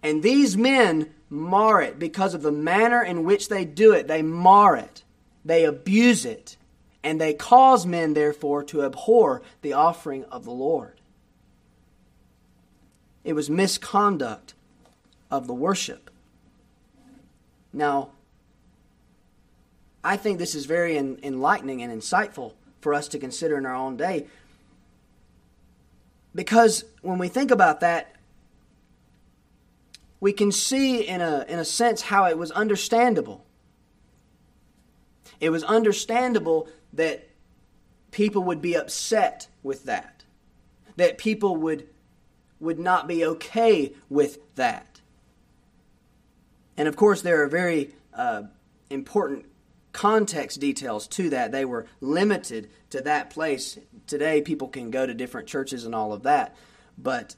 And 0.03 0.23
these 0.23 0.55
men 0.55 1.15
mar 1.31 1.81
it 1.81 1.99
because 1.99 2.35
of 2.35 2.43
the 2.43 2.53
manner 2.53 3.03
in 3.03 3.25
which 3.25 3.49
they 3.49 3.65
do 3.65 3.93
it. 3.93 4.07
They 4.07 4.21
mar 4.21 4.77
it, 4.77 5.03
they 5.47 5.65
abuse 5.65 6.27
it, 6.27 6.59
and 7.03 7.19
they 7.19 7.33
cause 7.33 7.87
men, 7.87 8.13
therefore, 8.13 8.65
to 8.65 8.85
abhor 8.85 9.41
the 9.63 9.73
offering 9.73 10.25
of 10.25 10.45
the 10.45 10.51
Lord. 10.51 10.96
It 13.27 13.35
was 13.35 13.51
misconduct 13.51 14.55
of 15.33 15.49
the 15.49 15.53
worship. 15.53 16.11
Now, 17.73 18.11
I 20.05 20.17
think 20.17 20.39
this 20.39 20.55
is 20.55 20.65
very 20.67 20.97
enlightening 20.97 21.83
and 21.83 21.93
insightful 21.93 22.53
for 22.81 22.95
us 22.95 23.09
to 23.09 23.19
consider 23.19 23.59
in 23.59 23.67
our 23.67 23.75
own 23.75 23.97
day. 23.97 24.29
Because 26.37 26.85
when 27.03 27.19
we 27.19 27.27
think 27.27 27.51
about 27.51 27.81
that, 27.81 28.15
we 30.21 30.33
can 30.33 30.53
see 30.53 31.01
in 31.01 31.21
a, 31.21 31.45
in 31.49 31.59
a 31.59 31.65
sense 31.65 32.03
how 32.03 32.27
it 32.27 32.39
was 32.39 32.53
understandable. 32.53 33.45
It 35.41 35.51
was 35.51 35.65
understandable 35.65 36.69
that 36.93 37.29
people 38.13 38.45
would 38.45 38.63
be 38.63 38.75
upset 38.77 39.49
with 39.65 39.83
that, 39.87 40.23
that 40.95 41.19
people 41.19 41.57
would, 41.57 41.89
would 42.61 42.79
not 42.79 43.07
be 43.07 43.25
okay 43.25 43.93
with 44.09 44.39
that. 44.57 45.01
And 46.77 46.89
of 46.89 46.97
course, 46.97 47.23
there 47.23 47.43
are 47.43 47.49
very 47.49 47.91
uh, 48.15 48.45
important 48.91 49.47
context 49.93 50.61
details 50.61 51.07
to 51.09 51.31
that. 51.31 51.53
They 51.53 51.65
were 51.65 51.87
limited 52.01 52.71
to 52.91 53.01
that 53.03 53.31
place. 53.31 53.79
Today, 54.07 54.43
people 54.43 54.69
can 54.69 54.91
go 54.91 55.07
to 55.07 55.15
different 55.15 55.49
churches 55.49 55.85
and 55.85 55.95
all 55.95 56.13
of 56.13 56.23
that. 56.25 56.55
But 56.99 57.37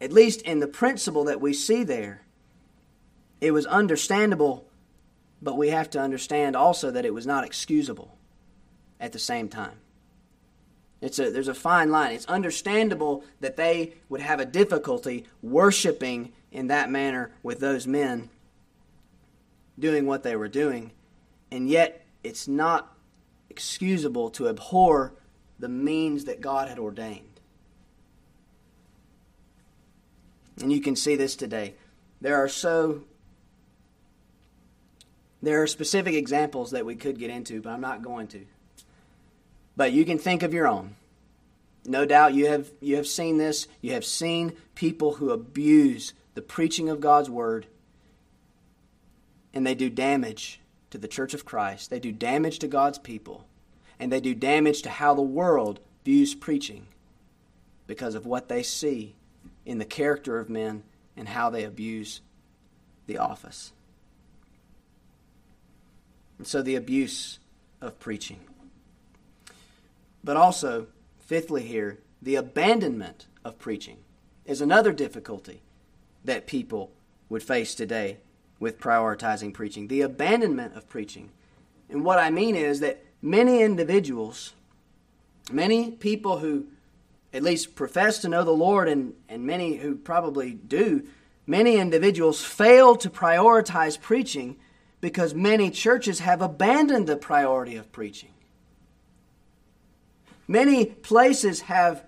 at 0.00 0.12
least 0.12 0.42
in 0.42 0.60
the 0.60 0.66
principle 0.66 1.24
that 1.24 1.40
we 1.40 1.54
see 1.54 1.82
there, 1.82 2.22
it 3.40 3.52
was 3.52 3.66
understandable, 3.66 4.68
but 5.40 5.56
we 5.56 5.68
have 5.70 5.90
to 5.90 6.00
understand 6.00 6.56
also 6.56 6.90
that 6.90 7.04
it 7.04 7.14
was 7.14 7.26
not 7.26 7.44
excusable 7.44 8.16
at 9.00 9.12
the 9.12 9.18
same 9.18 9.48
time. 9.48 9.78
It's 11.04 11.18
a, 11.18 11.30
there's 11.30 11.48
a 11.48 11.54
fine 11.54 11.90
line. 11.90 12.14
It's 12.14 12.24
understandable 12.24 13.24
that 13.40 13.58
they 13.58 13.92
would 14.08 14.22
have 14.22 14.40
a 14.40 14.46
difficulty 14.46 15.26
worshiping 15.42 16.32
in 16.50 16.68
that 16.68 16.90
manner 16.90 17.30
with 17.42 17.60
those 17.60 17.86
men. 17.86 18.30
doing 19.78 20.06
what 20.06 20.22
they 20.22 20.36
were 20.36 20.48
doing, 20.48 20.92
and 21.50 21.68
yet 21.68 22.06
it's 22.22 22.46
not 22.48 22.96
excusable 23.50 24.30
to 24.30 24.48
abhor 24.48 25.12
the 25.58 25.68
means 25.68 26.24
that 26.24 26.40
God 26.40 26.68
had 26.68 26.78
ordained. 26.78 27.40
And 30.60 30.72
you 30.72 30.80
can 30.80 30.96
see 30.96 31.16
this 31.16 31.34
today. 31.36 31.74
There 32.20 32.36
are 32.36 32.48
so 32.48 33.02
there 35.42 35.60
are 35.62 35.66
specific 35.66 36.14
examples 36.14 36.70
that 36.70 36.86
we 36.86 36.94
could 36.94 37.18
get 37.18 37.28
into, 37.30 37.60
but 37.60 37.70
I'm 37.70 37.80
not 37.80 38.02
going 38.02 38.28
to. 38.28 38.46
But 39.76 39.92
you 39.92 40.04
can 40.04 40.18
think 40.18 40.42
of 40.42 40.54
your 40.54 40.66
own. 40.66 40.96
No 41.84 42.06
doubt 42.06 42.34
you 42.34 42.46
have 42.46 42.70
you 42.80 42.96
have 42.96 43.06
seen 43.06 43.38
this. 43.38 43.68
You 43.80 43.92
have 43.92 44.04
seen 44.04 44.54
people 44.74 45.14
who 45.14 45.30
abuse 45.30 46.14
the 46.34 46.42
preaching 46.42 46.88
of 46.88 47.00
God's 47.00 47.30
word 47.30 47.66
and 49.52 49.66
they 49.66 49.74
do 49.74 49.88
damage 49.88 50.60
to 50.90 50.98
the 50.98 51.08
church 51.08 51.34
of 51.34 51.44
Christ. 51.44 51.90
They 51.90 52.00
do 52.00 52.10
damage 52.10 52.58
to 52.60 52.68
God's 52.68 52.98
people 52.98 53.46
and 54.00 54.10
they 54.10 54.20
do 54.20 54.34
damage 54.34 54.82
to 54.82 54.90
how 54.90 55.14
the 55.14 55.22
world 55.22 55.80
views 56.04 56.34
preaching 56.34 56.86
because 57.86 58.14
of 58.14 58.26
what 58.26 58.48
they 58.48 58.62
see 58.62 59.14
in 59.64 59.78
the 59.78 59.84
character 59.84 60.38
of 60.38 60.50
men 60.50 60.82
and 61.16 61.28
how 61.28 61.50
they 61.50 61.64
abuse 61.64 62.20
the 63.06 63.18
office. 63.18 63.72
And 66.38 66.46
so 66.46 66.62
the 66.62 66.74
abuse 66.74 67.38
of 67.80 68.00
preaching. 68.00 68.40
But 70.24 70.38
also, 70.38 70.86
fifthly, 71.20 71.62
here, 71.62 71.98
the 72.22 72.36
abandonment 72.36 73.26
of 73.44 73.58
preaching 73.58 73.98
is 74.46 74.60
another 74.60 74.92
difficulty 74.92 75.60
that 76.24 76.46
people 76.46 76.90
would 77.28 77.42
face 77.42 77.74
today 77.74 78.16
with 78.58 78.80
prioritizing 78.80 79.52
preaching. 79.52 79.88
The 79.88 80.00
abandonment 80.00 80.74
of 80.74 80.88
preaching. 80.88 81.30
And 81.90 82.02
what 82.04 82.18
I 82.18 82.30
mean 82.30 82.56
is 82.56 82.80
that 82.80 83.04
many 83.20 83.62
individuals, 83.62 84.54
many 85.52 85.90
people 85.90 86.38
who 86.38 86.66
at 87.34 87.42
least 87.42 87.74
profess 87.74 88.18
to 88.20 88.28
know 88.28 88.44
the 88.44 88.52
Lord, 88.52 88.88
and, 88.88 89.12
and 89.28 89.44
many 89.44 89.76
who 89.76 89.96
probably 89.96 90.52
do, 90.52 91.04
many 91.46 91.76
individuals 91.76 92.42
fail 92.42 92.94
to 92.96 93.10
prioritize 93.10 94.00
preaching 94.00 94.56
because 95.00 95.34
many 95.34 95.68
churches 95.70 96.20
have 96.20 96.40
abandoned 96.40 97.08
the 97.08 97.16
priority 97.16 97.74
of 97.76 97.90
preaching. 97.90 98.33
Many 100.46 100.86
places 100.86 101.62
have 101.62 102.04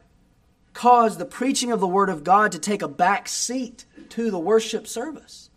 caused 0.74 1.18
the 1.18 1.24
preaching 1.24 1.72
of 1.72 1.80
the 1.80 1.86
Word 1.86 2.10
of 2.10 2.22
God 2.22 2.52
to 2.52 2.58
take 2.58 2.82
a 2.82 2.88
back 2.88 3.28
seat 3.28 3.84
to 4.10 4.30
the 4.30 4.38
worship 4.38 4.86
service 4.86 5.48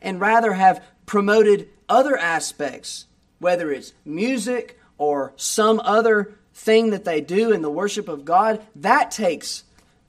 and 0.00 0.20
rather 0.20 0.52
have 0.52 0.84
promoted 1.04 1.68
other 1.88 2.16
aspects, 2.16 3.06
whether 3.38 3.72
it's 3.72 3.92
music 4.04 4.78
or 4.98 5.32
some 5.36 5.80
other 5.80 6.34
thing 6.54 6.90
that 6.90 7.04
they 7.04 7.20
do 7.20 7.52
in 7.52 7.62
the 7.62 7.70
worship 7.70 8.08
of 8.08 8.24
God, 8.24 8.64
that 8.76 9.10
takes 9.10 9.64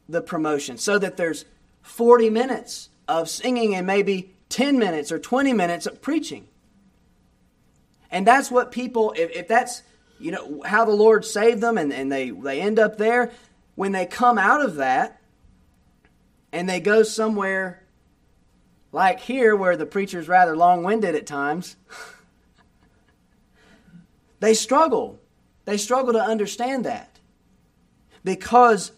the 0.08 0.22
promotion. 0.22 0.78
So 0.78 1.00
that 1.00 1.18
there's 1.18 1.46
40 1.82 2.30
minutes 2.30 2.90
of 3.08 3.30
singing 3.30 3.76
and 3.76 3.88
maybe 3.88 4.32
10 4.50 4.78
minutes 4.78 5.12
or 5.12 5.20
20 5.20 5.54
minutes 5.54 5.86
of 5.86 6.02
preaching. 6.02 6.48
And 8.12 8.26
that's 8.26 8.50
what 8.50 8.72
people, 8.72 9.14
if, 9.18 9.32
if 9.32 9.48
that's 9.48 9.84
you 10.20 10.32
know 10.32 10.62
how 10.66 10.86
the 10.86 10.92
Lord 10.92 11.26
saved 11.26 11.62
them 11.62 11.78
and, 11.78 11.94
and 11.94 12.12
they, 12.12 12.30
they 12.30 12.62
end 12.62 12.80
up 12.80 12.98
there, 12.98 13.32
when 13.76 13.92
they 13.92 14.06
come 14.06 14.38
out 14.38 14.64
of 14.64 14.76
that 14.76 15.22
and 16.52 16.68
they 16.68 16.80
go 16.80 17.04
somewhere 17.04 17.84
like 18.92 19.20
here 19.20 19.56
where 19.56 19.78
the 19.78 19.86
preacher's 19.86 20.28
rather 20.28 20.56
long-winded 20.56 21.14
at 21.14 21.28
times, 21.28 21.76
they 24.40 24.54
struggle 24.54 25.20
they 25.68 25.76
struggle 25.76 26.14
to 26.14 26.22
understand 26.22 26.86
that 26.86 27.20
because 28.24 28.94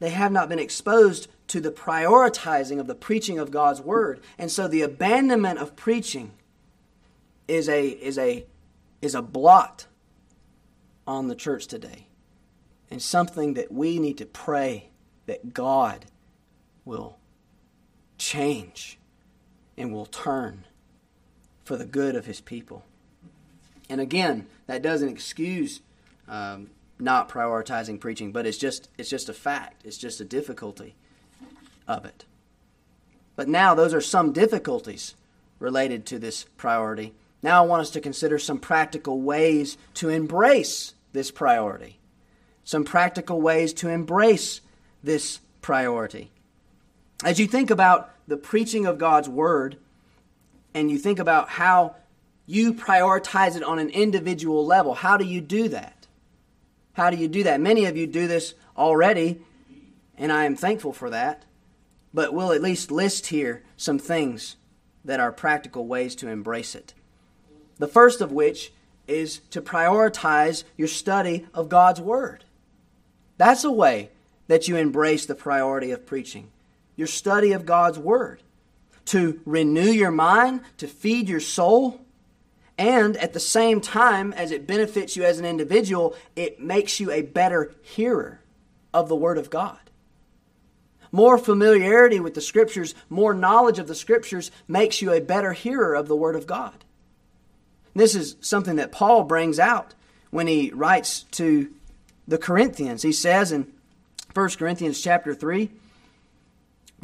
they 0.00 0.10
have 0.10 0.32
not 0.32 0.48
been 0.48 0.58
exposed 0.58 1.28
to 1.46 1.60
the 1.60 1.70
prioritizing 1.70 2.80
of 2.80 2.88
the 2.88 2.96
preaching 2.96 3.38
of 3.38 3.52
God's 3.52 3.80
word. 3.80 4.20
And 4.36 4.50
so 4.50 4.66
the 4.66 4.82
abandonment 4.82 5.60
of 5.60 5.76
preaching 5.76 6.32
is 7.46 7.68
a 7.68 7.86
is 7.86 8.18
a 8.18 8.44
is 9.00 9.14
a 9.14 9.22
blot 9.22 9.86
on 11.06 11.28
the 11.28 11.34
church 11.34 11.66
today. 11.66 12.06
And 12.90 13.02
something 13.02 13.54
that 13.54 13.72
we 13.72 13.98
need 13.98 14.18
to 14.18 14.26
pray 14.26 14.90
that 15.26 15.54
God 15.54 16.06
will 16.84 17.18
change 18.18 18.98
and 19.76 19.92
will 19.92 20.06
turn 20.06 20.64
for 21.64 21.76
the 21.76 21.86
good 21.86 22.14
of 22.14 22.26
his 22.26 22.40
people. 22.40 22.84
And 23.88 24.00
again, 24.00 24.46
that 24.66 24.82
doesn't 24.82 25.08
excuse 25.08 25.80
um, 26.28 26.70
not 26.98 27.28
prioritizing 27.28 28.00
preaching, 28.00 28.32
but 28.32 28.46
it's 28.46 28.58
just 28.58 28.88
it's 28.96 29.10
just 29.10 29.28
a 29.28 29.34
fact. 29.34 29.82
It's 29.84 29.98
just 29.98 30.20
a 30.20 30.24
difficulty 30.24 30.94
of 31.86 32.04
it. 32.04 32.24
But 33.36 33.48
now 33.48 33.74
those 33.74 33.92
are 33.92 34.00
some 34.00 34.32
difficulties 34.32 35.14
related 35.58 36.06
to 36.06 36.18
this 36.18 36.44
priority. 36.56 37.12
Now 37.44 37.62
I 37.62 37.66
want 37.66 37.82
us 37.82 37.90
to 37.90 38.00
consider 38.00 38.38
some 38.38 38.58
practical 38.58 39.20
ways 39.20 39.76
to 39.96 40.08
embrace 40.08 40.94
this 41.12 41.30
priority. 41.30 41.98
Some 42.64 42.84
practical 42.84 43.38
ways 43.38 43.74
to 43.74 43.90
embrace 43.90 44.62
this 45.02 45.40
priority. 45.60 46.30
As 47.22 47.38
you 47.38 47.46
think 47.46 47.70
about 47.70 48.10
the 48.26 48.38
preaching 48.38 48.86
of 48.86 48.96
God's 48.96 49.28
word 49.28 49.76
and 50.72 50.90
you 50.90 50.96
think 50.96 51.18
about 51.18 51.50
how 51.50 51.96
you 52.46 52.72
prioritize 52.72 53.56
it 53.56 53.62
on 53.62 53.78
an 53.78 53.90
individual 53.90 54.64
level. 54.64 54.94
How 54.94 55.18
do 55.18 55.26
you 55.26 55.42
do 55.42 55.68
that? 55.68 56.06
How 56.94 57.10
do 57.10 57.18
you 57.18 57.28
do 57.28 57.42
that? 57.42 57.60
Many 57.60 57.84
of 57.84 57.94
you 57.94 58.06
do 58.06 58.26
this 58.26 58.54
already, 58.74 59.42
and 60.16 60.32
I 60.32 60.46
am 60.46 60.56
thankful 60.56 60.94
for 60.94 61.10
that. 61.10 61.44
But 62.14 62.32
we'll 62.32 62.52
at 62.52 62.62
least 62.62 62.90
list 62.90 63.26
here 63.26 63.62
some 63.76 63.98
things 63.98 64.56
that 65.04 65.20
are 65.20 65.30
practical 65.30 65.86
ways 65.86 66.14
to 66.16 66.28
embrace 66.28 66.74
it. 66.74 66.94
The 67.78 67.88
first 67.88 68.20
of 68.20 68.32
which 68.32 68.72
is 69.06 69.40
to 69.50 69.60
prioritize 69.60 70.64
your 70.76 70.88
study 70.88 71.46
of 71.52 71.68
God's 71.68 72.00
Word. 72.00 72.44
That's 73.36 73.64
a 73.64 73.70
way 73.70 74.10
that 74.46 74.68
you 74.68 74.76
embrace 74.76 75.26
the 75.26 75.34
priority 75.34 75.90
of 75.90 76.06
preaching. 76.06 76.50
Your 76.96 77.06
study 77.06 77.52
of 77.52 77.66
God's 77.66 77.98
Word. 77.98 78.42
To 79.06 79.40
renew 79.44 79.90
your 79.90 80.10
mind, 80.10 80.60
to 80.78 80.86
feed 80.86 81.28
your 81.28 81.40
soul, 81.40 82.00
and 82.76 83.16
at 83.18 83.32
the 83.32 83.40
same 83.40 83.80
time, 83.80 84.32
as 84.32 84.50
it 84.50 84.66
benefits 84.66 85.16
you 85.16 85.24
as 85.24 85.38
an 85.38 85.44
individual, 85.44 86.16
it 86.34 86.60
makes 86.60 86.98
you 86.98 87.10
a 87.10 87.22
better 87.22 87.72
hearer 87.82 88.40
of 88.92 89.08
the 89.08 89.16
Word 89.16 89.38
of 89.38 89.50
God. 89.50 89.78
More 91.12 91.38
familiarity 91.38 92.18
with 92.18 92.34
the 92.34 92.40
Scriptures, 92.40 92.94
more 93.08 93.34
knowledge 93.34 93.78
of 93.78 93.86
the 93.86 93.94
Scriptures 93.94 94.50
makes 94.66 95.00
you 95.00 95.12
a 95.12 95.20
better 95.20 95.52
hearer 95.52 95.94
of 95.94 96.08
the 96.08 96.16
Word 96.16 96.34
of 96.34 96.46
God. 96.46 96.84
This 97.94 98.14
is 98.14 98.36
something 98.40 98.76
that 98.76 98.92
Paul 98.92 99.24
brings 99.24 99.58
out 99.58 99.94
when 100.30 100.46
he 100.46 100.70
writes 100.70 101.22
to 101.32 101.70
the 102.26 102.38
Corinthians. 102.38 103.02
He 103.02 103.12
says 103.12 103.52
in 103.52 103.72
1 104.34 104.50
Corinthians 104.50 105.00
chapter 105.00 105.34
3, 105.34 105.70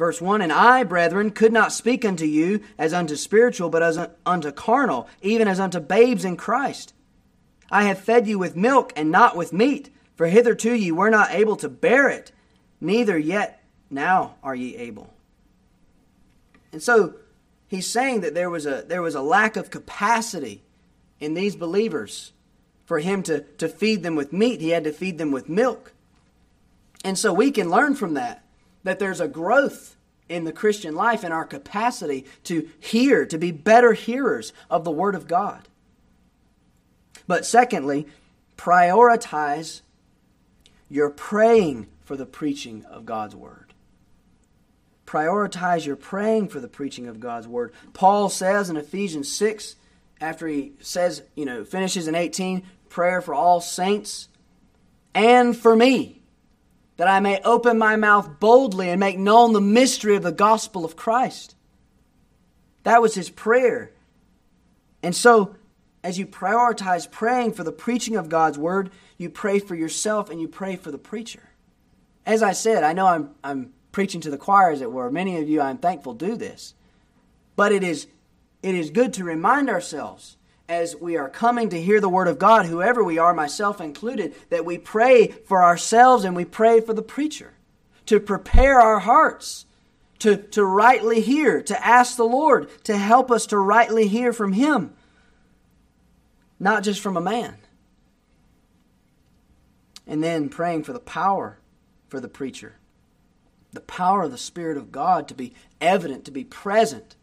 Verse 0.01 0.19
1 0.19 0.41
And 0.41 0.51
I, 0.51 0.83
brethren, 0.83 1.29
could 1.29 1.53
not 1.53 1.71
speak 1.71 2.03
unto 2.03 2.25
you 2.25 2.61
as 2.75 2.91
unto 2.91 3.15
spiritual, 3.15 3.69
but 3.69 3.83
as 3.83 3.99
unto 4.25 4.51
carnal, 4.51 5.07
even 5.21 5.47
as 5.47 5.59
unto 5.59 5.79
babes 5.79 6.25
in 6.25 6.37
Christ. 6.37 6.95
I 7.69 7.83
have 7.83 7.99
fed 7.99 8.27
you 8.27 8.39
with 8.39 8.55
milk 8.55 8.91
and 8.95 9.11
not 9.11 9.37
with 9.37 9.53
meat, 9.53 9.93
for 10.15 10.25
hitherto 10.25 10.73
ye 10.73 10.91
were 10.91 11.11
not 11.11 11.29
able 11.29 11.55
to 11.57 11.69
bear 11.69 12.09
it, 12.09 12.31
neither 12.81 13.15
yet 13.15 13.63
now 13.91 14.37
are 14.41 14.55
ye 14.55 14.75
able. 14.75 15.13
And 16.73 16.81
so 16.81 17.13
he's 17.67 17.85
saying 17.85 18.21
that 18.21 18.33
there 18.33 18.49
was 18.49 18.65
a, 18.65 18.83
there 18.87 19.03
was 19.03 19.13
a 19.13 19.21
lack 19.21 19.55
of 19.55 19.69
capacity 19.69 20.63
in 21.21 21.35
these 21.35 21.55
believers 21.55 22.33
for 22.85 22.99
him 22.99 23.23
to, 23.23 23.41
to 23.57 23.69
feed 23.69 24.03
them 24.03 24.15
with 24.15 24.33
meat. 24.33 24.59
He 24.59 24.69
had 24.71 24.83
to 24.83 24.91
feed 24.91 25.17
them 25.17 25.31
with 25.31 25.47
milk. 25.47 25.93
And 27.05 27.17
so 27.17 27.31
we 27.31 27.51
can 27.51 27.69
learn 27.69 27.95
from 27.95 28.15
that 28.15 28.43
that 28.83 28.99
there's 28.99 29.21
a 29.21 29.27
growth 29.27 29.95
in 30.27 30.43
the 30.43 30.51
Christian 30.51 30.95
life 30.95 31.23
in 31.23 31.31
our 31.31 31.45
capacity 31.45 32.25
to 32.45 32.69
hear, 32.79 33.25
to 33.25 33.37
be 33.37 33.51
better 33.51 33.93
hearers 33.93 34.53
of 34.69 34.83
the 34.83 34.91
Word 34.91 35.13
of 35.13 35.27
God. 35.27 35.67
But 37.27 37.45
secondly, 37.45 38.07
prioritize 38.57 39.81
your 40.89 41.09
praying 41.09 41.87
for 42.01 42.15
the 42.17 42.25
preaching 42.25 42.83
of 42.85 43.05
God's 43.05 43.35
Word. 43.35 43.73
Prioritize 45.05 45.85
your 45.85 45.95
praying 45.95 46.47
for 46.47 46.59
the 46.59 46.67
preaching 46.67 47.07
of 47.07 47.19
God's 47.19 47.47
Word. 47.47 47.73
Paul 47.93 48.29
says 48.29 48.69
in 48.69 48.77
Ephesians 48.77 49.31
6, 49.31 49.75
after 50.21 50.47
he 50.47 50.73
says, 50.79 51.23
you 51.35 51.45
know, 51.45 51.65
finishes 51.65 52.07
in 52.07 52.15
18, 52.15 52.63
prayer 52.89 53.21
for 53.21 53.33
all 53.33 53.59
saints 53.59 54.29
and 55.13 55.57
for 55.57 55.75
me 55.75 56.21
that 56.97 57.07
I 57.07 57.19
may 57.19 57.41
open 57.41 57.77
my 57.77 57.95
mouth 57.95 58.39
boldly 58.39 58.89
and 58.89 58.99
make 58.99 59.17
known 59.17 59.53
the 59.53 59.61
mystery 59.61 60.15
of 60.15 60.23
the 60.23 60.31
gospel 60.31 60.85
of 60.85 60.95
Christ. 60.95 61.55
That 62.83 63.01
was 63.01 63.15
his 63.15 63.29
prayer. 63.29 63.91
And 65.01 65.15
so, 65.15 65.55
as 66.03 66.19
you 66.19 66.27
prioritize 66.27 67.09
praying 67.09 67.53
for 67.53 67.63
the 67.63 67.71
preaching 67.71 68.15
of 68.15 68.29
God's 68.29 68.57
word, 68.57 68.91
you 69.17 69.29
pray 69.29 69.59
for 69.59 69.75
yourself 69.75 70.29
and 70.29 70.39
you 70.39 70.47
pray 70.47 70.75
for 70.75 70.91
the 70.91 70.97
preacher. 70.97 71.49
As 72.25 72.43
I 72.43 72.51
said, 72.53 72.83
I 72.83 72.93
know 72.93 73.07
I'm, 73.07 73.31
I'm 73.43 73.73
preaching 73.91 74.21
to 74.21 74.29
the 74.29 74.37
choir, 74.37 74.71
as 74.71 74.81
it 74.81 74.91
were. 74.91 75.09
Many 75.09 75.39
of 75.39 75.49
you, 75.49 75.61
I'm 75.61 75.77
thankful, 75.77 76.13
do 76.13 76.35
this. 76.35 76.73
But 77.55 77.71
it 77.71 77.83
is, 77.83 78.07
it 78.63 78.75
is 78.75 78.89
good 78.89 79.13
to 79.13 79.23
remind 79.23 79.69
ourselves 79.69 80.37
as 80.69 80.95
we 80.95 81.17
are 81.17 81.29
coming 81.29 81.69
to 81.69 81.81
hear 81.81 81.99
the 81.99 82.09
word 82.09 82.27
of 82.27 82.39
God, 82.39 82.65
whoever 82.65 83.03
we 83.03 83.17
are, 83.17 83.33
myself 83.33 83.81
included, 83.81 84.33
that 84.49 84.65
we 84.65 84.77
pray 84.77 85.27
for 85.27 85.63
ourselves 85.63 86.23
and 86.23 86.35
we 86.35 86.45
pray 86.45 86.79
for 86.79 86.93
the 86.93 87.01
preacher 87.01 87.53
to 88.05 88.19
prepare 88.19 88.79
our 88.79 88.99
hearts 88.99 89.65
to, 90.19 90.37
to 90.37 90.63
rightly 90.63 91.19
hear, 91.19 91.63
to 91.63 91.85
ask 91.85 92.15
the 92.15 92.23
Lord 92.23 92.69
to 92.83 92.95
help 92.95 93.31
us 93.31 93.47
to 93.47 93.57
rightly 93.57 94.07
hear 94.07 94.31
from 94.31 94.53
Him, 94.53 94.93
not 96.59 96.83
just 96.83 97.01
from 97.01 97.17
a 97.17 97.21
man. 97.21 97.57
And 100.05 100.23
then 100.23 100.49
praying 100.49 100.83
for 100.83 100.93
the 100.93 100.99
power 100.99 101.57
for 102.07 102.19
the 102.19 102.27
preacher, 102.27 102.75
the 103.73 103.81
power 103.81 104.23
of 104.23 104.31
the 104.31 104.37
Spirit 104.37 104.77
of 104.77 104.91
God 104.91 105.27
to 105.27 105.33
be 105.33 105.53
evident, 105.79 106.25
to 106.25 106.31
be 106.31 106.43
present 106.43 107.15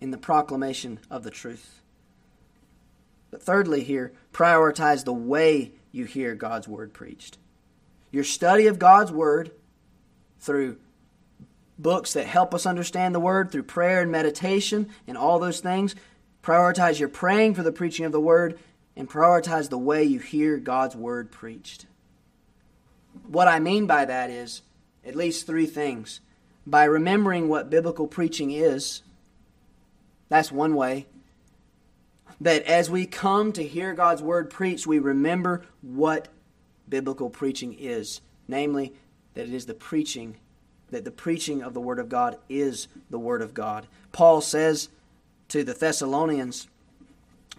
in 0.00 0.10
the 0.10 0.18
proclamation 0.18 0.98
of 1.10 1.22
the 1.22 1.30
truth. 1.30 1.80
But 3.30 3.42
thirdly, 3.42 3.84
here, 3.84 4.12
prioritize 4.32 5.04
the 5.04 5.12
way 5.12 5.72
you 5.92 6.04
hear 6.04 6.34
God's 6.34 6.66
word 6.66 6.92
preached. 6.92 7.38
Your 8.10 8.24
study 8.24 8.66
of 8.66 8.78
God's 8.78 9.12
word 9.12 9.52
through 10.40 10.78
books 11.78 12.12
that 12.12 12.26
help 12.26 12.54
us 12.54 12.66
understand 12.66 13.14
the 13.14 13.20
word, 13.20 13.50
through 13.50 13.62
prayer 13.62 14.02
and 14.02 14.10
meditation 14.10 14.88
and 15.06 15.16
all 15.16 15.38
those 15.38 15.60
things. 15.60 15.94
Prioritize 16.42 16.98
your 16.98 17.08
praying 17.08 17.54
for 17.54 17.62
the 17.62 17.72
preaching 17.72 18.04
of 18.04 18.12
the 18.12 18.20
word 18.20 18.58
and 18.96 19.08
prioritize 19.08 19.68
the 19.68 19.78
way 19.78 20.02
you 20.02 20.18
hear 20.18 20.56
God's 20.56 20.96
word 20.96 21.30
preached. 21.30 21.86
What 23.26 23.48
I 23.48 23.60
mean 23.60 23.86
by 23.86 24.04
that 24.04 24.30
is 24.30 24.62
at 25.04 25.16
least 25.16 25.46
three 25.46 25.66
things. 25.66 26.20
By 26.66 26.84
remembering 26.84 27.48
what 27.48 27.70
biblical 27.70 28.06
preaching 28.06 28.50
is, 28.50 29.02
that's 30.30 30.50
one 30.50 30.74
way. 30.74 31.06
That 32.40 32.62
as 32.62 32.88
we 32.88 33.04
come 33.04 33.52
to 33.52 33.62
hear 33.62 33.92
God's 33.92 34.22
word 34.22 34.48
preached, 34.48 34.86
we 34.86 34.98
remember 34.98 35.66
what 35.82 36.28
biblical 36.88 37.28
preaching 37.28 37.76
is 37.78 38.22
namely, 38.50 38.92
that 39.34 39.46
it 39.46 39.54
is 39.54 39.66
the 39.66 39.74
preaching, 39.74 40.36
that 40.90 41.04
the 41.04 41.10
preaching 41.10 41.62
of 41.62 41.72
the 41.72 41.80
Word 41.80 41.98
of 41.98 42.08
God 42.08 42.36
is 42.48 42.88
the 43.08 43.18
Word 43.18 43.40
of 43.40 43.54
God. 43.54 43.86
Paul 44.12 44.40
says 44.40 44.88
to 45.48 45.64
the 45.64 45.72
Thessalonians 45.72 46.66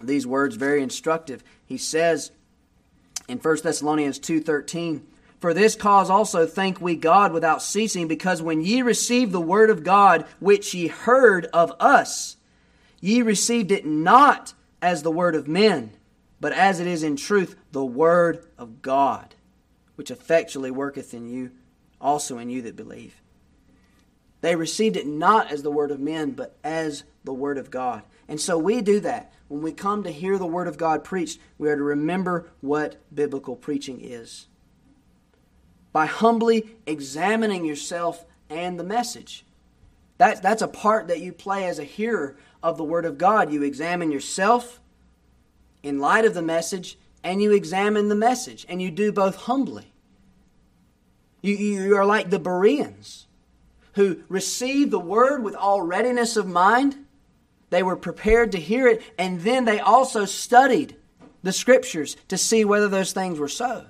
these 0.04 0.28
words 0.28 0.56
very 0.56 0.84
instructive. 0.84 1.44
He 1.66 1.78
says 1.78 2.32
in 3.28 3.40
1 3.40 3.64
Thessalonians 3.64 4.20
2:13, 4.20 5.08
"For 5.40 5.54
this 5.54 5.76
cause 5.76 6.10
also 6.10 6.46
thank 6.46 6.82
we 6.82 6.96
God 6.96 7.32
without 7.32 7.64
ceasing, 7.64 8.08
because 8.08 8.42
when 8.42 8.62
ye 8.62 8.82
received 8.82 9.32
the 9.32 9.40
word 9.40 9.70
of 9.70 9.84
God 9.84 10.26
which 10.40 10.74
ye 10.74 10.88
heard 10.88 11.46
of 11.48 11.72
us, 11.80 12.36
Ye 13.02 13.24
received 13.24 13.72
it 13.72 13.86
not 13.86 14.54
as 14.82 15.04
the 15.04 15.12
word 15.12 15.36
of 15.36 15.48
men, 15.48 15.92
but 16.40 16.54
as 16.54 16.80
it 16.80 16.88
is 16.88 17.04
in 17.04 17.16
truth 17.16 17.56
the 17.72 17.84
word 17.84 18.46
of 18.58 18.82
God, 18.82 19.36
which 19.96 20.12
effectually 20.12 20.72
worketh 20.72 21.14
in 21.14 21.28
you, 21.28 21.52
also 22.00 22.38
in 22.38 22.50
you 22.50 22.62
that 22.62 22.76
believe. 22.76 23.22
They 24.42 24.56
received 24.56 24.98
it 24.98 25.06
not 25.06 25.52
as 25.52 25.64
the 25.64 25.72
word 25.72 25.92
of 25.92 26.00
men, 26.00 26.32
but 26.32 26.56
as 26.64 27.04
the 27.24 27.34
word 27.34 27.58
of 27.58 27.70
God. 27.70 28.04
And 28.28 28.40
so 28.40 28.58
we 28.58 28.82
do 28.82 29.00
that. 29.02 29.34
When 29.48 29.62
we 29.62 29.72
come 29.72 30.04
to 30.04 30.12
hear 30.12 30.38
the 30.38 30.46
word 30.46 30.68
of 30.68 30.78
God 30.78 31.04
preached, 31.04 31.40
we 31.58 31.70
are 31.70 31.76
to 31.76 31.84
remember 31.84 32.50
what 32.62 33.02
biblical 33.14 33.56
preaching 33.56 34.00
is. 34.02 34.48
By 35.92 36.06
humbly 36.06 36.78
examining 36.86 37.66
yourself 37.66 38.26
and 38.50 38.80
the 38.80 38.84
message. 38.84 39.46
That, 40.22 40.44
that's 40.44 40.62
a 40.62 40.68
part 40.68 41.08
that 41.08 41.20
you 41.20 41.34
play 41.34 41.66
as 41.66 41.80
a 41.80 41.84
hearer 41.84 42.38
of 42.62 42.78
the 42.78 42.84
Word 42.84 43.06
of 43.06 43.18
God. 43.18 43.52
You 43.52 43.64
examine 43.64 44.12
yourself 44.12 44.80
in 45.82 45.98
light 45.98 46.26
of 46.26 46.36
the 46.36 46.44
message, 46.44 47.00
and 47.24 47.42
you 47.42 47.52
examine 47.52 48.08
the 48.08 48.14
message, 48.14 48.64
and 48.70 48.80
you 48.80 48.92
do 48.92 49.12
both 49.12 49.36
humbly. 49.36 49.92
You, 51.42 51.56
you 51.56 51.98
are 51.98 52.06
like 52.06 52.30
the 52.30 52.38
Bereans 52.38 53.26
who 53.94 54.22
received 54.30 54.92
the 54.92 55.00
Word 55.00 55.44
with 55.44 55.56
all 55.56 55.82
readiness 55.82 56.38
of 56.38 56.46
mind. 56.46 56.98
They 57.72 57.82
were 57.82 57.96
prepared 57.96 58.52
to 58.52 58.60
hear 58.60 58.88
it, 58.88 59.02
and 59.18 59.42
then 59.42 59.66
they 59.66 59.80
also 59.80 60.26
studied 60.26 60.96
the 61.42 61.52
Scriptures 61.52 62.16
to 62.28 62.38
see 62.38 62.64
whether 62.64 62.88
those 62.88 63.12
things 63.12 63.40
were 63.40 63.48
so. 63.48 63.88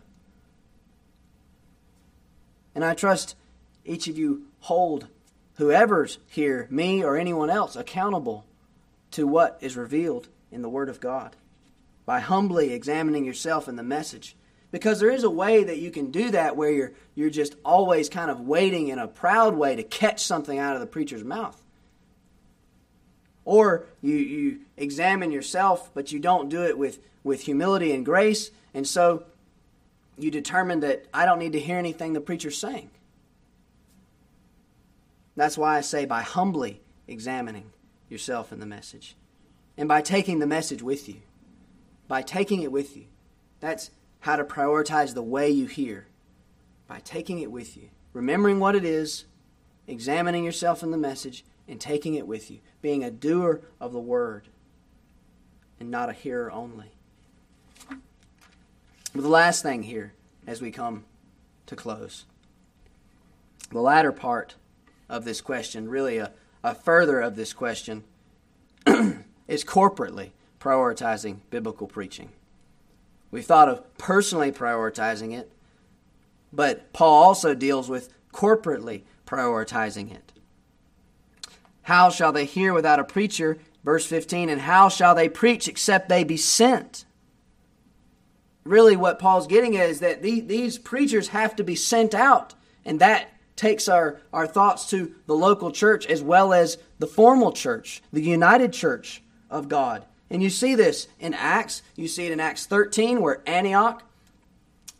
And 2.73 2.85
I 2.85 2.93
trust 2.93 3.35
each 3.83 4.07
of 4.07 4.17
you 4.17 4.43
hold 4.61 5.07
whoever's 5.55 6.17
here, 6.27 6.67
me 6.69 7.03
or 7.03 7.17
anyone 7.17 7.49
else, 7.49 7.75
accountable 7.75 8.45
to 9.11 9.27
what 9.27 9.57
is 9.61 9.75
revealed 9.75 10.27
in 10.51 10.61
the 10.61 10.69
Word 10.69 10.89
of 10.89 10.99
God 10.99 11.35
by 12.05 12.19
humbly 12.19 12.73
examining 12.73 13.25
yourself 13.25 13.67
in 13.67 13.75
the 13.75 13.83
message. 13.83 14.35
Because 14.71 14.99
there 14.99 15.11
is 15.11 15.23
a 15.23 15.29
way 15.29 15.63
that 15.63 15.79
you 15.79 15.91
can 15.91 16.11
do 16.11 16.31
that 16.31 16.55
where 16.55 16.71
you're, 16.71 16.91
you're 17.13 17.29
just 17.29 17.55
always 17.65 18.09
kind 18.09 18.31
of 18.31 18.39
waiting 18.39 18.87
in 18.87 18.99
a 18.99 19.07
proud 19.07 19.55
way 19.55 19.75
to 19.75 19.83
catch 19.83 20.23
something 20.23 20.57
out 20.57 20.75
of 20.75 20.81
the 20.81 20.87
preacher's 20.87 21.23
mouth. 21.23 21.61
Or 23.43 23.85
you, 24.01 24.15
you 24.15 24.59
examine 24.77 25.31
yourself, 25.31 25.89
but 25.93 26.11
you 26.11 26.19
don't 26.19 26.49
do 26.49 26.63
it 26.63 26.77
with, 26.77 26.99
with 27.23 27.41
humility 27.41 27.91
and 27.91 28.05
grace, 28.05 28.51
and 28.73 28.87
so 28.87 29.23
you 30.17 30.31
determine 30.31 30.81
that 30.81 31.05
I 31.13 31.25
don't 31.25 31.39
need 31.39 31.53
to 31.53 31.59
hear 31.59 31.77
anything 31.77 32.13
the 32.13 32.21
preacher's 32.21 32.57
saying. 32.57 32.89
That's 35.35 35.57
why 35.57 35.77
I 35.77 35.81
say 35.81 36.05
by 36.05 36.21
humbly 36.21 36.81
examining 37.07 37.71
yourself 38.09 38.51
in 38.51 38.59
the 38.59 38.65
message. 38.65 39.15
And 39.77 39.87
by 39.87 40.01
taking 40.01 40.39
the 40.39 40.47
message 40.47 40.81
with 40.81 41.07
you. 41.07 41.21
By 42.07 42.21
taking 42.21 42.61
it 42.61 42.71
with 42.71 42.95
you. 42.97 43.05
That's 43.59 43.91
how 44.21 44.35
to 44.35 44.43
prioritize 44.43 45.13
the 45.13 45.23
way 45.23 45.49
you 45.49 45.65
hear. 45.65 46.07
By 46.87 46.99
taking 46.99 47.39
it 47.39 47.51
with 47.51 47.77
you. 47.77 47.89
Remembering 48.13 48.59
what 48.59 48.75
it 48.75 48.83
is, 48.83 49.25
examining 49.87 50.43
yourself 50.43 50.83
in 50.83 50.91
the 50.91 50.97
message, 50.97 51.45
and 51.67 51.79
taking 51.79 52.15
it 52.15 52.27
with 52.27 52.51
you. 52.51 52.59
Being 52.81 53.03
a 53.03 53.11
doer 53.11 53.61
of 53.79 53.93
the 53.93 53.99
word 53.99 54.49
and 55.79 55.89
not 55.89 56.09
a 56.09 56.13
hearer 56.13 56.51
only. 56.51 56.91
The 59.13 59.27
last 59.27 59.63
thing 59.63 59.83
here, 59.83 60.13
as 60.45 60.61
we 60.61 60.71
come 60.71 61.05
to 61.65 61.75
close, 61.75 62.25
the 63.71 63.81
latter 63.81 64.11
part 64.11 64.55
of 65.11 65.25
this 65.25 65.41
question, 65.41 65.87
really 65.87 66.17
a 66.17 66.31
a 66.63 66.75
further 66.75 67.19
of 67.19 67.35
this 67.35 67.53
question 67.53 68.03
is 69.47 69.63
corporately 69.63 70.31
prioritizing 70.59 71.37
biblical 71.49 71.87
preaching. 71.87 72.29
We've 73.31 73.45
thought 73.45 73.69
of 73.69 73.97
personally 73.97 74.51
prioritizing 74.51 75.37
it, 75.37 75.51
but 76.51 76.91
Paul 76.93 77.23
also 77.23 77.55
deals 77.55 77.89
with 77.89 78.13
corporately 78.33 79.03
prioritizing 79.25 80.13
it. 80.13 80.33
How 81.83 82.09
shall 82.09 82.31
they 82.31 82.45
hear 82.45 82.73
without 82.73 82.99
a 82.99 83.03
preacher? 83.03 83.57
Verse 83.83 84.05
15, 84.05 84.49
and 84.49 84.61
how 84.61 84.89
shall 84.89 85.15
they 85.15 85.27
preach 85.27 85.67
except 85.67 86.07
they 86.07 86.23
be 86.23 86.37
sent? 86.37 87.05
Really, 88.63 88.95
what 88.95 89.17
Paul's 89.17 89.47
getting 89.47 89.75
at 89.75 89.89
is 89.89 90.01
that 90.01 90.21
these 90.21 90.77
preachers 90.77 91.29
have 91.29 91.55
to 91.55 91.63
be 91.63 91.75
sent 91.75 92.13
out, 92.13 92.53
and 92.85 92.99
that 92.99 93.33
takes 93.55 93.87
our, 93.87 94.19
our 94.33 94.47
thoughts 94.47 94.89
to 94.89 95.13
the 95.27 95.35
local 95.35 95.71
church 95.71 96.05
as 96.05 96.23
well 96.23 96.53
as 96.53 96.77
the 96.99 97.07
formal 97.07 97.51
church, 97.51 98.01
the 98.11 98.21
united 98.21 98.73
church 98.73 99.21
of 99.49 99.67
God. 99.67 100.05
And 100.29 100.41
you 100.41 100.49
see 100.49 100.75
this 100.75 101.07
in 101.19 101.33
Acts. 101.33 101.81
You 101.95 102.07
see 102.07 102.25
it 102.25 102.31
in 102.31 102.39
Acts 102.39 102.65
13, 102.65 103.21
where 103.21 103.41
Antioch, 103.45 104.01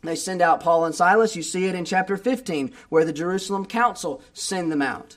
they 0.02 0.14
send 0.14 0.42
out 0.42 0.60
Paul 0.60 0.84
and 0.84 0.94
Silas. 0.94 1.34
You 1.34 1.42
see 1.42 1.66
it 1.66 1.74
in 1.74 1.84
chapter 1.84 2.16
15, 2.16 2.72
where 2.90 3.04
the 3.04 3.12
Jerusalem 3.12 3.64
council 3.64 4.22
send 4.34 4.70
them 4.70 4.82
out. 4.82 5.16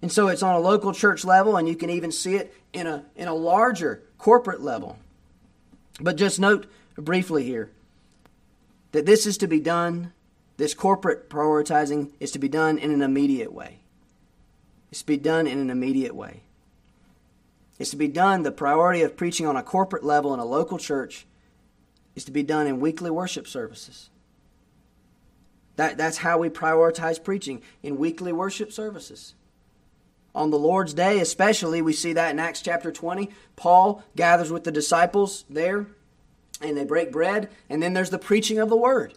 And 0.00 0.12
so 0.12 0.28
it's 0.28 0.42
on 0.42 0.54
a 0.54 0.60
local 0.60 0.92
church 0.92 1.24
level, 1.24 1.56
and 1.56 1.68
you 1.68 1.76
can 1.76 1.90
even 1.90 2.12
see 2.12 2.36
it 2.36 2.54
in 2.72 2.86
a, 2.86 3.04
in 3.16 3.28
a 3.28 3.34
larger 3.34 4.02
corporate 4.18 4.60
level. 4.60 4.96
But 6.00 6.16
just 6.16 6.38
note 6.38 6.66
briefly 6.96 7.44
here 7.44 7.70
that 8.92 9.06
this 9.06 9.26
is 9.26 9.38
to 9.38 9.48
be 9.48 9.60
done 9.60 10.12
this 10.56 10.74
corporate 10.74 11.28
prioritizing 11.30 12.10
is 12.20 12.30
to 12.32 12.38
be 12.38 12.48
done 12.48 12.78
in 12.78 12.90
an 12.90 13.02
immediate 13.02 13.52
way. 13.52 13.78
It's 14.90 15.00
to 15.00 15.06
be 15.06 15.16
done 15.16 15.46
in 15.46 15.58
an 15.58 15.70
immediate 15.70 16.14
way. 16.14 16.42
It's 17.78 17.90
to 17.90 17.96
be 17.96 18.08
done, 18.08 18.42
the 18.42 18.52
priority 18.52 19.02
of 19.02 19.16
preaching 19.16 19.46
on 19.46 19.56
a 19.56 19.62
corporate 19.62 20.04
level 20.04 20.34
in 20.34 20.40
a 20.40 20.44
local 20.44 20.78
church 20.78 21.26
is 22.14 22.24
to 22.24 22.30
be 22.30 22.42
done 22.42 22.66
in 22.66 22.80
weekly 22.80 23.10
worship 23.10 23.48
services. 23.48 24.10
That, 25.76 25.96
that's 25.96 26.18
how 26.18 26.38
we 26.38 26.50
prioritize 26.50 27.22
preaching 27.22 27.62
in 27.82 27.96
weekly 27.96 28.32
worship 28.32 28.72
services. 28.72 29.34
On 30.34 30.50
the 30.50 30.58
Lord's 30.58 30.94
day, 30.94 31.20
especially, 31.20 31.82
we 31.82 31.92
see 31.92 32.12
that 32.12 32.30
in 32.30 32.38
Acts 32.38 32.62
chapter 32.62 32.92
20. 32.92 33.30
Paul 33.56 34.02
gathers 34.16 34.50
with 34.50 34.64
the 34.64 34.72
disciples 34.72 35.44
there, 35.48 35.86
and 36.60 36.76
they 36.76 36.84
break 36.84 37.12
bread, 37.12 37.50
and 37.68 37.82
then 37.82 37.92
there's 37.92 38.10
the 38.10 38.18
preaching 38.18 38.58
of 38.58 38.68
the 38.68 38.76
word. 38.76 39.14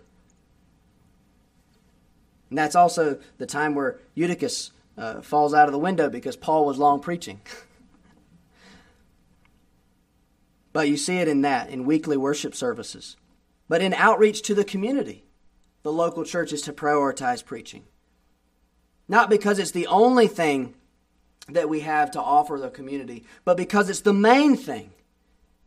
And 2.55 2.59
that's 2.59 2.77
also 2.77 3.19
the 3.37 3.45
time 3.45 3.75
where 3.75 3.99
Eutychus 4.15 4.71
uh, 4.97 5.19
falls 5.19 5.53
out 5.53 5.67
of 5.67 5.73
the 5.73 5.77
window 5.77 6.09
because 6.09 6.37
Paul 6.37 6.65
was 6.65 6.77
long 6.77 7.01
preaching. 7.01 7.41
but 10.71 10.87
you 10.87 10.95
see 10.95 11.17
it 11.17 11.27
in 11.27 11.41
that, 11.41 11.69
in 11.69 11.83
weekly 11.83 12.15
worship 12.15 12.55
services. 12.55 13.17
But 13.67 13.81
in 13.81 13.93
outreach 13.93 14.41
to 14.43 14.55
the 14.55 14.63
community, 14.63 15.25
the 15.83 15.91
local 15.91 16.23
church 16.23 16.53
is 16.53 16.61
to 16.61 16.71
prioritize 16.71 17.43
preaching. 17.43 17.83
Not 19.09 19.29
because 19.29 19.59
it's 19.59 19.71
the 19.71 19.87
only 19.87 20.29
thing 20.29 20.75
that 21.49 21.67
we 21.67 21.81
have 21.81 22.09
to 22.11 22.21
offer 22.21 22.57
the 22.57 22.69
community, 22.69 23.25
but 23.43 23.57
because 23.57 23.89
it's 23.89 23.99
the 23.99 24.13
main 24.13 24.55
thing. 24.55 24.93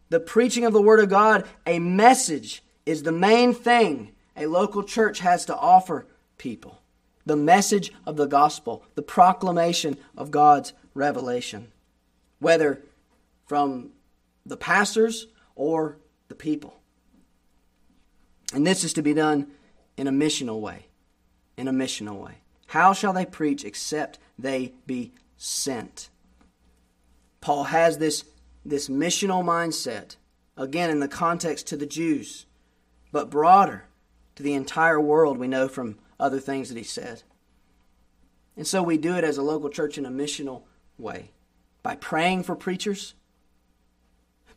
The 0.08 0.20
preaching 0.20 0.64
of 0.64 0.72
the 0.72 0.80
Word 0.80 1.00
of 1.00 1.10
God, 1.10 1.46
a 1.66 1.80
message, 1.80 2.62
is 2.86 3.02
the 3.02 3.12
main 3.12 3.52
thing 3.52 4.12
a 4.34 4.46
local 4.46 4.82
church 4.82 5.18
has 5.18 5.44
to 5.44 5.54
offer 5.54 6.06
people. 6.38 6.80
The 7.26 7.36
message 7.36 7.92
of 8.06 8.16
the 8.16 8.26
gospel, 8.26 8.84
the 8.94 9.02
proclamation 9.02 9.98
of 10.16 10.30
God's 10.30 10.72
revelation, 10.94 11.72
whether 12.38 12.82
from 13.46 13.90
the 14.46 14.56
pastors 14.56 15.26
or 15.54 15.98
the 16.28 16.34
people. 16.34 16.80
And 18.54 18.66
this 18.66 18.82
is 18.82 18.94
to 18.94 19.02
be 19.02 19.12
done 19.12 19.48
in 19.96 20.06
a 20.06 20.12
missional 20.12 20.60
way. 20.60 20.86
In 21.56 21.68
a 21.68 21.72
missional 21.72 22.24
way. 22.24 22.38
How 22.68 22.92
shall 22.92 23.12
they 23.12 23.26
preach 23.26 23.64
except 23.64 24.18
they 24.38 24.72
be 24.86 25.12
sent. 25.38 26.10
Paul 27.40 27.64
has 27.64 27.98
this, 27.98 28.24
this 28.64 28.88
missional 28.88 29.42
mindset, 29.42 30.16
again, 30.56 30.90
in 30.90 31.00
the 31.00 31.08
context 31.08 31.66
to 31.68 31.76
the 31.76 31.86
Jews, 31.86 32.44
but 33.12 33.30
broader 33.30 33.84
to 34.34 34.42
the 34.42 34.54
entire 34.54 35.00
world, 35.00 35.38
we 35.38 35.48
know 35.48 35.68
from 35.68 35.98
other 36.18 36.40
things 36.40 36.68
that 36.68 36.78
he 36.78 36.84
said. 36.84 37.22
And 38.56 38.66
so 38.66 38.82
we 38.82 38.98
do 38.98 39.16
it 39.16 39.24
as 39.24 39.38
a 39.38 39.42
local 39.42 39.70
church 39.70 39.98
in 39.98 40.06
a 40.06 40.10
missional 40.10 40.62
way 40.98 41.30
by 41.82 41.94
praying 41.94 42.42
for 42.42 42.56
preachers, 42.56 43.14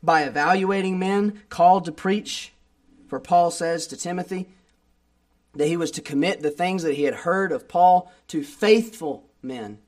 by 0.02 0.24
evaluating 0.24 0.98
men 0.98 1.42
called 1.50 1.86
to 1.86 1.92
preach. 1.92 2.52
For 3.08 3.20
Paul 3.20 3.52
says 3.52 3.88
to 3.88 3.98
Timothy 3.98 4.50
that 5.54 5.68
he 5.68 5.78
was 5.78 5.92
to 5.92 6.02
commit 6.02 6.42
the 6.42 6.50
things 6.50 6.84
that 6.84 6.96
he 6.96 7.04
had 7.04 7.14
heard 7.14 7.52
of 7.52 7.68
Paul 7.68 8.12
to 8.30 8.44
faithful 8.44 9.30
men 9.42 9.80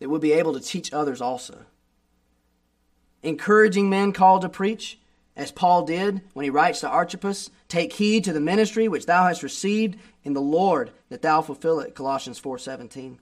that 0.00 0.08
we'll 0.08 0.18
be 0.18 0.32
able 0.32 0.52
to 0.54 0.60
teach 0.60 0.92
others 0.92 1.20
also. 1.20 1.64
Encouraging 3.22 3.88
men 3.88 4.12
called 4.12 4.42
to 4.42 4.48
preach, 4.48 4.98
as 5.36 5.52
Paul 5.52 5.84
did 5.84 6.22
when 6.32 6.44
he 6.44 6.50
writes 6.50 6.80
to 6.80 6.88
Archippus, 6.88 7.50
take 7.70 7.94
heed 7.94 8.24
to 8.24 8.32
the 8.32 8.40
ministry 8.40 8.88
which 8.88 9.06
thou 9.06 9.26
hast 9.26 9.42
received 9.42 9.98
in 10.24 10.34
the 10.34 10.40
Lord, 10.40 10.90
that 11.08 11.22
thou 11.22 11.40
fulfill 11.40 11.80
it, 11.80 11.94
Colossians 11.94 12.40
4.17. 12.40 13.18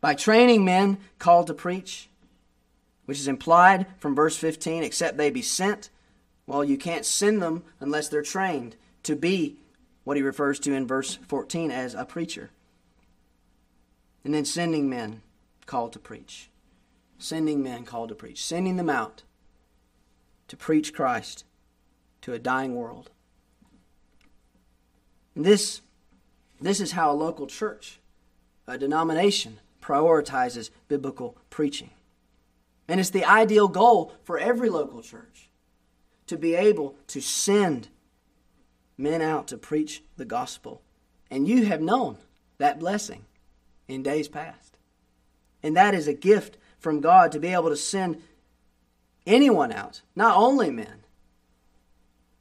By 0.00 0.14
training 0.14 0.64
men 0.64 0.98
called 1.18 1.46
to 1.46 1.54
preach, 1.54 2.08
which 3.04 3.20
is 3.20 3.28
implied 3.28 3.86
from 3.98 4.14
verse 4.14 4.36
15, 4.36 4.82
except 4.82 5.16
they 5.16 5.30
be 5.30 5.42
sent. 5.42 5.90
Well, 6.46 6.64
you 6.64 6.76
can't 6.76 7.06
send 7.06 7.40
them 7.40 7.62
unless 7.78 8.08
they're 8.08 8.22
trained 8.22 8.74
to 9.04 9.14
be 9.14 9.58
what 10.04 10.16
he 10.16 10.22
refers 10.22 10.58
to 10.60 10.74
in 10.74 10.86
verse 10.86 11.16
14 11.28 11.70
as 11.70 11.94
a 11.94 12.04
preacher. 12.04 12.50
And 14.24 14.34
then 14.34 14.44
sending 14.44 14.88
men 14.88 15.22
called 15.66 15.92
to 15.92 15.98
preach, 15.98 16.50
sending 17.18 17.62
men 17.62 17.84
called 17.84 18.08
to 18.08 18.14
preach, 18.14 18.44
sending 18.44 18.76
them 18.76 18.90
out 18.90 19.22
to 20.48 20.56
preach 20.56 20.92
Christ 20.92 21.44
to 22.22 22.32
a 22.32 22.38
dying 22.38 22.74
world. 22.74 23.10
And 25.34 25.44
this, 25.44 25.80
this 26.60 26.80
is 26.80 26.92
how 26.92 27.12
a 27.12 27.14
local 27.14 27.46
church, 27.46 28.00
a 28.66 28.78
denomination, 28.78 29.58
prioritizes 29.80 30.70
biblical 30.88 31.36
preaching. 31.50 31.90
And 32.88 33.00
it's 33.00 33.10
the 33.10 33.24
ideal 33.24 33.68
goal 33.68 34.12
for 34.24 34.38
every 34.38 34.68
local 34.68 35.02
church 35.02 35.48
to 36.26 36.36
be 36.36 36.54
able 36.54 36.96
to 37.08 37.20
send 37.20 37.88
men 38.96 39.22
out 39.22 39.48
to 39.48 39.58
preach 39.58 40.02
the 40.16 40.24
gospel. 40.24 40.82
And 41.30 41.48
you 41.48 41.64
have 41.66 41.80
known 41.80 42.18
that 42.58 42.78
blessing 42.78 43.24
in 43.88 44.02
days 44.02 44.28
past. 44.28 44.78
And 45.62 45.76
that 45.76 45.94
is 45.94 46.06
a 46.06 46.14
gift 46.14 46.56
from 46.78 47.00
God 47.00 47.32
to 47.32 47.38
be 47.38 47.48
able 47.48 47.70
to 47.70 47.76
send 47.76 48.22
anyone 49.26 49.72
out, 49.72 50.02
not 50.16 50.36
only 50.36 50.70
men, 50.70 51.04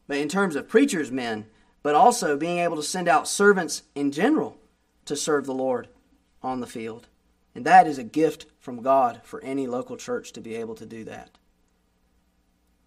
but 0.08 0.18
in 0.18 0.28
terms 0.28 0.56
of 0.56 0.68
preachers, 0.68 1.12
men, 1.12 1.46
but 1.84 1.96
also 1.96 2.38
being 2.38 2.60
able 2.60 2.76
to 2.76 2.84
send 2.84 3.08
out 3.08 3.28
servants 3.28 3.84
in 3.96 4.12
general 4.12 4.58
to 5.06 5.16
serve 5.16 5.46
the 5.46 5.54
Lord 5.54 5.88
on 6.44 6.60
the 6.60 6.68
field. 6.68 7.08
And 7.56 7.66
that 7.66 7.88
is 7.88 7.98
a 7.98 8.04
gift 8.04 8.46
from 8.60 8.82
God 8.82 9.22
for 9.24 9.42
any 9.44 9.68
local 9.68 9.98
church 9.98 10.32
to 10.34 10.42
be 10.42 10.56
able 10.56 10.76
to 10.76 10.86
do 10.86 11.04
that. 11.06 11.30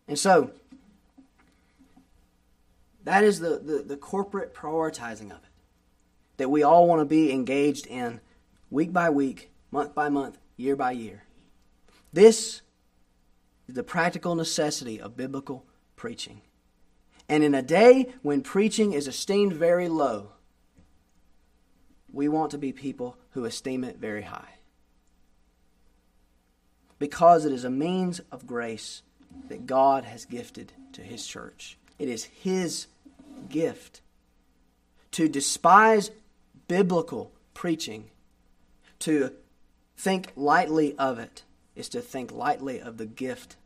And 0.06 0.18
so, 0.18 0.50
that 3.04 3.24
is 3.24 3.40
the, 3.40 3.58
the, 3.58 3.84
the 3.86 3.96
corporate 3.96 4.54
prioritizing 4.54 5.26
of 5.26 5.42
it 5.42 5.50
that 6.36 6.50
we 6.50 6.62
all 6.62 6.86
want 6.86 7.00
to 7.00 7.04
be 7.04 7.32
engaged 7.32 7.86
in 7.86 8.20
week 8.70 8.92
by 8.92 9.10
week 9.10 9.50
month 9.70 9.94
by 9.94 10.08
month, 10.08 10.38
year 10.56 10.76
by 10.76 10.92
year. 10.92 11.24
This 12.12 12.62
is 13.68 13.74
the 13.74 13.82
practical 13.82 14.34
necessity 14.34 15.00
of 15.00 15.16
biblical 15.16 15.64
preaching. 15.96 16.42
And 17.28 17.42
in 17.42 17.54
a 17.54 17.62
day 17.62 18.12
when 18.22 18.42
preaching 18.42 18.92
is 18.92 19.08
esteemed 19.08 19.54
very 19.54 19.88
low, 19.88 20.32
we 22.12 22.28
want 22.28 22.50
to 22.52 22.58
be 22.58 22.72
people 22.72 23.16
who 23.30 23.44
esteem 23.44 23.82
it 23.82 23.98
very 23.98 24.22
high. 24.22 24.54
Because 26.98 27.44
it 27.44 27.52
is 27.52 27.64
a 27.64 27.70
means 27.70 28.20
of 28.30 28.46
grace 28.46 29.02
that 29.48 29.66
God 29.66 30.04
has 30.04 30.24
gifted 30.24 30.72
to 30.92 31.02
His 31.02 31.26
church. 31.26 31.76
It 31.98 32.08
is 32.08 32.24
His 32.24 32.86
gift. 33.48 34.00
To 35.12 35.28
despise 35.28 36.10
biblical 36.68 37.32
preaching, 37.52 38.10
to 39.00 39.32
think 39.96 40.32
lightly 40.36 40.96
of 40.98 41.18
it 41.18 41.42
is 41.74 41.88
to 41.90 42.00
think 42.00 42.32
lightly 42.32 42.80
of 42.80 42.96
the 42.96 43.06
gift 43.06 43.56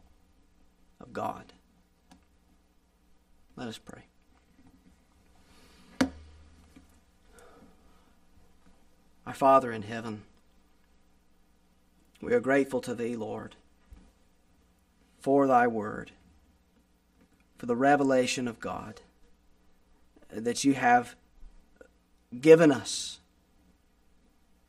of 1.00 1.12
God. 1.12 1.52
Let 3.58 3.66
us 3.66 3.78
pray. 3.78 4.02
Our 9.26 9.34
Father 9.34 9.72
in 9.72 9.82
heaven, 9.82 10.22
we 12.22 12.32
are 12.34 12.40
grateful 12.40 12.80
to 12.82 12.94
Thee, 12.94 13.16
Lord, 13.16 13.56
for 15.18 15.48
Thy 15.48 15.66
word, 15.66 16.12
for 17.56 17.66
the 17.66 17.74
revelation 17.74 18.46
of 18.46 18.60
God 18.60 19.00
that 20.30 20.62
you 20.62 20.74
have 20.74 21.16
given 22.40 22.70
us 22.70 23.18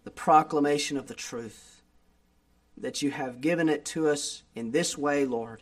the 0.03 0.09
proclamation 0.09 0.97
of 0.97 1.05
the 1.05 1.13
truth, 1.13 1.83
that 2.75 3.03
you 3.03 3.11
have 3.11 3.39
given 3.39 3.69
it 3.69 3.85
to 3.85 4.09
us 4.09 4.41
in 4.55 4.71
this 4.71 4.97
way, 4.97 5.25
Lord. 5.25 5.61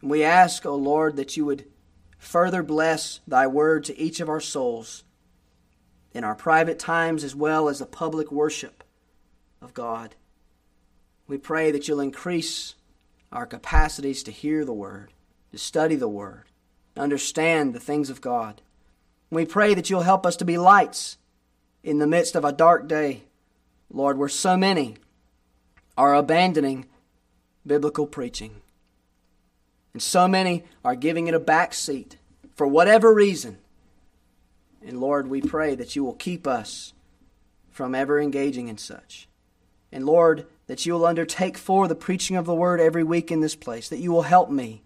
And 0.00 0.08
we 0.08 0.22
ask, 0.22 0.64
O 0.64 0.70
oh 0.70 0.76
Lord, 0.76 1.16
that 1.16 1.36
you 1.36 1.44
would 1.44 1.64
further 2.18 2.62
bless 2.62 3.20
thy 3.26 3.46
word 3.46 3.84
to 3.84 3.98
each 3.98 4.20
of 4.20 4.28
our 4.28 4.40
souls 4.40 5.04
in 6.12 6.24
our 6.24 6.34
private 6.34 6.78
times 6.78 7.24
as 7.24 7.34
well 7.34 7.68
as 7.68 7.78
the 7.78 7.86
public 7.86 8.30
worship 8.30 8.84
of 9.62 9.74
God. 9.74 10.14
We 11.26 11.38
pray 11.38 11.70
that 11.70 11.88
you'll 11.88 12.00
increase 12.00 12.74
our 13.30 13.46
capacities 13.46 14.22
to 14.24 14.30
hear 14.30 14.64
the 14.64 14.72
word, 14.72 15.12
to 15.52 15.58
study 15.58 15.94
the 15.94 16.08
word, 16.08 16.44
to 16.94 17.00
understand 17.00 17.74
the 17.74 17.80
things 17.80 18.10
of 18.10 18.20
God. 18.20 18.62
We 19.30 19.44
pray 19.44 19.74
that 19.74 19.90
you'll 19.90 20.02
help 20.02 20.24
us 20.24 20.36
to 20.36 20.44
be 20.44 20.58
lights 20.58 21.18
in 21.82 21.98
the 21.98 22.06
midst 22.06 22.34
of 22.34 22.44
a 22.44 22.52
dark 22.52 22.88
day 22.88 23.22
Lord, 23.90 24.18
where 24.18 24.28
so 24.28 24.56
many 24.56 24.96
are 25.96 26.14
abandoning 26.14 26.86
biblical 27.66 28.06
preaching. 28.06 28.60
And 29.92 30.02
so 30.02 30.28
many 30.28 30.64
are 30.84 30.94
giving 30.94 31.26
it 31.26 31.34
a 31.34 31.40
back 31.40 31.74
seat 31.74 32.18
for 32.54 32.66
whatever 32.66 33.12
reason. 33.12 33.58
And 34.84 35.00
Lord, 35.00 35.28
we 35.28 35.40
pray 35.40 35.74
that 35.74 35.96
you 35.96 36.04
will 36.04 36.14
keep 36.14 36.46
us 36.46 36.92
from 37.70 37.94
ever 37.94 38.20
engaging 38.20 38.68
in 38.68 38.78
such. 38.78 39.28
And 39.90 40.04
Lord, 40.04 40.46
that 40.66 40.84
you 40.84 40.92
will 40.92 41.06
undertake 41.06 41.56
for 41.56 41.88
the 41.88 41.94
preaching 41.94 42.36
of 42.36 42.44
the 42.44 42.54
word 42.54 42.80
every 42.80 43.04
week 43.04 43.30
in 43.30 43.40
this 43.40 43.56
place, 43.56 43.88
that 43.88 43.98
you 43.98 44.12
will 44.12 44.22
help 44.22 44.50
me. 44.50 44.82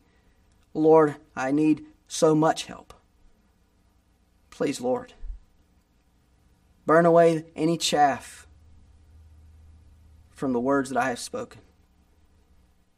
Lord, 0.75 1.17
I 1.35 1.51
need 1.51 1.85
so 2.07 2.35
much 2.35 2.65
help. 2.67 2.95
Please, 4.51 4.81
Lord, 4.81 5.15
burn 6.87 7.07
away 7.07 7.45
any 7.57 7.77
chaff 7.77 8.47
from 10.31 10.53
the 10.53 10.61
words 10.61 10.91
that 10.91 10.99
I 10.99 11.09
have 11.09 11.19
spoken. 11.19 11.61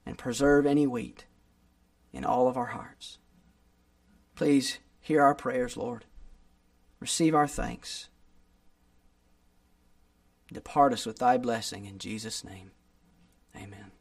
and 0.07 0.19
preserve 0.19 0.67
any 0.67 0.87
wheat 0.87 1.25
in 2.15 2.25
all 2.25 2.49
of 2.49 2.57
our 2.57 2.67
hearts. 2.67 3.19
Please 4.35 4.79
hear 5.01 5.23
our 5.23 5.35
prayers, 5.35 5.77
Lord. 5.77 6.07
Receive 7.01 7.35
our 7.35 7.49
thanks. 7.49 8.09
Depart 10.53 10.93
us 10.93 11.05
with 11.05 11.19
thy 11.19 11.37
blessing 11.37 11.85
in 11.85 11.99
Jesus' 11.99 12.45
name. 12.45 12.71
Amen. 13.57 13.94